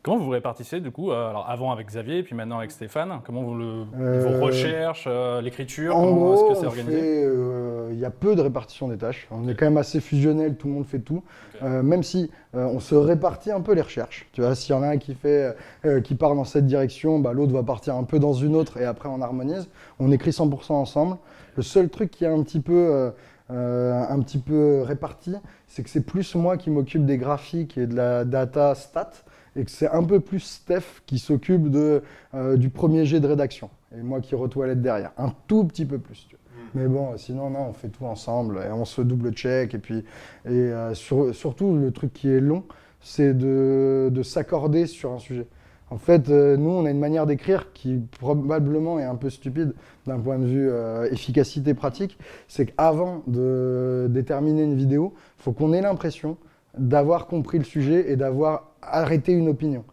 Comment 0.03 0.17
vous 0.17 0.31
répartissez 0.31 0.81
du 0.81 0.91
coup 0.91 1.11
euh, 1.11 1.29
Alors 1.29 1.49
avant 1.49 1.71
avec 1.71 1.87
Xavier, 1.87 2.23
puis 2.23 2.35
maintenant 2.35 2.57
avec 2.57 2.71
Stéphane? 2.71 3.21
Comment 3.25 3.41
vous 3.41 3.55
le 3.55 3.85
Euh, 3.97 4.37
vos 4.37 4.45
recherches, 4.45 5.05
euh, 5.07 5.39
l'écriture, 5.39 5.95
En 5.95 6.03
comment 6.03 6.15
gros, 6.17 6.33
est-ce 6.33 6.53
que 6.53 6.59
c'est 6.59 6.65
organisé? 6.65 7.23
euh, 7.23 7.87
il 7.93 7.99
y 7.99 8.03
a 8.03 8.09
peu 8.09 8.35
de 8.35 8.41
répartition 8.41 8.89
des 8.89 8.97
tâches. 8.97 9.27
On 9.31 9.47
est 9.47 9.55
quand 9.55 9.65
même 9.65 9.77
assez 9.77 10.01
fusionnel, 10.01 10.55
tout 10.57 10.67
le 10.67 10.73
monde 10.73 10.85
fait 10.85 10.99
tout. 10.99 11.23
Même 11.61 12.03
si 12.03 12.29
on 12.53 12.81
se 12.81 12.95
répartit 12.95 13.51
un 13.51 13.61
peu 13.61 13.73
les 13.73 13.81
recherches. 13.81 14.27
Tu 14.33 14.41
vois, 14.41 14.55
s'il 14.55 14.75
y 14.75 14.77
en 14.77 14.83
a 14.83 14.87
un 14.87 14.97
qui 14.97 15.13
fait, 15.13 15.55
qui 16.03 16.15
part 16.15 16.35
dans 16.35 16.43
cette 16.43 16.65
direction, 16.65 17.19
bah, 17.19 17.31
l'autre 17.31 17.53
va 17.53 17.63
partir 17.63 17.95
un 17.95 18.03
peu 18.03 18.19
dans 18.19 18.33
une 18.33 18.55
autre 18.57 18.81
et 18.81 18.85
après 18.85 19.07
on 19.07 19.21
harmonise. 19.21 19.69
On 19.99 20.11
écrit 20.11 20.31
100% 20.31 20.73
ensemble. 20.73 21.15
Le 21.55 21.63
seul 21.63 21.87
truc 21.87 22.11
qui 22.11 22.25
est 22.25 22.27
un 22.27 22.41
petit 22.43 22.59
peu, 22.59 23.11
euh, 23.51 24.03
un 24.09 24.19
petit 24.21 24.39
peu 24.39 24.81
réparti, 24.81 25.35
c'est 25.67 25.83
que 25.83 25.89
c'est 25.89 26.05
plus 26.05 26.35
moi 26.35 26.57
qui 26.57 26.69
m'occupe 26.69 27.05
des 27.05 27.17
graphiques 27.17 27.77
et 27.77 27.85
de 27.87 27.95
la 27.95 28.25
data 28.25 28.73
stat 28.75 29.11
et 29.55 29.63
que 29.65 29.71
c'est 29.71 29.89
un 29.89 30.03
peu 30.03 30.19
plus 30.19 30.39
Steph 30.39 31.01
qui 31.05 31.19
s'occupe 31.19 31.67
euh, 31.75 32.57
du 32.57 32.69
premier 32.69 33.05
jet 33.05 33.19
de 33.19 33.27
rédaction 33.27 33.69
et 33.97 34.01
moi 34.01 34.21
qui 34.21 34.35
retoilette 34.35 34.81
derrière. 34.81 35.11
Un 35.17 35.33
tout 35.47 35.63
petit 35.65 35.85
peu 35.85 35.99
plus. 35.99 36.25
tu 36.29 36.35
vois. 36.35 36.39
Mais 36.75 36.87
bon, 36.87 37.15
sinon, 37.17 37.51
non, 37.51 37.67
on 37.69 37.73
fait 37.73 37.89
tout 37.89 38.05
ensemble 38.05 38.59
et 38.67 38.71
on 38.71 38.85
se 38.85 39.01
double-check. 39.01 39.75
Et 39.75 39.77
puis, 39.77 39.97
et 40.45 40.49
euh, 40.49 40.93
sur- 40.95 41.33
surtout, 41.35 41.75
le 41.75 41.91
truc 41.91 42.11
qui 42.13 42.29
est 42.29 42.39
long, 42.39 42.63
c'est 42.99 43.37
de, 43.37 44.09
de 44.11 44.23
s'accorder 44.23 44.87
sur 44.87 45.11
un 45.11 45.19
sujet. 45.19 45.45
En 45.91 45.97
fait, 45.97 46.29
euh, 46.29 46.57
nous, 46.57 46.71
on 46.71 46.85
a 46.85 46.89
une 46.89 46.99
manière 46.99 47.27
d'écrire 47.27 47.71
qui 47.73 48.01
probablement 48.19 48.97
est 48.99 49.03
un 49.03 49.13
peu 49.15 49.29
stupide 49.29 49.75
d'un 50.07 50.17
point 50.17 50.39
de 50.39 50.45
vue 50.45 50.67
euh, 50.71 51.07
efficacité 51.11 51.75
pratique. 51.75 52.17
C'est 52.47 52.65
qu'avant 52.67 53.21
de 53.27 54.07
déterminer 54.09 54.63
une 54.63 54.75
vidéo, 54.75 55.13
il 55.39 55.43
faut 55.43 55.51
qu'on 55.51 55.71
ait 55.73 55.81
l'impression 55.81 56.37
d'avoir 56.77 57.27
compris 57.27 57.57
le 57.57 57.63
sujet 57.63 58.11
et 58.11 58.15
d'avoir 58.15 58.71
arrêté 58.81 59.31
une 59.33 59.49
opinion. 59.49 59.83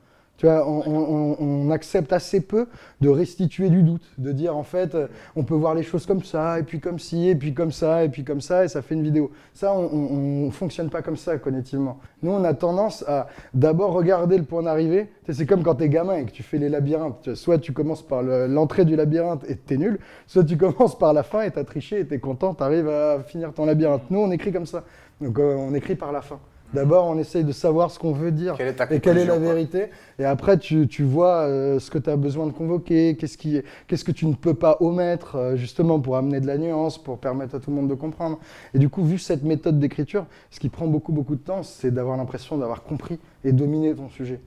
Tu 0.41 0.47
vois, 0.47 0.67
on, 0.67 1.71
accepte 1.71 2.15
assez 2.15 2.41
peu 2.41 2.67
de 3.03 3.11
restituer 3.11 3.69
du 3.69 3.83
doute, 3.83 4.11
de 4.17 4.33
dire 4.33 4.57
en 4.57 4.63
fait, 4.63 4.95
euh, 4.95 5.07
on 5.37 5.45
peut 5.45 5.55
voir 5.55 5.75
les 5.75 5.83
choses 5.83 6.07
comme 6.07 6.23
ça, 6.25 6.59
et 6.59 6.63
puis 6.63 6.81
comme 6.81 6.99
ci, 6.99 7.29
et 7.29 7.35
puis 7.35 7.53
comme 7.53 7.71
ça, 7.71 8.05
et 8.05 8.09
puis 8.09 8.25
comme 8.25 8.41
ça, 8.41 8.65
et 8.65 8.69
ça 8.69 8.81
fait 8.81 8.95
une 8.95 9.03
vidéo. 9.03 9.31
Ça, 9.53 9.75
on 9.75 10.47
ne 10.47 10.51
fonctionne 10.51 10.89
pas 10.89 11.03
comme 11.03 11.19
ça 11.19 11.37
cognitivement. 11.37 12.01
Nous, 12.23 12.31
on 12.33 12.43
a 12.43 12.55
tendance 12.55 13.05
à 13.07 13.27
d'abord 13.53 13.93
regarder 13.93 14.39
le 14.39 14.45
point 14.45 14.63
d'arrivée. 14.63 15.13
C'est 15.29 15.45
comme 15.45 15.63
quand 15.63 15.75
tu 15.75 15.85
es 15.85 15.91
gamin 15.91 16.17
et 16.17 16.25
que 16.25 16.31
tu 16.31 16.43
fais 16.43 16.57
les 16.57 16.71
labyrinthes. 16.71 17.35
Soit 17.35 17.59
tu 17.59 17.75
commences 17.75 18.03
par 18.03 18.23
le- 18.23 18.47
l'entrée 18.47 18.87
du 18.87 18.97
labyrinthe 18.97 19.45
et 19.47 19.57
t'es 19.57 19.77
nul, 19.77 19.99
soit 20.27 20.45
tu 20.45 20.57
commences 20.57 20.99
par 20.99 21.13
la 21.13 21.23
fin 21.23 21.43
et 21.43 21.51
t'as 21.51 21.65
triché 21.65 22.01
et 22.01 22.07
t'es 22.07 22.19
content, 22.19 22.55
t'arrives 22.55 22.89
à 22.89 23.23
finir 23.23 23.53
ton 23.53 23.67
labyrinthe. 23.67 24.11
Nous, 24.11 24.19
on 24.19 24.31
écrit 24.31 24.53
comme 24.53 24.67
ça. 24.67 24.85
Donc, 25.21 25.39
euh, 25.39 25.55
on 25.55 25.75
écrit 25.75 25.97
par 25.97 26.13
la 26.13 26.23
fin. 26.23 26.41
D'abord, 26.73 27.07
on 27.07 27.19
essaye 27.19 27.43
de 27.43 27.51
savoir 27.51 27.91
ce 27.91 27.99
qu'on 27.99 28.13
veut 28.13 28.31
dire 28.31 28.55
Quelle 28.57 28.69
est 28.69 28.75
ta 28.75 28.85
et 28.93 29.01
quelle 29.01 29.19
est 29.19 29.25
la 29.25 29.39
vérité. 29.41 29.89
Et 30.21 30.25
après, 30.25 30.57
tu, 30.57 30.87
tu 30.87 31.03
vois 31.03 31.41
euh, 31.49 31.81
ce 31.81 31.91
que 31.91 31.99
tu 31.99 32.09
as 32.09 32.17
besoin 32.17 32.47
de 32.47 32.53
convoquer, 32.53 33.17
qu'est-ce 33.17 33.37
qui, 33.37 33.61
qu'est-ce 33.89 34.05
que 34.05 34.13
tu 34.13 34.25
ne 34.27 34.35
peux 34.35 34.55
pas 34.55 34.77
omettre, 34.79 35.35
euh, 35.37 35.57
justement 35.57 35.99
pour 35.99 36.17
amener 36.17 36.39
de 36.41 36.47
la 36.47 36.59
nuance, 36.59 36.97
pour 37.03 37.19
permettre 37.19 37.57
à 37.57 37.59
tout 37.61 37.71
le 37.71 37.77
monde 37.77 37.89
de 37.89 37.95
comprendre. 37.95 38.39
Et 38.73 38.79
du 38.79 38.89
coup, 38.89 39.03
vu 39.05 39.19
cette 39.19 39.43
méthode 39.43 39.81
d'écriture, 39.81 40.27
ce 40.51 40.61
qui 40.61 40.69
prend 40.69 40.87
beaucoup, 40.87 41.11
beaucoup 41.13 41.35
de 41.35 41.41
temps, 41.43 41.65
c'est 41.65 41.91
d'avoir 41.91 42.17
l'impression 42.17 42.57
d'avoir 42.57 42.85
compris 42.85 43.19
et 43.43 43.51
dominé 43.53 43.93
ton 43.95 44.09
sujet. 44.09 44.41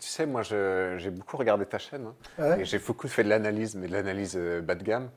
Tu 0.00 0.08
sais, 0.08 0.26
moi, 0.26 0.42
je- 0.42 0.96
j'ai 0.98 1.10
beaucoup 1.10 1.36
regardé 1.36 1.64
ta 1.66 1.78
chaîne. 1.78 2.02
hein. 2.06 2.14
Ouais? 2.42 2.60
Et 2.62 2.64
j'ai 2.64 2.78
beaucoup 2.78 3.08
fait 3.08 3.24
de 3.24 3.28
l'analyse, 3.28 3.74
mais 3.76 3.86
de 3.86 3.92
l'analyse 3.92 4.34
euh, 4.36 4.60
bas 4.60 4.74
de 4.74 4.82
gamme. 4.84 5.08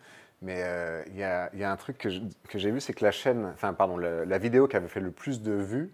Mais 0.41 0.61
euh, 0.63 1.03
il 1.07 1.17
y, 1.17 1.23
a, 1.23 1.49
il 1.53 1.59
y 1.59 1.63
a 1.65 1.71
un 1.71 1.75
truc 1.75 1.97
que 1.97 2.09
je- 2.09 2.21
que 2.47 2.57
j'ai 2.57 2.71
vu, 2.71 2.79
c'est 2.79 2.93
que 2.93 3.03
la 3.03 3.11
chaîne, 3.11 3.49
enfin, 3.53 3.73
pardon, 3.73 3.97
le- 3.97 4.23
la 4.23 4.37
vidéo 4.37 4.67
qui 4.67 4.77
avait 4.77 4.87
fait 4.87 5.01
le 5.01 5.11
plus 5.11 5.41
de 5.41 5.51
vues, 5.51 5.91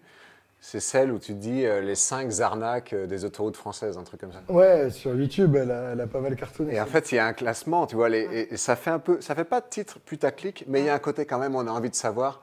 c'est 0.60 0.78
celle 0.80 1.10
où 1.12 1.18
tu 1.18 1.34
dis 1.34 1.64
euh, 1.66 1.80
les 1.80 1.96
5 1.96 2.40
arnaques 2.40 2.92
euh, 2.92 3.06
des 3.06 3.24
autoroutes 3.24 3.56
françaises, 3.56 3.98
un 3.98 4.04
truc 4.04 4.20
comme 4.20 4.32
ça. 4.32 4.40
Ouais, 4.48 4.90
sur 4.90 5.14
YouTube, 5.16 5.56
elle 5.56 5.70
a, 5.72 5.90
elle 5.92 6.00
a 6.00 6.06
pas 6.06 6.20
mal 6.20 6.36
cartonné. 6.36 6.74
Et 6.76 6.80
en 6.80 6.86
fait, 6.86 7.10
il 7.12 7.16
y 7.16 7.18
a 7.18 7.26
un 7.26 7.32
classement, 7.32 7.86
tu 7.88 7.96
vois, 7.96 8.08
les- 8.08 8.22
et, 8.22 8.54
et 8.54 8.56
ça 8.56 8.76
fait 8.76 8.90
un 8.90 9.00
peu, 9.00 9.20
ça 9.20 9.34
fait 9.34 9.44
pas 9.44 9.60
de 9.60 9.66
titre 9.68 9.98
putaclic, 9.98 10.64
mais 10.68 10.80
il 10.80 10.86
y 10.86 10.88
a 10.90 10.94
un 10.94 10.98
côté 11.00 11.26
quand 11.26 11.38
même, 11.38 11.56
on 11.56 11.66
a 11.66 11.70
envie 11.70 11.90
de 11.90 11.94
savoir. 11.96 12.40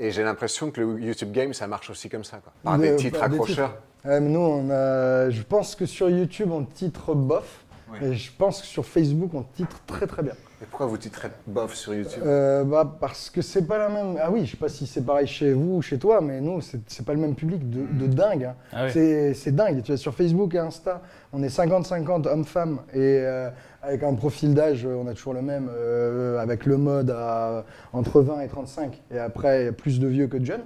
Et 0.00 0.12
j'ai 0.12 0.22
l'impression 0.22 0.70
que 0.70 0.80
le 0.80 1.00
YouTube 1.00 1.32
Game, 1.32 1.52
ça 1.52 1.66
marche 1.66 1.90
aussi 1.90 2.08
comme 2.08 2.22
ça, 2.22 2.38
quoi. 2.38 2.52
Par 2.62 2.78
des 2.78 2.94
titres 2.96 3.18
par 3.18 3.28
des 3.28 3.34
accrocheurs. 3.36 3.70
titres. 3.70 3.82
Ouais, 4.12 4.20
mais 4.20 4.28
nous, 4.28 4.38
on 4.40 4.70
a, 4.70 5.30
je 5.30 5.42
pense 5.42 5.74
que 5.74 5.86
sur 5.86 6.08
YouTube, 6.10 6.50
on 6.52 6.64
titre 6.64 7.14
bof. 7.14 7.64
Ouais. 7.90 8.04
Et 8.08 8.14
je 8.14 8.30
pense 8.36 8.60
que 8.60 8.66
sur 8.68 8.84
Facebook, 8.86 9.30
on 9.34 9.42
titre 9.42 9.80
très 9.86 10.06
très 10.06 10.22
bien. 10.22 10.34
Et 10.60 10.64
pourquoi 10.66 10.86
vous 10.86 10.96
titrez 10.98 11.28
bof 11.46 11.72
sur 11.74 11.94
YouTube 11.94 12.20
Euh, 12.26 12.64
bah, 12.64 12.96
parce 13.00 13.30
que 13.30 13.42
c'est 13.42 13.66
pas 13.66 13.78
la 13.78 13.88
même. 13.88 14.18
Ah 14.20 14.28
oui, 14.28 14.44
je 14.44 14.50
sais 14.52 14.56
pas 14.56 14.68
si 14.68 14.88
c'est 14.88 15.02
pareil 15.06 15.28
chez 15.28 15.52
vous 15.52 15.76
ou 15.76 15.82
chez 15.82 15.98
toi, 15.98 16.20
mais 16.20 16.40
nous, 16.40 16.60
c'est 16.60 17.04
pas 17.06 17.12
le 17.14 17.20
même 17.20 17.36
public 17.36 17.70
de, 17.70 17.82
de 17.86 18.12
dingue. 18.12 18.42
hein. 18.44 18.54
Ah 18.72 18.84
oui. 18.86 18.90
C'est 18.92 19.34
c'est 19.34 19.54
dingue. 19.54 19.82
Tu 19.82 19.92
vois, 19.92 19.96
sur 19.96 20.14
Facebook 20.14 20.54
et 20.56 20.58
Insta, 20.58 21.00
on 21.32 21.44
est 21.44 21.48
50-50 21.56 22.26
hommes-femmes 22.26 22.80
et 22.92 22.98
euh, 23.22 23.50
avec 23.82 24.02
un 24.02 24.14
profil 24.14 24.52
d'âge, 24.52 24.84
on 24.84 25.06
a 25.06 25.14
toujours 25.14 25.34
le 25.34 25.42
même, 25.42 25.70
euh, 25.72 26.40
avec 26.40 26.66
le 26.66 26.76
mode 26.76 27.10
à 27.10 27.64
entre 27.92 28.20
20 28.20 28.40
et 28.40 28.48
35. 28.48 29.00
Et 29.12 29.18
après, 29.20 29.62
il 29.62 29.64
y 29.66 29.68
a 29.68 29.72
plus 29.72 30.00
de 30.00 30.08
vieux 30.08 30.26
que 30.26 30.38
de 30.38 30.44
jeunes. 30.44 30.64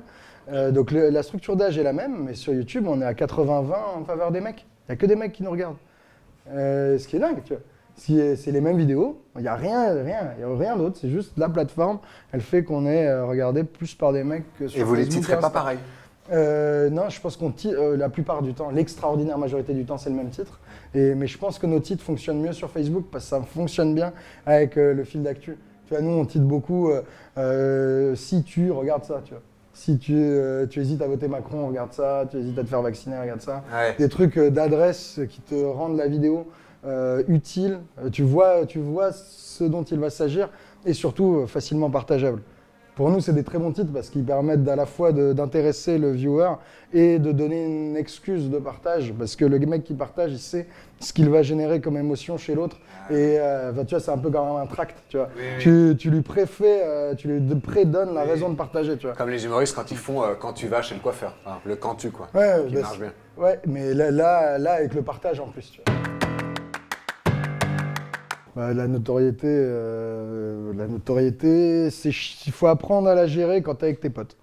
Euh, 0.51 0.71
donc 0.71 0.91
le- 0.91 1.11
la 1.11 1.23
structure 1.23 1.55
d'âge 1.55 1.77
est 1.77 1.83
la 1.83 1.93
même, 1.93 2.25
mais 2.25 2.35
sur 2.35 2.55
YouTube, 2.55 2.87
on 2.89 3.03
est 3.03 3.05
à 3.05 3.13
80-20 3.13 3.75
en 4.01 4.05
faveur 4.07 4.33
des 4.33 4.41
mecs. 4.41 4.65
Il 4.89 4.93
n'y 4.93 4.95
a 4.95 4.97
que 4.97 5.07
des 5.07 5.17
mecs 5.17 5.33
qui 5.33 5.43
nous 5.43 5.51
regardent. 5.51 5.77
Euh, 6.51 6.99
ce 6.99 7.07
qui 7.07 7.17
est 7.17 7.21
dingue, 7.21 7.43
tu 7.45 7.53
vois. 7.53 7.63
Si, 8.03 8.21
c'est 8.37 8.51
les 8.51 8.61
mêmes 8.61 8.77
vidéos, 8.79 9.23
il 9.37 9.43
n'y 9.43 9.49
a 9.49 9.55
rien, 9.55 9.93
rien, 10.03 10.33
il 10.37 10.41
y 10.41 10.45
a 10.45 10.57
rien 10.57 10.77
d'autre. 10.77 10.99
C'est 11.01 11.09
juste 11.09 11.33
la 11.37 11.49
plateforme, 11.49 11.99
elle 12.33 12.41
fait 12.41 12.65
qu'on 12.65 12.85
est 12.87 13.07
euh, 13.07 13.25
regardé 13.27 13.63
plus 13.63 13.95
par 13.95 14.13
des 14.13 14.25
mecs 14.25 14.43
que 14.59 14.67
sur 14.67 14.81
Et 14.81 14.83
vous 14.83 14.95
les 14.97 15.07
titrez 15.07 15.39
pas 15.39 15.51
pareil 15.51 15.79
Euh, 16.33 16.91
non, 16.91 17.09
je 17.11 17.21
pense 17.21 17.37
qu'on 17.37 17.53
euh, 17.67 17.97
la 17.97 18.09
plupart 18.09 18.43
du 18.43 18.55
temps, 18.55 18.71
l'extraordinaire 18.71 19.39
majorité 19.39 19.73
du 19.73 19.85
temps, 19.85 19.99
c'est 19.99 20.11
le 20.11 20.17
même 20.17 20.31
titre. 20.31 20.59
Et, 20.95 21.15
mais 21.15 21.27
je 21.29 21.39
pense 21.39 21.59
que 21.61 21.67
nos 21.67 21.79
titres 21.81 22.03
fonctionnent 22.03 22.41
mieux 22.41 22.53
sur 22.53 22.71
Facebook 22.71 23.05
parce 23.11 23.25
que 23.25 23.31
ça 23.31 23.41
fonctionne 23.43 23.95
bien 23.95 24.13
avec 24.47 24.77
euh, 24.79 24.95
le 24.95 25.05
fil 25.05 25.23
d'actu. 25.23 25.57
Tu 25.87 25.95
vois, 25.95 26.03
nous, 26.03 26.13
on 26.13 26.25
titre 26.25 26.45
beaucoup 26.45 26.91
euh, 26.91 27.03
euh, 27.39 28.15
si 28.17 28.43
tu 28.43 28.71
regardes 28.73 29.05
ça, 29.05 29.21
tu 29.25 29.33
vois. 29.35 29.43
Si 29.75 29.97
tu, 29.99 30.15
euh, 30.17 30.67
tu 30.67 30.81
hésites 30.81 31.01
à 31.03 31.07
voter 31.07 31.29
Macron, 31.29 31.67
regarde 31.69 31.93
ça. 31.93 32.25
Tu 32.31 32.37
hésites 32.39 32.59
à 32.59 32.63
te 32.63 32.69
faire 32.69 32.83
vacciner, 32.83 33.19
regarde 33.19 33.41
ça 33.41 33.63
Ouais. 33.73 33.95
des 33.99 34.09
trucs 34.09 34.37
euh, 34.39 34.51
d'adresse 34.51 35.21
qui 35.31 35.41
te 35.41 35.55
rendent 35.65 35.97
la 35.97 36.09
vidéo 36.09 36.47
euh, 36.85 37.23
utile. 37.29 37.81
Euh, 37.99 38.11
tu, 38.11 38.23
vois, 38.23 38.67
tu 38.67 38.79
vois 38.79 39.13
ce 39.13 39.65
dont 39.65 39.83
il 39.83 39.99
va 39.99 40.11
s'agir 40.11 40.49
et 40.85 40.93
surtout 40.93 41.37
euh, 41.37 41.47
facilement 41.47 41.91
partageable. 41.91 42.43
Pour 42.95 43.09
nous, 43.09 43.21
c'est 43.21 43.33
des 43.33 43.43
très 43.43 43.59
bons 43.59 43.73
titres 43.73 43.93
parce 43.93 44.11
qu'ils 44.11 44.25
permettent 44.25 44.69
à 44.69 44.77
la 44.77 44.85
fois 44.85 45.13
d'intéresser 45.13 45.97
le 45.97 46.13
viewer 46.13 46.51
et 46.93 47.19
de 47.19 47.33
donner 47.33 47.65
une 47.65 47.97
excuse 47.97 48.51
de 48.51 48.59
partage. 48.59 49.15
Parce 49.19 49.35
que 49.35 49.47
le 49.47 49.59
mec 49.61 49.83
qui 49.83 49.95
partage, 49.95 50.33
il 50.33 50.39
sait 50.39 50.67
ce 51.01 51.15
qu'il 51.15 51.31
va 51.31 51.43
générer 51.43 51.81
comme 51.81 51.97
émotion 51.97 52.37
chez 52.37 52.55
l'autre. 52.55 52.77
Et 53.09 53.39
euh, 53.39 53.73
bah, 53.73 53.87
tu 53.87 53.95
vois, 53.95 54.01
c'est 54.01 54.11
un 54.11 54.19
peu 54.19 54.31
comme 54.31 54.57
un 54.57 54.67
tract. 54.67 54.99
Tu, 55.09 55.17
vois. 55.17 55.31
Oui, 55.35 55.43
oui. 55.57 55.63
Tu, 55.63 55.97
tu 55.99 56.11
lui 56.11 56.21
préfais, 56.21 56.83
euh, 56.85 57.15
tu 57.15 57.29
lui 57.29 57.55
prédonnes 57.61 58.13
la 58.13 58.25
raison 58.25 58.51
de 58.51 58.57
partager. 58.57 58.99
Tu 58.99 59.07
vois. 59.07 59.17
Comme 59.17 59.31
les 59.31 59.43
humoristes 59.43 59.75
quand 59.75 59.91
ils 59.91 59.97
font 59.97 60.23
euh, 60.23 60.35
quand 60.39 60.53
tu 60.53 60.69
vas 60.69 60.83
chez 60.83 60.95
le 60.95 61.01
coiffeur, 61.01 61.35
Enfin, 61.47 61.61
le 61.65 61.77
quand 61.77 61.95
tu 61.95 62.11
quoi, 62.11 62.29
Ouais, 62.35 62.57
qui 62.69 62.75
bah, 62.75 62.81
marche 62.83 62.99
bien. 62.99 63.13
Ouais, 63.39 63.59
mais 63.67 63.95
là, 63.95 64.11
là, 64.11 64.59
là, 64.59 64.73
avec 64.75 64.93
le 64.93 65.01
partage 65.01 65.41
en 65.41 65.47
plus, 65.47 65.71
tu 65.71 65.81
vois. 65.87 66.22
Bah, 68.55 68.75
la 68.75 68.87
notoriété, 68.87 69.47
euh, 69.49 70.75
la 70.75 70.87
notoriété, 70.87 71.89
c'est 71.91 72.11
il 72.11 72.53
faut 72.53 72.67
apprendre 72.67 73.09
à 73.09 73.15
la 73.15 73.27
gérer 73.27 73.63
quand 73.63 73.77
t'es 73.77 73.87
avec 73.87 74.01
tes 74.01 74.11
potes. 74.11 74.37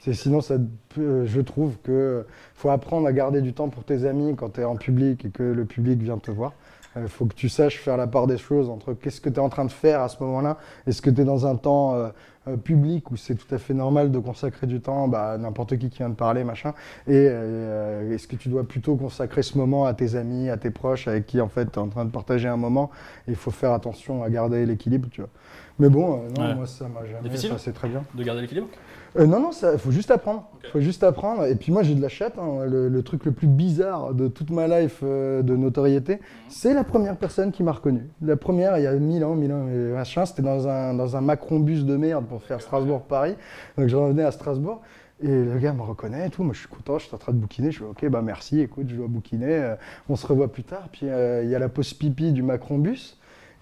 C'est 0.00 0.12
sinon 0.12 0.42
ça, 0.42 0.56
euh, 0.98 1.24
je 1.24 1.40
trouve 1.40 1.78
que 1.82 2.26
faut 2.54 2.68
apprendre 2.68 3.06
à 3.06 3.12
garder 3.12 3.40
du 3.40 3.54
temps 3.54 3.70
pour 3.70 3.84
tes 3.84 4.04
amis 4.04 4.36
quand 4.36 4.50
tu 4.50 4.60
es 4.60 4.64
en 4.64 4.76
public 4.76 5.24
et 5.24 5.30
que 5.30 5.42
le 5.42 5.64
public 5.64 6.02
vient 6.02 6.18
te 6.18 6.30
voir. 6.30 6.52
Il 6.96 7.08
faut 7.08 7.24
que 7.24 7.34
tu 7.34 7.48
saches 7.48 7.78
faire 7.78 7.96
la 7.96 8.06
part 8.06 8.26
des 8.26 8.36
choses 8.36 8.68
entre 8.68 8.92
qu'est-ce 8.92 9.20
que 9.20 9.30
tu 9.30 9.36
es 9.36 9.40
en 9.40 9.48
train 9.48 9.64
de 9.64 9.72
faire 9.72 10.00
à 10.00 10.08
ce 10.08 10.22
moment-là. 10.22 10.58
Est-ce 10.86 11.02
que 11.02 11.10
tu 11.10 11.22
es 11.22 11.24
dans 11.24 11.46
un 11.46 11.56
temps 11.56 12.12
euh, 12.46 12.52
euh, 12.52 12.56
public 12.56 13.10
où 13.10 13.16
c'est 13.16 13.34
tout 13.34 13.52
à 13.54 13.58
fait 13.58 13.74
normal 13.74 14.10
de 14.10 14.18
consacrer 14.18 14.66
du 14.66 14.80
temps 14.80 15.08
bah, 15.08 15.32
à 15.32 15.38
n'importe 15.38 15.76
qui 15.78 15.88
qui 15.90 15.98
vient 15.98 16.08
de 16.08 16.14
parler, 16.14 16.44
machin. 16.44 16.70
Et 17.06 17.26
euh, 17.28 18.12
est-ce 18.14 18.26
que 18.28 18.36
tu 18.36 18.48
dois 18.48 18.64
plutôt 18.64 18.96
consacrer 18.96 19.42
ce 19.42 19.58
moment 19.58 19.86
à 19.86 19.94
tes 19.94 20.14
amis, 20.16 20.50
à 20.50 20.56
tes 20.56 20.70
proches, 20.70 21.08
avec 21.08 21.26
qui 21.26 21.40
en 21.40 21.48
fait 21.48 21.66
tu 21.72 21.78
es 21.78 21.82
en 21.82 21.88
train 21.88 22.04
de 22.04 22.10
partager 22.10 22.48
un 22.48 22.56
moment? 22.56 22.90
Il 23.28 23.36
faut 23.36 23.50
faire 23.50 23.72
attention 23.72 24.22
à 24.22 24.30
garder 24.30 24.64
l'équilibre, 24.66 25.08
tu 25.10 25.20
vois. 25.20 25.30
Mais 25.78 25.88
bon, 25.88 26.20
euh, 26.24 26.28
non, 26.36 26.42
Ouais. 26.48 26.54
moi 26.54 26.66
ça 26.66 26.88
m'a 26.88 27.04
jamais. 27.06 27.22
Difficile 27.28 27.50
ça, 27.50 27.58
c'est 27.58 27.72
très 27.72 27.88
bien. 27.88 28.04
De 28.14 28.22
garder 28.22 28.42
l'équilibre? 28.42 28.68
Euh, 29.16 29.26
non, 29.26 29.38
non, 29.40 29.50
il 29.72 29.78
faut 29.78 29.92
juste 29.92 30.10
apprendre. 30.10 30.50
faut 30.72 30.80
juste 30.80 31.04
apprendre. 31.04 31.44
Et 31.46 31.54
puis 31.54 31.70
moi, 31.70 31.84
j'ai 31.84 31.94
de 31.94 32.02
la 32.02 32.08
chatte. 32.08 32.36
hein. 32.38 32.64
Le, 32.66 32.88
le 32.88 33.02
truc 33.02 33.24
le 33.24 33.32
plus 33.32 33.46
bizarre 33.46 34.12
de 34.12 34.26
toute 34.26 34.50
ma 34.50 34.66
life 34.66 35.00
euh, 35.04 35.42
de 35.42 35.54
notoriété, 35.54 36.20
c'est 36.48 36.74
la 36.74 36.82
première 36.82 37.16
personne 37.16 37.52
qui 37.52 37.62
m'a 37.62 37.72
reconnu. 37.72 38.08
La 38.22 38.36
première, 38.36 38.76
il 38.78 38.82
y 38.82 38.86
a 38.88 38.92
1000 38.92 39.24
ans, 39.24 39.34
1000 39.36 39.52
ans, 39.52 39.68
et 39.68 39.92
machin, 39.92 40.26
c'était 40.26 40.42
dans 40.42 40.66
un, 40.66 40.94
dans 40.94 41.16
un 41.16 41.20
Macron-bus 41.20 41.84
de 41.84 41.96
merde 41.96 42.26
pour 42.26 42.42
faire 42.42 42.60
Strasbourg-Paris. 42.60 43.36
Donc 43.78 43.86
je 43.88 43.96
revenais 43.96 44.24
à 44.24 44.32
Strasbourg. 44.32 44.80
Et 45.22 45.28
le 45.28 45.58
gars 45.60 45.72
me 45.72 45.82
reconnaît 45.82 46.26
et 46.26 46.30
tout. 46.30 46.42
Moi, 46.42 46.52
je 46.54 46.58
suis 46.58 46.68
content, 46.68 46.98
je 46.98 47.06
suis 47.06 47.14
en 47.14 47.18
train 47.18 47.32
de 47.32 47.38
bouquiner. 47.38 47.70
Je 47.70 47.78
fais 47.78 47.84
OK, 47.84 48.04
bah 48.08 48.20
merci, 48.20 48.60
écoute, 48.60 48.86
je 48.88 48.96
dois 48.96 49.06
bouquiner. 49.06 49.46
euh, 49.54 49.76
on 50.08 50.16
se 50.16 50.26
revoit 50.26 50.50
plus 50.50 50.64
tard. 50.64 50.88
Puis 50.90 51.08
euh, 51.08 51.44
il 51.44 51.50
y 51.50 51.54
a 51.54 51.60
la 51.60 51.68
pause 51.68 51.94
pipi 51.94 52.32
du 52.32 52.42
Macron-bus. 52.42 53.16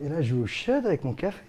Et 0.04 0.08
là, 0.08 0.20
je 0.20 0.34
vais 0.34 0.42
au 0.42 0.46
chiottes 0.46 0.84
avec 0.84 1.04
mon 1.04 1.12
café. 1.12 1.40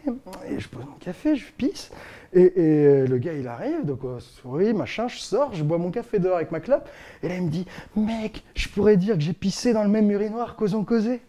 Et 0.47 0.59
je 0.59 0.67
pose 0.69 0.85
mon 0.85 0.97
café, 0.99 1.35
je 1.35 1.45
pisse. 1.57 1.89
Et, 2.33 2.41
et, 2.41 2.51
euh, 2.57 3.07
le 3.07 3.17
gars, 3.17 3.33
il 3.33 3.47
arrive, 3.47 3.85
donc 3.85 4.03
on 4.03 4.19
sourit, 4.19 4.73
machin, 4.73 5.07
je 5.07 5.17
sors, 5.17 5.53
je 5.53 5.63
bois 5.63 5.77
mon 5.77 5.91
café 5.91 6.19
dehors 6.19 6.35
avec 6.35 6.51
ma 6.51 6.59
clope. 6.59 6.87
Et 7.23 7.29
là, 7.29 7.35
il 7.35 7.43
me 7.43 7.49
dit 7.49 7.65
Mec, 7.95 8.43
je 8.55 8.69
pourrais 8.69 8.97
dire 8.97 9.15
que 9.15 9.21
j'ai 9.21 9.33
pissé 9.33 9.73
dans 9.73 9.83
le 9.83 9.89
même 9.89 10.09
urinoir 10.09 10.55
qu'Osons 10.55 10.83
causer. 10.83 11.21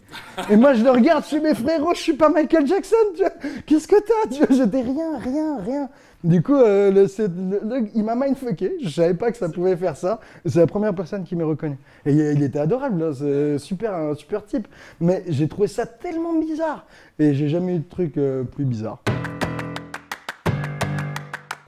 et 0.50 0.56
moi, 0.56 0.74
je 0.74 0.84
le 0.84 0.90
regarde, 0.90 1.24
je 1.24 1.28
suis 1.28 1.40
mes 1.40 1.54
frérots, 1.54 1.94
je 1.94 2.00
suis 2.00 2.14
pas 2.14 2.28
Michael 2.28 2.66
Jackson, 2.66 2.96
tu 3.14 3.20
vois. 3.20 3.32
Qu'est-ce 3.66 3.88
que 3.88 3.96
t'as 3.96 4.54
j'étais 4.54 4.82
rien, 4.82 5.18
rien, 5.18 5.58
rien. 5.60 5.90
Du 6.24 6.42
coup, 6.42 6.54
euh, 6.54 6.90
le- 6.90 7.06
c'est- 7.06 7.28
le- 7.28 7.60
le- 7.62 7.88
il 7.94 8.02
m'a 8.02 8.14
mindfucké. 8.14 8.76
Je 8.82 8.88
savais 8.88 9.12
pas 9.12 9.30
que 9.30 9.36
ça 9.36 9.50
pouvait 9.50 9.76
faire 9.76 9.94
ça. 9.94 10.20
C'est 10.46 10.58
la 10.58 10.66
première 10.66 10.94
personne 10.94 11.22
qui 11.22 11.36
m'est 11.36 11.44
reconnue. 11.44 11.76
Et 12.06 12.12
il, 12.12 12.42
était 12.42 12.58
adorable, 12.58 12.98
là, 13.04 13.12
c'est 13.12 13.58
super, 13.58 13.94
un 13.94 14.14
super 14.14 14.42
type. 14.46 14.66
Mais 15.00 15.22
j'ai 15.28 15.48
trouvé 15.48 15.68
ça 15.68 15.84
tellement 15.84 16.32
bizarre. 16.40 16.86
Et 17.18 17.34
j'ai 17.34 17.48
jamais 17.48 17.76
eu 17.76 17.80
de 17.80 17.84
truc 17.88 18.16
euh, 18.16 18.42
plus 18.42 18.64
bizarre. 18.64 19.02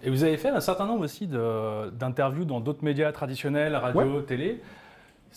Et 0.03 0.09
vous 0.09 0.25
avez 0.25 0.39
fait 0.39 0.49
un 0.49 0.61
certain 0.61 0.87
nombre 0.87 1.05
aussi 1.05 1.27
d'interviews 1.27 2.47
dans 2.47 2.61
d'autres 2.61 2.83
médias 2.85 3.13
traditionnels, 3.13 3.77
radio, 3.77 4.23
télé. 4.23 4.63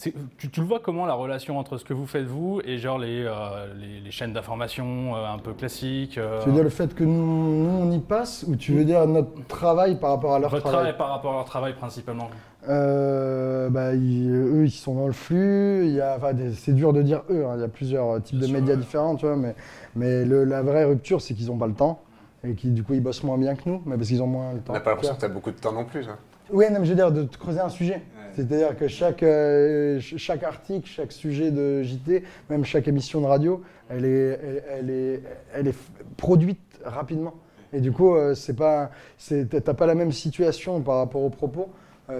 Tu, 0.01 0.13
tu 0.49 0.61
le 0.61 0.65
vois 0.65 0.79
comment 0.79 1.05
la 1.05 1.13
relation 1.13 1.57
entre 1.59 1.77
ce 1.77 1.83
que 1.83 1.93
vous 1.93 2.05
faites 2.05 2.25
vous 2.25 2.61
et 2.63 2.77
genre 2.77 2.97
les, 2.97 3.25
euh, 3.25 3.73
les, 3.77 3.99
les 3.99 4.11
chaînes 4.11 4.31
d'information 4.31 5.13
euh, 5.15 5.25
un 5.25 5.39
peu 5.39 5.51
classiques 5.53 6.17
euh, 6.17 6.39
Tu 6.41 6.47
veux 6.47 6.53
dire 6.55 6.63
le 6.63 6.69
fait 6.69 6.95
que 6.95 7.03
nous, 7.03 7.65
nous, 7.65 7.69
on 7.81 7.91
y 7.91 7.99
passe 7.99 8.45
ou 8.47 8.55
tu 8.55 8.71
veux 8.73 8.85
dire 8.85 9.05
notre 9.07 9.45
travail 9.49 9.99
par 9.99 10.11
rapport 10.11 10.35
à 10.35 10.39
leur 10.39 10.49
Votre 10.51 10.61
travail? 10.63 10.79
travail 10.93 10.97
par 10.97 11.09
rapport 11.09 11.31
à 11.33 11.35
leur 11.35 11.45
travail 11.45 11.73
principalement 11.73 12.29
Euh, 12.69 13.69
bah, 13.69 13.93
ils- 13.93 14.29
Eux, 14.31 14.65
ils 14.65 14.71
sont 14.71 14.95
dans 14.95 15.07
le 15.07 15.11
flux. 15.13 15.99
Enfin, 16.15 16.31
c'est 16.53 16.73
dur 16.73 16.93
de 16.93 17.01
dire 17.01 17.23
eux. 17.29 17.45
hein, 17.45 17.53
Il 17.55 17.61
y 17.61 17.63
a 17.65 17.67
plusieurs 17.67 18.21
types 18.21 18.37
Bien 18.37 18.47
de 18.47 18.51
sûr, 18.51 18.59
médias 18.61 18.75
ouais. 18.75 18.79
différents, 18.79 19.15
tu 19.15 19.25
vois. 19.25 19.35
Mais, 19.35 19.55
mais 19.95 20.23
le- 20.23 20.43
la 20.45 20.61
vraie 20.61 20.85
rupture, 20.85 21.19
c'est 21.21 21.33
qu'ils 21.33 21.47
n'ont 21.47 21.57
pas 21.57 21.67
le 21.67 21.73
temps. 21.73 22.01
Et 22.45 22.53
qui, 22.53 22.69
du 22.69 22.83
coup, 22.83 22.93
ils 22.93 23.01
bossent 23.03 23.23
moins 23.23 23.37
bien 23.37 23.55
que 23.55 23.63
nous, 23.65 23.81
mais 23.85 23.97
parce 23.97 24.07
qu'ils 24.07 24.23
ont 24.23 24.27
moins 24.27 24.53
le 24.53 24.59
temps. 24.59 24.71
On 24.71 24.75
n'a 24.75 24.79
pas 24.79 24.91
l'impression 24.91 25.15
que 25.15 25.19
tu 25.19 25.25
as 25.25 25.29
beaucoup 25.29 25.51
de 25.51 25.57
temps 25.57 25.73
non 25.73 25.83
plus. 25.83 26.07
hein. 26.07 26.17
Ouais, 26.51 26.69
non, 26.69 26.79
mais 26.79 26.85
je 26.85 26.91
veux 26.91 26.95
dire, 26.95 27.11
de 27.11 27.23
creuser 27.37 27.59
un 27.59 27.69
sujet. 27.69 28.01
C'est-à-dire 28.39 28.77
que 28.77 28.87
chaque, 28.87 29.21
euh, 29.23 29.99
ch- 29.99 30.15
chaque 30.17 30.43
article, 30.43 30.87
chaque 30.87 31.11
sujet 31.11 31.51
de 31.51 31.83
JT, 31.83 32.23
même 32.49 32.63
chaque 32.63 32.87
émission 32.87 33.19
de 33.19 33.25
radio, 33.25 33.61
elle 33.89 34.05
est, 34.05 34.39
elle, 34.69 34.89
est, 34.89 35.21
elle 35.53 35.67
est 35.67 35.75
produite 36.15 36.59
rapidement. 36.85 37.33
Et 37.73 37.81
du 37.81 37.91
coup, 37.91 38.15
euh, 38.15 38.33
c'est 38.35 38.55
pas, 38.55 38.91
t'as 39.27 39.73
pas 39.73 39.85
la 39.85 39.95
même 39.95 40.13
situation 40.13 40.79
par 40.79 40.97
rapport 40.99 41.21
aux 41.21 41.29
propos. 41.29 41.67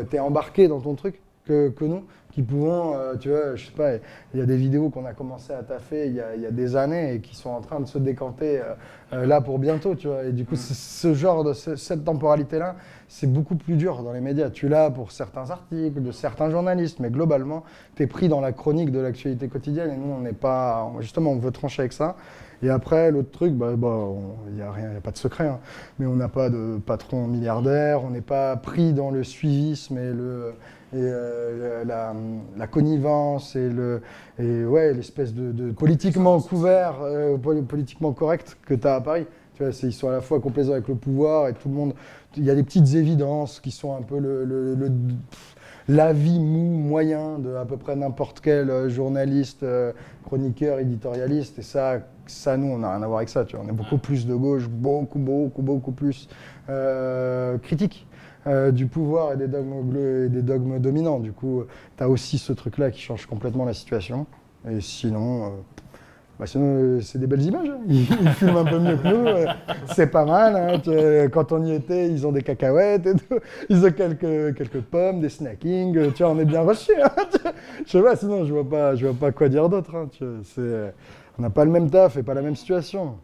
tu 0.10 0.16
es 0.18 0.20
embarqué 0.20 0.68
dans 0.68 0.82
ton 0.82 0.96
truc 0.96 1.22
que, 1.46 1.70
que 1.70 1.86
nous, 1.86 2.04
qui 2.32 2.44
pouvons, 2.44 2.94
euh, 2.96 3.16
tu 3.16 3.30
vois, 3.30 3.56
je 3.56 3.66
sais 3.66 3.72
pas, 3.72 3.94
il 4.34 4.40
y 4.40 4.44
a 4.44 4.46
des 4.46 4.56
vidéos 4.58 4.90
qu'on 4.90 5.06
a 5.06 5.14
commencé 5.14 5.52
à 5.52 5.64
taffer 5.64 6.08
il 6.08 6.14
y 6.14 6.22
a, 6.22 6.36
il 6.36 6.42
y 6.42 6.46
a 6.46 6.52
des 6.52 6.76
années 6.76 7.16
et 7.16 7.22
qui 7.22 7.36
sont 7.36 7.50
en 7.50 7.62
train 7.62 7.80
de 7.80 7.88
se 7.88 7.98
décanter 7.98 8.60
euh, 8.60 8.74
euh, 9.14 9.26
là 9.26 9.42
pour 9.42 9.58
bientôt, 9.58 9.96
tu 9.96 10.08
vois. 10.08 10.24
Et 10.26 10.32
du 10.32 10.46
coup, 10.46 10.56
c'est- 10.56 10.76
ce 10.76 11.14
genre 11.16 11.44
de 11.44 11.54
ce- 11.54 11.76
cette 11.76 12.04
temporalité-là, 12.06 12.76
c'est 13.08 13.32
beaucoup 13.32 13.56
plus 13.56 13.76
dur 13.76 14.04
dans 14.04 14.14
les 14.14 14.22
médias. 14.22 14.52
Tu 14.52 14.68
l'as 14.70 14.92
pour 14.92 15.12
certains 15.12 15.50
articles, 15.50 16.02
de 16.04 16.12
certains 16.12 16.52
journalistes, 16.52 17.00
mais 17.00 17.10
globalement, 17.10 17.64
tu 17.96 18.04
es 18.04 18.08
pris 18.08 18.30
dans 18.30 18.42
la 18.42 18.52
chronique 18.52 18.92
de 18.92 19.00
l'actualité 19.00 19.48
quotidienne 19.48 19.90
et 19.92 19.98
nous, 19.98 20.14
on 20.14 20.20
n'est 20.22 20.34
pas. 20.34 20.92
Justement, 21.00 21.32
on 21.32 21.38
veut 21.40 21.52
trancher 21.52 21.82
avec 21.82 21.94
ça. 21.94 22.16
Et 22.62 22.70
après, 22.70 23.10
l'autre 23.10 23.32
truc, 23.32 23.54
bah, 23.54 23.72
bah, 23.78 24.06
il 24.50 24.56
n'y 24.56 24.62
a 24.62 24.72
rien, 24.72 24.90
il 24.92 24.98
a 24.98 25.02
pas 25.02 25.12
de 25.12 25.18
secret, 25.18 25.48
hein. 25.48 25.60
mais 25.98 26.06
on 26.06 26.16
n'a 26.16 26.28
pas 26.28 26.50
de 26.50 26.78
patron 26.86 27.26
milliardaire, 27.26 28.04
on 28.04 28.10
n'est 28.10 28.20
pas 28.22 28.56
pris 28.58 28.92
dans 28.92 29.12
le 29.12 29.24
suivisme 29.24 29.98
et, 29.98 30.12
le, 30.12 30.54
euh, 30.94 31.84
la, 31.86 32.14
la 32.58 32.68
connivence 32.68 33.56
et, 33.56 33.70
le, 33.70 34.02
et 34.40 34.66
ouais, 34.66 34.94
l'espèce 34.94 35.34
de, 35.34 35.52
de 35.52 35.72
politiquement 35.72 36.40
couvert, 36.42 36.96
euh, 37.02 37.38
poli- 37.38 37.62
politiquement 37.62 38.12
correct 38.14 38.58
que 38.66 38.74
tu 38.74 38.88
as 38.88 38.96
à 38.96 39.02
Paris. 39.02 39.28
Tu 39.54 39.64
vois, 39.64 39.74
ils 39.84 39.94
sont 39.94 40.08
à 40.10 40.14
la 40.14 40.22
fois 40.22 40.40
complaisants 40.40 40.74
avec 40.74 40.88
le 40.88 40.96
pouvoir 40.96 41.48
et 41.50 41.54
tout 41.54 41.68
le 41.70 41.76
monde. 41.76 41.94
Il 42.38 42.44
y 42.46 42.50
a 42.50 42.56
des 42.56 42.64
petites 42.64 42.94
évidences 42.96 43.60
qui 43.60 43.72
sont 43.72 43.96
un 43.96 44.02
peu 44.02 44.18
le, 44.20 44.46
le- 44.46 44.74
le- 44.76 44.88
pff, 44.90 45.56
l'avis 45.90 46.40
mou 46.40 46.78
moyen 46.78 47.40
de 47.40 47.54
à 47.56 47.66
peu 47.66 47.76
près 47.78 47.96
n'importe 47.96 48.40
quel 48.40 48.70
euh, 48.70 48.90
journaliste, 48.90 49.64
euh, 49.64 49.92
chroniqueur, 50.26 50.80
éditorialiste. 50.80 51.60
Et 51.60 51.64
ça, 51.64 52.00
ça 52.26 52.56
nous, 52.58 52.68
on 52.68 52.78
n'a 52.80 52.94
rien 52.94 53.04
à 53.04 53.08
voir 53.08 53.18
avec 53.20 53.30
ça. 53.30 53.44
Tu 53.44 53.56
vois. 53.56 53.66
On 53.66 53.70
est 53.70 53.74
beaucoup 53.76 53.98
plus 53.98 54.26
de 54.26 54.34
gauche, 54.34 54.68
beaucoup, 54.70 55.20
beaucoup, 55.20 55.62
beaucoup 55.62 55.92
plus 55.92 56.30
euh, 56.70 57.58
critique 57.58 58.08
euh, 58.48 58.72
du 58.72 58.88
pouvoir 58.88 59.34
et 59.34 59.38
des 59.38 59.48
dogmes, 59.48 60.80
dominants. 60.80 61.20
Du 61.20 61.32
coup, 61.32 61.64
tu 61.98 62.04
as 62.04 62.10
aussi 62.10 62.38
ce 62.38 62.54
truc-là 62.54 62.92
qui 62.92 63.02
change 63.02 63.26
complètement 63.26 63.66
la 63.66 63.74
situation. 63.74 64.26
Et 64.70 64.82
sinon, 64.82 65.46
euh, 65.46 65.50
bah 66.40 66.46
sinon, 66.46 66.66
euh, 66.66 67.02
c'est 67.02 67.20
des 67.20 67.28
belles 67.28 67.42
images. 67.42 67.68
hein. 67.70 67.80
Ils, 67.88 68.02
ils 68.22 68.30
filment 68.30 68.58
un 68.58 68.66
peu 68.66 68.80
mieux 68.80 68.96
que 68.98 69.08
nous. 69.08 69.48
c'est 69.94 70.08
pas 70.08 70.26
mal. 70.26 70.56
hein. 70.56 71.28
Quand 71.32 71.52
on 71.52 71.64
y 71.66 71.74
était, 71.74 72.10
ils 72.10 72.26
ont 72.26 72.32
des 72.32 72.42
cacahuètes 72.42 73.06
et 73.08 73.14
tout. 73.16 73.40
Ils 73.70 73.86
ont 73.86 73.92
quelques, 73.92 74.56
quelques 74.56 74.82
pommes, 74.82 75.20
des 75.20 75.30
snackings. 75.30 76.14
Tu 76.14 76.24
vois, 76.24 76.32
on 76.32 76.40
est 76.40 76.46
bien 76.46 76.62
reçus. 76.62 76.94
hein. 77.02 77.10
Je 77.86 78.16
sinon, 78.18 78.46
je 78.46 78.54
vois 78.54 78.68
pas, 78.70 78.96
je 78.96 79.06
vois 79.08 79.16
pas 79.20 79.32
quoi 79.32 79.50
dire 79.50 79.68
d'autre. 79.70 79.94
on 81.38 81.42
n'a 81.42 81.50
pas 81.50 81.66
le 81.66 81.72
même 81.72 81.90
taf 81.90 82.18
et 82.18 82.24
pas 82.24 82.34
la 82.34 82.42
même 82.42 82.56
situation. 82.56 83.16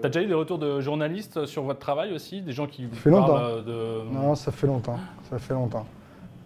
T'as 0.00 0.08
déjà 0.08 0.22
eu 0.22 0.26
des 0.26 0.34
retours 0.34 0.58
de 0.58 0.80
journalistes 0.80 1.46
sur 1.46 1.62
votre 1.62 1.78
travail 1.80 2.12
aussi 2.12 2.42
Des 2.42 2.52
gens 2.52 2.66
qui 2.66 2.86
vous 2.86 2.94
fait 2.94 3.10
longtemps. 3.10 3.34
parlent 3.34 3.62
euh, 3.68 4.02
de... 4.04 4.10
Non, 4.12 4.34
ça 4.34 4.50
fait 4.52 4.66
longtemps. 4.66 4.98
Ça 5.30 5.38
fait 5.38 5.54
longtemps. 5.54 5.86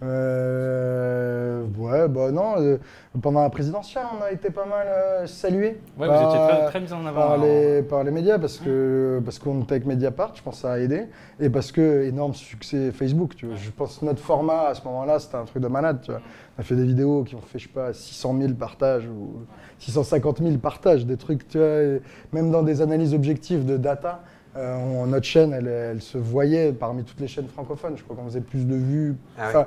Euh, 0.03 1.63
ouais, 1.77 2.07
bah 2.07 2.31
non. 2.31 2.55
euh, 2.59 2.77
pendant 3.21 3.41
la 3.41 3.49
présidentielle, 3.49 4.03
on 4.17 4.23
a 4.23 4.31
été 4.31 4.51
pas 4.51 4.65
mal 4.65 4.87
euh, 4.87 5.27
salués. 5.27 5.79
Ouais, 5.97 6.07
vous 6.07 6.13
étiez 6.13 6.39
très, 6.47 6.65
très 6.67 6.81
mis 6.81 6.93
en 6.93 7.05
avant. 7.05 7.19
par 7.19 7.37
les, 7.37 7.81
par 7.81 8.03
les 8.03 8.11
médias 8.11 8.37
parce 8.37 8.57
que 8.57 9.19
parce 9.25 9.39
qu'on 9.39 9.61
était 9.61 9.73
avec 9.73 9.85
Mediapart, 9.85 10.35
je 10.35 10.43
pense 10.43 10.55
que 10.55 10.61
ça 10.61 10.73
a 10.73 10.79
aidé 10.79 11.07
et 11.39 11.49
parce 11.49 11.71
que 11.71 12.03
énorme 12.03 12.33
succès 12.33 12.91
Facebook. 12.91 13.35
Tu 13.35 13.47
vois. 13.47 13.55
Je 13.55 13.71
pense 13.71 13.97
que 13.97 14.05
notre 14.05 14.21
format 14.21 14.67
à 14.67 14.73
ce 14.75 14.83
moment-là 14.85 15.19
c'était 15.19 15.37
un 15.37 15.45
truc 15.45 15.63
de 15.63 15.67
malade. 15.67 15.99
Tu 16.03 16.11
vois. 16.11 16.21
On 16.57 16.61
a 16.61 16.63
fait 16.63 16.75
des 16.75 16.85
vidéos 16.85 17.23
qui 17.23 17.35
ont 17.35 17.41
fait 17.41 17.59
je 17.59 17.67
sais 17.67 17.73
pas 17.73 17.93
600 17.93 18.35
000 18.39 18.53
partages 18.53 19.07
ou 19.07 19.41
650 19.79 20.39
000 20.39 20.57
partages, 20.57 21.05
des 21.05 21.17
trucs. 21.17 21.47
Tu 21.47 21.57
vois, 21.57 21.99
même 22.33 22.51
dans 22.51 22.63
des 22.63 22.81
analyses 22.81 23.13
objectives 23.13 23.65
de 23.65 23.77
data. 23.77 24.21
Euh, 24.57 24.75
on- 24.77 25.05
notre 25.07 25.25
chaîne, 25.25 25.53
elle, 25.53 25.67
elle 25.67 26.01
se 26.01 26.17
voyait 26.17 26.73
parmi 26.73 27.03
toutes 27.03 27.19
les 27.19 27.27
chaînes 27.27 27.47
francophones. 27.47 27.95
Je 27.97 28.03
crois 28.03 28.15
qu'on 28.15 28.25
faisait 28.25 28.41
plus 28.41 28.65
de 28.65 28.75
vues. 28.75 29.15
Ah 29.37 29.51
ouais. 29.59 29.65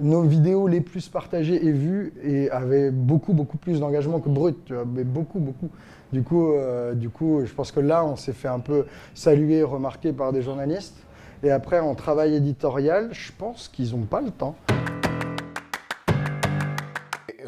Nos 0.00 0.22
vidéos 0.22 0.66
les 0.66 0.80
plus 0.80 1.08
partagées 1.08 1.64
et 1.64 1.70
vues 1.70 2.12
et 2.24 2.50
avaient 2.50 2.90
beaucoup, 2.90 3.32
beaucoup 3.32 3.56
plus 3.58 3.78
d'engagement 3.78 4.18
que 4.18 4.28
Brut, 4.28 4.56
tu 4.64 4.74
vois, 4.74 4.84
mais 4.84 5.04
beaucoup, 5.04 5.38
beaucoup. 5.38 5.70
Du 6.12 6.22
coup, 6.24 6.52
euh, 6.52 6.94
du 6.94 7.10
coup, 7.10 7.42
je 7.44 7.52
pense 7.54 7.70
que 7.70 7.78
là, 7.78 8.04
on 8.04 8.16
s'est 8.16 8.32
fait 8.32 8.48
un 8.48 8.58
peu 8.58 8.86
saluer, 9.14 9.62
remarquer 9.62 10.12
par 10.12 10.32
des 10.32 10.42
journalistes. 10.42 10.96
Et 11.44 11.50
après, 11.52 11.78
en 11.78 11.94
travail 11.94 12.34
éditorial, 12.34 13.10
je 13.12 13.30
pense 13.38 13.68
qu'ils 13.68 13.92
n'ont 13.92 14.06
pas 14.06 14.20
le 14.20 14.30
temps. 14.30 14.56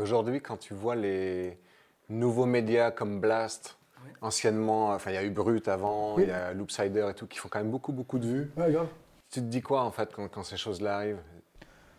Aujourd'hui, 0.01 0.41
quand 0.41 0.59
tu 0.59 0.75
vois 0.75 0.95
les 0.95 1.59
nouveaux 2.09 2.47
médias 2.47 2.91
comme 2.93 3.21
Blast, 3.21 3.77
anciennement, 4.23 4.89
enfin 4.91 5.11
il 5.11 5.15
y 5.15 5.19
a 5.19 5.25
eu 5.25 5.31
Brut 5.31 5.69
avant, 5.69 6.17
Oui. 6.17 6.25
il 6.25 6.29
y 6.29 6.33
a 6.33 6.53
Loopsider 6.53 7.07
et 7.11 7.15
tout, 7.15 7.27
qui 7.27 7.39
font 7.39 7.49
quand 7.49 7.59
même 7.59 7.71
beaucoup, 7.71 7.93
beaucoup 7.93 8.19
de 8.19 8.27
vues. 8.27 8.51
Ouais, 8.57 8.71
grave. 8.73 8.89
Tu 9.31 9.41
te 9.41 9.47
dis 9.47 9.61
quoi 9.63 9.83
en 9.83 9.91
fait 9.91 10.11
quand, 10.15 10.29
quand 10.29 10.43
ces 10.45 10.57
choses-là 10.57 10.97
arrivent? 10.97 11.21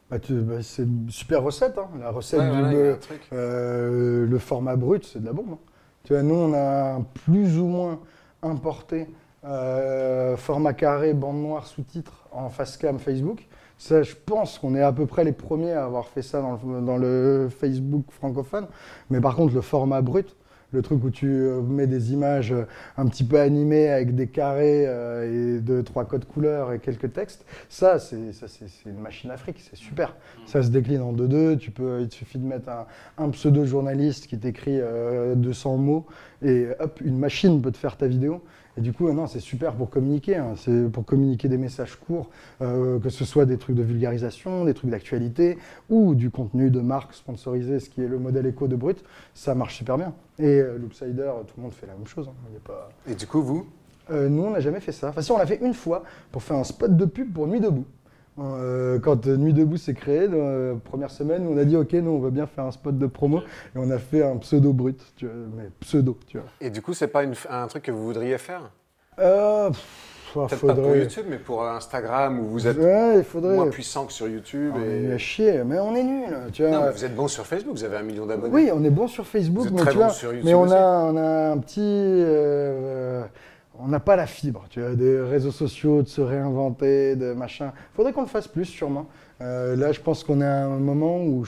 Bah, 0.09 0.17
bah, 0.29 0.61
c'est 0.61 0.83
une 0.83 1.09
super 1.09 1.43
recette, 1.43 1.77
hein. 1.77 1.89
la 1.99 2.11
recette 2.11 2.39
Ouais, 2.39 2.49
du 2.49 2.51
voilà, 2.59 2.71
le- 2.71 2.99
euh, 3.33 4.25
le 4.25 4.39
format 4.39 4.77
brut, 4.77 5.03
c'est 5.03 5.19
de 5.19 5.25
la 5.25 5.33
bombe. 5.33 5.51
hein. 5.53 5.57
Tu 6.05 6.13
vois, 6.13 6.23
nous, 6.23 6.35
on 6.35 6.53
a 6.53 7.01
plus 7.25 7.59
ou 7.59 7.65
moins 7.65 7.99
importé 8.41 9.09
euh, 9.43 10.37
format 10.37 10.73
carré, 10.73 11.13
bande 11.13 11.41
noire, 11.41 11.67
sous-titres 11.67 12.25
en 12.31 12.49
face 12.49 12.77
cam 12.77 12.99
Facebook. 12.99 13.45
Ça, 13.77 14.01
je 14.01 14.15
pense 14.15 14.57
qu'on 14.57 14.73
est 14.75 14.81
à 14.81 14.93
peu 14.93 15.05
près 15.05 15.25
les 15.25 15.33
premiers 15.33 15.73
à 15.73 15.83
avoir 15.83 16.07
fait 16.07 16.21
ça 16.21 16.41
dans 16.41 16.53
le, 16.63 16.81
dans 16.81 16.95
le 16.97 17.49
Facebook 17.49 18.05
francophone. 18.11 18.67
Mais 19.09 19.19
par 19.19 19.35
contre, 19.35 19.53
le 19.53 19.61
format 19.61 20.01
brut, 20.01 20.36
le 20.71 20.81
truc 20.81 21.03
où 21.03 21.09
tu 21.09 21.27
euh, 21.27 21.61
mets 21.61 21.87
des 21.87 22.11
images 22.13 22.51
euh, 22.51 22.65
un 22.97 23.05
petit 23.07 23.23
peu 23.23 23.39
animées 23.39 23.89
avec 23.89 24.15
des 24.15 24.27
carrés 24.27 24.83
euh, 24.87 25.57
et 25.57 25.61
deux, 25.61 25.81
trois 25.83 26.05
codes 26.05 26.25
couleurs 26.25 26.73
et 26.73 26.79
quelques 26.79 27.13
textes, 27.13 27.45
ça, 27.69 27.99
c'est 27.99 28.33
ça, 28.33 28.47
c'est- 28.47 28.67
c'est 28.67 28.89
une 28.89 28.99
machine 28.99 29.31
fric, 29.37 29.57
c'est 29.59 29.77
super. 29.77 30.15
Ça 30.45 30.61
se 30.63 30.69
décline 30.69 31.01
en 31.01 31.13
2-2, 31.13 31.57
tu 31.57 31.71
peux, 31.71 32.01
il 32.01 32.09
te 32.09 32.15
suffit 32.15 32.37
de 32.37 32.45
mettre 32.45 32.69
un, 32.69 32.85
un 33.17 33.29
pseudo-journaliste 33.29 34.27
qui 34.27 34.37
t'écrit 34.37 34.79
euh, 34.81 35.35
200 35.35 35.77
mots 35.77 36.05
et 36.41 36.67
hop, 36.79 36.99
une 37.03 37.17
machine 37.17 37.61
peut 37.61 37.71
te 37.71 37.77
faire 37.77 37.95
ta 37.97 38.07
vidéo. 38.07 38.43
Et 38.77 38.81
du 38.81 38.93
coup, 38.93 39.11
non, 39.11 39.25
c'est 39.27 39.39
super 39.39 39.73
pour 39.73 39.89
communiquer. 39.89 40.35
hein. 40.37 40.53
C'est 40.55 40.91
pour 40.91 41.03
communiquer 41.03 41.47
des 41.47 41.57
messages 41.57 41.95
courts, 41.95 42.29
euh, 42.61 42.99
que 42.99 43.09
ce 43.09 43.25
soit 43.25 43.45
des 43.45 43.57
trucs 43.57 43.75
de 43.75 43.81
vulgarisation, 43.81 44.65
des 44.65 44.73
trucs 44.73 44.91
d'actualité 44.91 45.57
ou 45.89 46.13
du 46.15 46.29
contenu 46.29 46.69
de 46.69 46.79
marque 46.79 47.13
sponsorisé, 47.13 47.79
ce 47.79 47.89
qui 47.89 48.01
est 48.01 48.07
le 48.07 48.19
modèle 48.19 48.45
éco 48.45 48.67
de 48.67 48.75
Brut. 48.75 49.03
Ça 49.33 49.55
marche 49.55 49.75
super 49.77 49.97
bien. 49.97 50.13
Et 50.39 50.59
euh, 50.59 50.77
Loopsider, 50.77 51.31
tout 51.47 51.53
le 51.57 51.63
monde 51.63 51.73
fait 51.73 51.87
la 51.87 51.93
même 51.95 52.07
chose. 52.07 52.27
hein. 52.29 52.35
Il 52.49 52.53
y 52.53 52.57
a 52.57 52.59
pas... 52.59 52.89
Et 53.09 53.15
du 53.15 53.25
coup, 53.25 53.41
vous? 53.41 53.65
Euh, 54.09 54.29
nous, 54.29 54.43
on 54.43 54.51
n'a 54.51 54.61
jamais 54.61 54.79
fait 54.79 54.93
ça. 54.93 55.09
Enfin, 55.09 55.21
si, 55.21 55.31
on 55.31 55.37
l'a 55.37 55.45
fait 55.45 55.59
une 55.61 55.73
fois 55.73 56.03
pour 56.31 56.41
faire 56.41 56.57
un 56.57 56.63
spot 56.63 56.95
de 56.95 57.05
pub 57.05 57.33
pour 57.33 57.45
Nuit 57.47 57.59
Debout. 57.59 57.85
Euh, 58.39 58.99
quand 58.99 59.25
euh, 59.27 59.35
Nuit 59.35 59.53
Debout 59.53 59.77
s'est 59.77 59.93
créé, 59.95 60.27
la 60.27 60.75
première 60.85 61.09
semaine, 61.09 61.47
on 61.49 61.57
a 61.57 61.63
dit 61.65 61.75
ok, 61.75 61.93
nous 61.93 62.11
on 62.11 62.19
veut 62.19 62.29
bien 62.29 62.45
faire 62.45 62.65
un 62.65 62.71
spot 62.71 62.97
de 62.97 63.07
promo 63.07 63.39
et 63.39 63.77
on 63.77 63.89
a 63.89 63.97
fait 63.97 64.23
un 64.23 64.37
pseudo 64.37 64.73
brut, 64.73 64.99
tu 65.15 65.25
vois, 65.25 65.33
mais 65.55 65.69
pseudo, 65.79 66.17
tu 66.27 66.37
vois. 66.37 66.47
Et 66.61 66.69
du 66.69 66.81
coup, 66.81 66.93
c'est 66.93 67.07
pas 67.07 67.23
une- 67.23 67.33
un 67.49 67.67
truc 67.67 67.83
que 67.83 67.91
vous 67.91 68.03
voudriez 68.05 68.37
faire? 68.37 68.69
Euh, 69.19 69.69
pff, 69.69 70.33
ah, 70.35 70.45
Peut-être 70.47 70.67
pas 70.67 70.75
pour. 70.75 70.95
YouTube, 70.95 71.25
mais 71.27 71.37
pour 71.39 71.63
Instagram 71.67 72.39
où 72.39 72.43
vous 72.49 72.67
êtes 72.67 72.77
Ouais, 72.77 73.17
il 73.17 73.23
faudrait. 73.23 73.55
moins 73.55 73.69
puissant 73.69 74.05
que 74.05 74.13
sur 74.13 74.27
YouTube. 74.27 74.71
On 74.77 74.83
est 74.83 74.97
et- 74.97 74.99
nul 74.99 75.11
à 75.13 75.17
chier, 75.17 75.63
mais 75.65 75.79
on 75.79 75.95
est 75.95 76.03
nul, 76.03 76.27
tu 76.53 76.61
vois. 76.61 76.71
Non, 76.71 76.81
mais 76.85 76.91
vous 76.91 77.05
êtes 77.05 77.15
bon 77.15 77.27
sur 77.27 77.43
Facebook, 77.47 77.73
vous 77.75 77.83
avez 77.83 77.97
un 77.97 78.03
million 78.03 78.27
d'abonnés. 78.27 78.53
Oui, 78.53 78.69
on 78.71 78.83
est 78.83 78.91
bon 78.91 79.07
sur 79.07 79.25
Facebook, 79.25 79.61
Vous 79.63 79.67
êtes 79.69 79.73
mais 79.73 79.81
très 79.81 79.91
tu 79.93 79.97
bon 79.97 80.03
vois, 80.03 80.13
sur 80.13 80.29
YouTube 80.31 80.45
mais 80.45 80.53
on 80.53 80.61
aussi. 80.63 80.73
a, 80.75 80.99
on 81.05 81.17
a 81.17 81.51
un 81.53 81.57
petit, 81.57 81.81
euh, 81.81 83.23
on 83.79 83.87
n'a 83.87 83.99
pas 83.99 84.15
la 84.15 84.27
fibre, 84.27 84.65
tu 84.69 84.81
vois, 84.81 84.95
des 84.95 85.19
réseaux 85.19 85.51
sociaux, 85.51 86.01
de 86.01 86.07
se 86.07 86.21
réinventer, 86.21 87.15
de 87.15 87.33
machin. 87.33 87.73
Faudrait 87.93 88.13
qu'on 88.13 88.21
le 88.21 88.27
fasse 88.27 88.47
plus, 88.47 88.65
sûrement. 88.65 89.07
Euh, 89.41 89.75
là, 89.75 89.91
je 89.91 89.99
pense 89.99 90.23
qu'on 90.23 90.41
est 90.41 90.45
à 90.45 90.65
un 90.65 90.79
moment 90.79 91.21
où, 91.23 91.45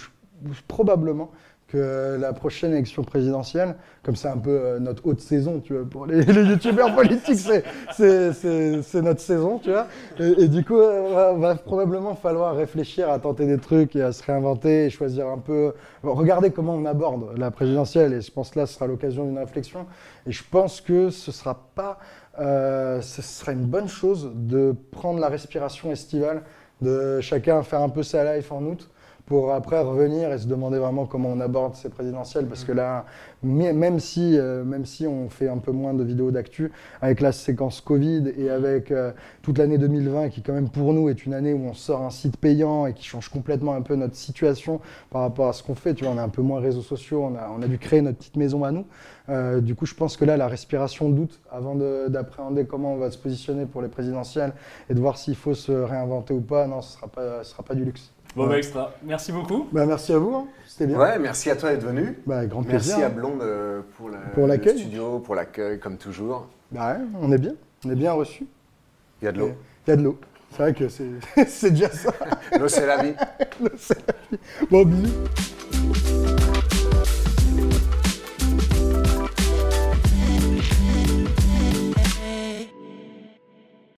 probablement 0.67 1.31
que 1.71 2.17
la 2.19 2.33
prochaine 2.33 2.71
élection 2.73 3.03
présidentielle, 3.03 3.75
comme 4.03 4.15
c'est 4.15 4.27
un 4.27 4.37
peu 4.37 4.49
euh, 4.49 4.79
notre 4.79 5.05
haute 5.07 5.21
saison, 5.21 5.59
tu 5.59 5.73
vois, 5.73 5.85
pour 5.89 6.05
les, 6.05 6.23
youtubeurs 6.49 6.95
politiques, 6.95 7.39
c'est- 7.39 9.01
notre 9.01 9.19
saison, 9.21 9.59
tu 9.59 9.69
vois. 9.69 9.87
Et, 10.19 10.47
du 10.47 10.63
coup, 10.65 10.77
euh, 10.79 11.09
va, 11.13 11.33
va 11.33 11.55
probablement 11.55 12.15
falloir 12.15 12.55
réfléchir 12.55 13.09
à 13.09 13.19
tenter 13.19 13.45
des 13.45 13.57
trucs 13.57 13.95
et 13.95 14.01
à 14.01 14.11
se 14.11 14.23
réinventer 14.23 14.85
et 14.85 14.89
choisir 14.89 15.27
un 15.27 15.37
peu. 15.37 15.73
Regardez 16.03 16.51
comment 16.51 16.73
on 16.75 16.85
aborde 16.85 17.37
la 17.37 17.51
présidentielle 17.51 18.13
et 18.13 18.21
je 18.21 18.31
pense 18.31 18.49
que 18.51 18.59
là, 18.59 18.65
ce 18.65 18.73
sera 18.75 18.87
l'occasion 18.87 19.25
d'une 19.25 19.37
réflexion. 19.39 19.85
Et 20.27 20.31
je 20.31 20.43
pense 20.49 20.81
que 20.81 21.09
ce 21.09 21.31
sera 21.31 21.69
pas. 21.75 21.99
euh, 22.39 23.01
ce 23.01 23.21
sera 23.21 23.51
une 23.51 23.65
bonne 23.65 23.87
chose 23.89 24.31
de 24.33 24.73
prendre 24.91 25.19
la 25.19 25.27
respiration 25.27 25.91
estivale, 25.91 26.43
de 26.81 27.19
chacun 27.21 27.61
faire 27.63 27.81
un 27.81 27.89
peu 27.89 28.03
sa 28.03 28.35
life 28.35 28.51
en 28.51 28.63
août 28.63 28.89
pour 29.29 29.53
après 29.53 29.79
revenir 29.79 30.33
et 30.33 30.39
se 30.39 30.47
demander 30.47 30.79
vraiment 30.79 31.05
comment 31.05 31.29
on 31.29 31.39
aborde 31.39 31.75
ces 31.75 31.89
présidentielles. 31.89 32.47
Parce 32.47 32.63
que 32.63 32.71
là, 32.71 33.05
même 33.43 33.99
si, 33.99 34.37
euh, 34.37 34.63
même 34.63 34.85
si 34.85 35.05
on 35.05 35.29
fait 35.29 35.47
un 35.47 35.59
peu 35.59 35.71
moins 35.71 35.93
de 35.93 36.03
vidéos 36.03 36.31
d'actu, 36.31 36.71
avec 36.99 37.21
la 37.21 37.31
séquence 37.31 37.79
Covid 37.79 38.33
et 38.35 38.49
avec 38.49 38.89
euh, 38.89 39.11
toute 39.43 39.59
l'année 39.59 39.77
2020 39.77 40.29
qui 40.29 40.41
quand 40.41 40.53
même 40.53 40.67
pour 40.69 40.93
nous 40.93 41.09
est 41.09 41.27
une 41.27 41.35
année 41.35 41.53
où 41.53 41.63
on 41.63 41.73
sort 41.75 42.01
un 42.01 42.09
site 42.09 42.37
payant 42.37 42.87
et 42.87 42.93
qui 42.93 43.05
change 43.05 43.29
complètement 43.29 43.75
un 43.75 43.83
peu 43.83 43.95
notre 43.95 44.15
situation 44.15 44.81
par 45.11 45.21
rapport 45.21 45.47
à 45.47 45.53
ce 45.53 45.61
qu'on 45.61 45.75
fait. 45.75 45.93
Tu 45.93 46.05
vois, 46.05 46.13
on 46.13 46.17
est 46.17 46.21
un 46.21 46.29
peu 46.29 46.41
moins 46.41 46.59
réseaux 46.59 46.81
sociaux, 46.81 47.23
on 47.23 47.35
a, 47.35 47.49
on 47.55 47.61
a 47.61 47.67
dû 47.67 47.77
créer 47.77 48.01
notre 48.01 48.17
petite 48.17 48.35
maison 48.35 48.63
à 48.63 48.71
nous. 48.71 48.85
Euh, 49.29 49.61
du 49.61 49.75
coup, 49.75 49.85
je 49.85 49.93
pense 49.93 50.17
que 50.17 50.25
là, 50.25 50.37
la 50.37 50.47
respiration 50.47 51.07
doute 51.11 51.39
avant 51.51 51.75
de- 51.75 52.07
d'appréhender 52.07 52.65
comment 52.65 52.93
on 52.93 52.97
va 52.97 53.11
se 53.11 53.17
positionner 53.19 53.67
pour 53.67 53.83
les 53.83 53.89
présidentielles 53.89 54.53
et 54.89 54.95
de 54.95 54.99
voir 54.99 55.19
s'il 55.19 55.35
faut 55.35 55.53
se 55.53 55.71
réinventer 55.71 56.33
ou 56.33 56.41
pas, 56.41 56.65
non, 56.65 56.81
ce 56.81 56.93
sera 56.97 57.07
pas, 57.07 57.43
sera 57.43 57.61
pas 57.61 57.75
du 57.75 57.85
luxe. 57.85 58.11
Bon, 58.35 58.43
Ouais. 58.43 58.49
bah, 58.49 58.57
extra. 58.57 58.93
Merci 59.03 59.31
beaucoup. 59.31 59.67
Bah, 59.71 59.85
merci 59.85 60.13
à 60.13 60.17
vous, 60.19 60.35
hein. 60.35 60.47
c'était 60.67 60.85
bien. 60.87 60.97
Ouais, 60.99 61.17
merci 61.19 61.49
à 61.49 61.55
toi 61.55 61.71
d'être 61.71 61.83
venu. 61.85 62.17
Bah, 62.25 62.45
grand 62.45 62.61
Merci 62.61 62.89
plaisir. 62.91 63.05
à 63.07 63.09
Blonde 63.09 63.41
euh, 63.41 63.81
pour, 63.97 64.09
la- 64.09 64.17
Pour 64.19 64.47
l'accueil. 64.47 64.73
le 64.73 64.79
studio, 64.79 65.19
pour 65.19 65.35
l'accueil, 65.35 65.79
comme 65.79 65.97
toujours. 65.97 66.47
Bah 66.71 66.93
ouais, 66.93 66.99
on 67.21 67.31
est 67.31 67.37
bien, 67.39 67.53
on 67.85 67.89
est 67.91 67.95
bien 67.95 68.11
reçus. 68.13 68.45
Il 69.21 69.25
y 69.25 69.27
a 69.27 69.31
de 69.31 69.39
l'eau. 69.39 69.51
Il 69.87 69.89
y 69.89 69.93
a 69.93 69.95
de 69.95 70.03
l'eau. 70.03 70.19
C'est 70.51 70.57
vrai 70.63 70.73
que 70.73 70.87
c'est 70.89 71.05
c'est 71.47 71.71
déjà 71.71 71.89
ça. 71.89 72.11
L'eau, 72.59 72.67
c'est 72.67 72.85
la 72.85 73.03
vie. 73.03 73.13
Bon, 74.69 74.85
bisous. 74.85 75.09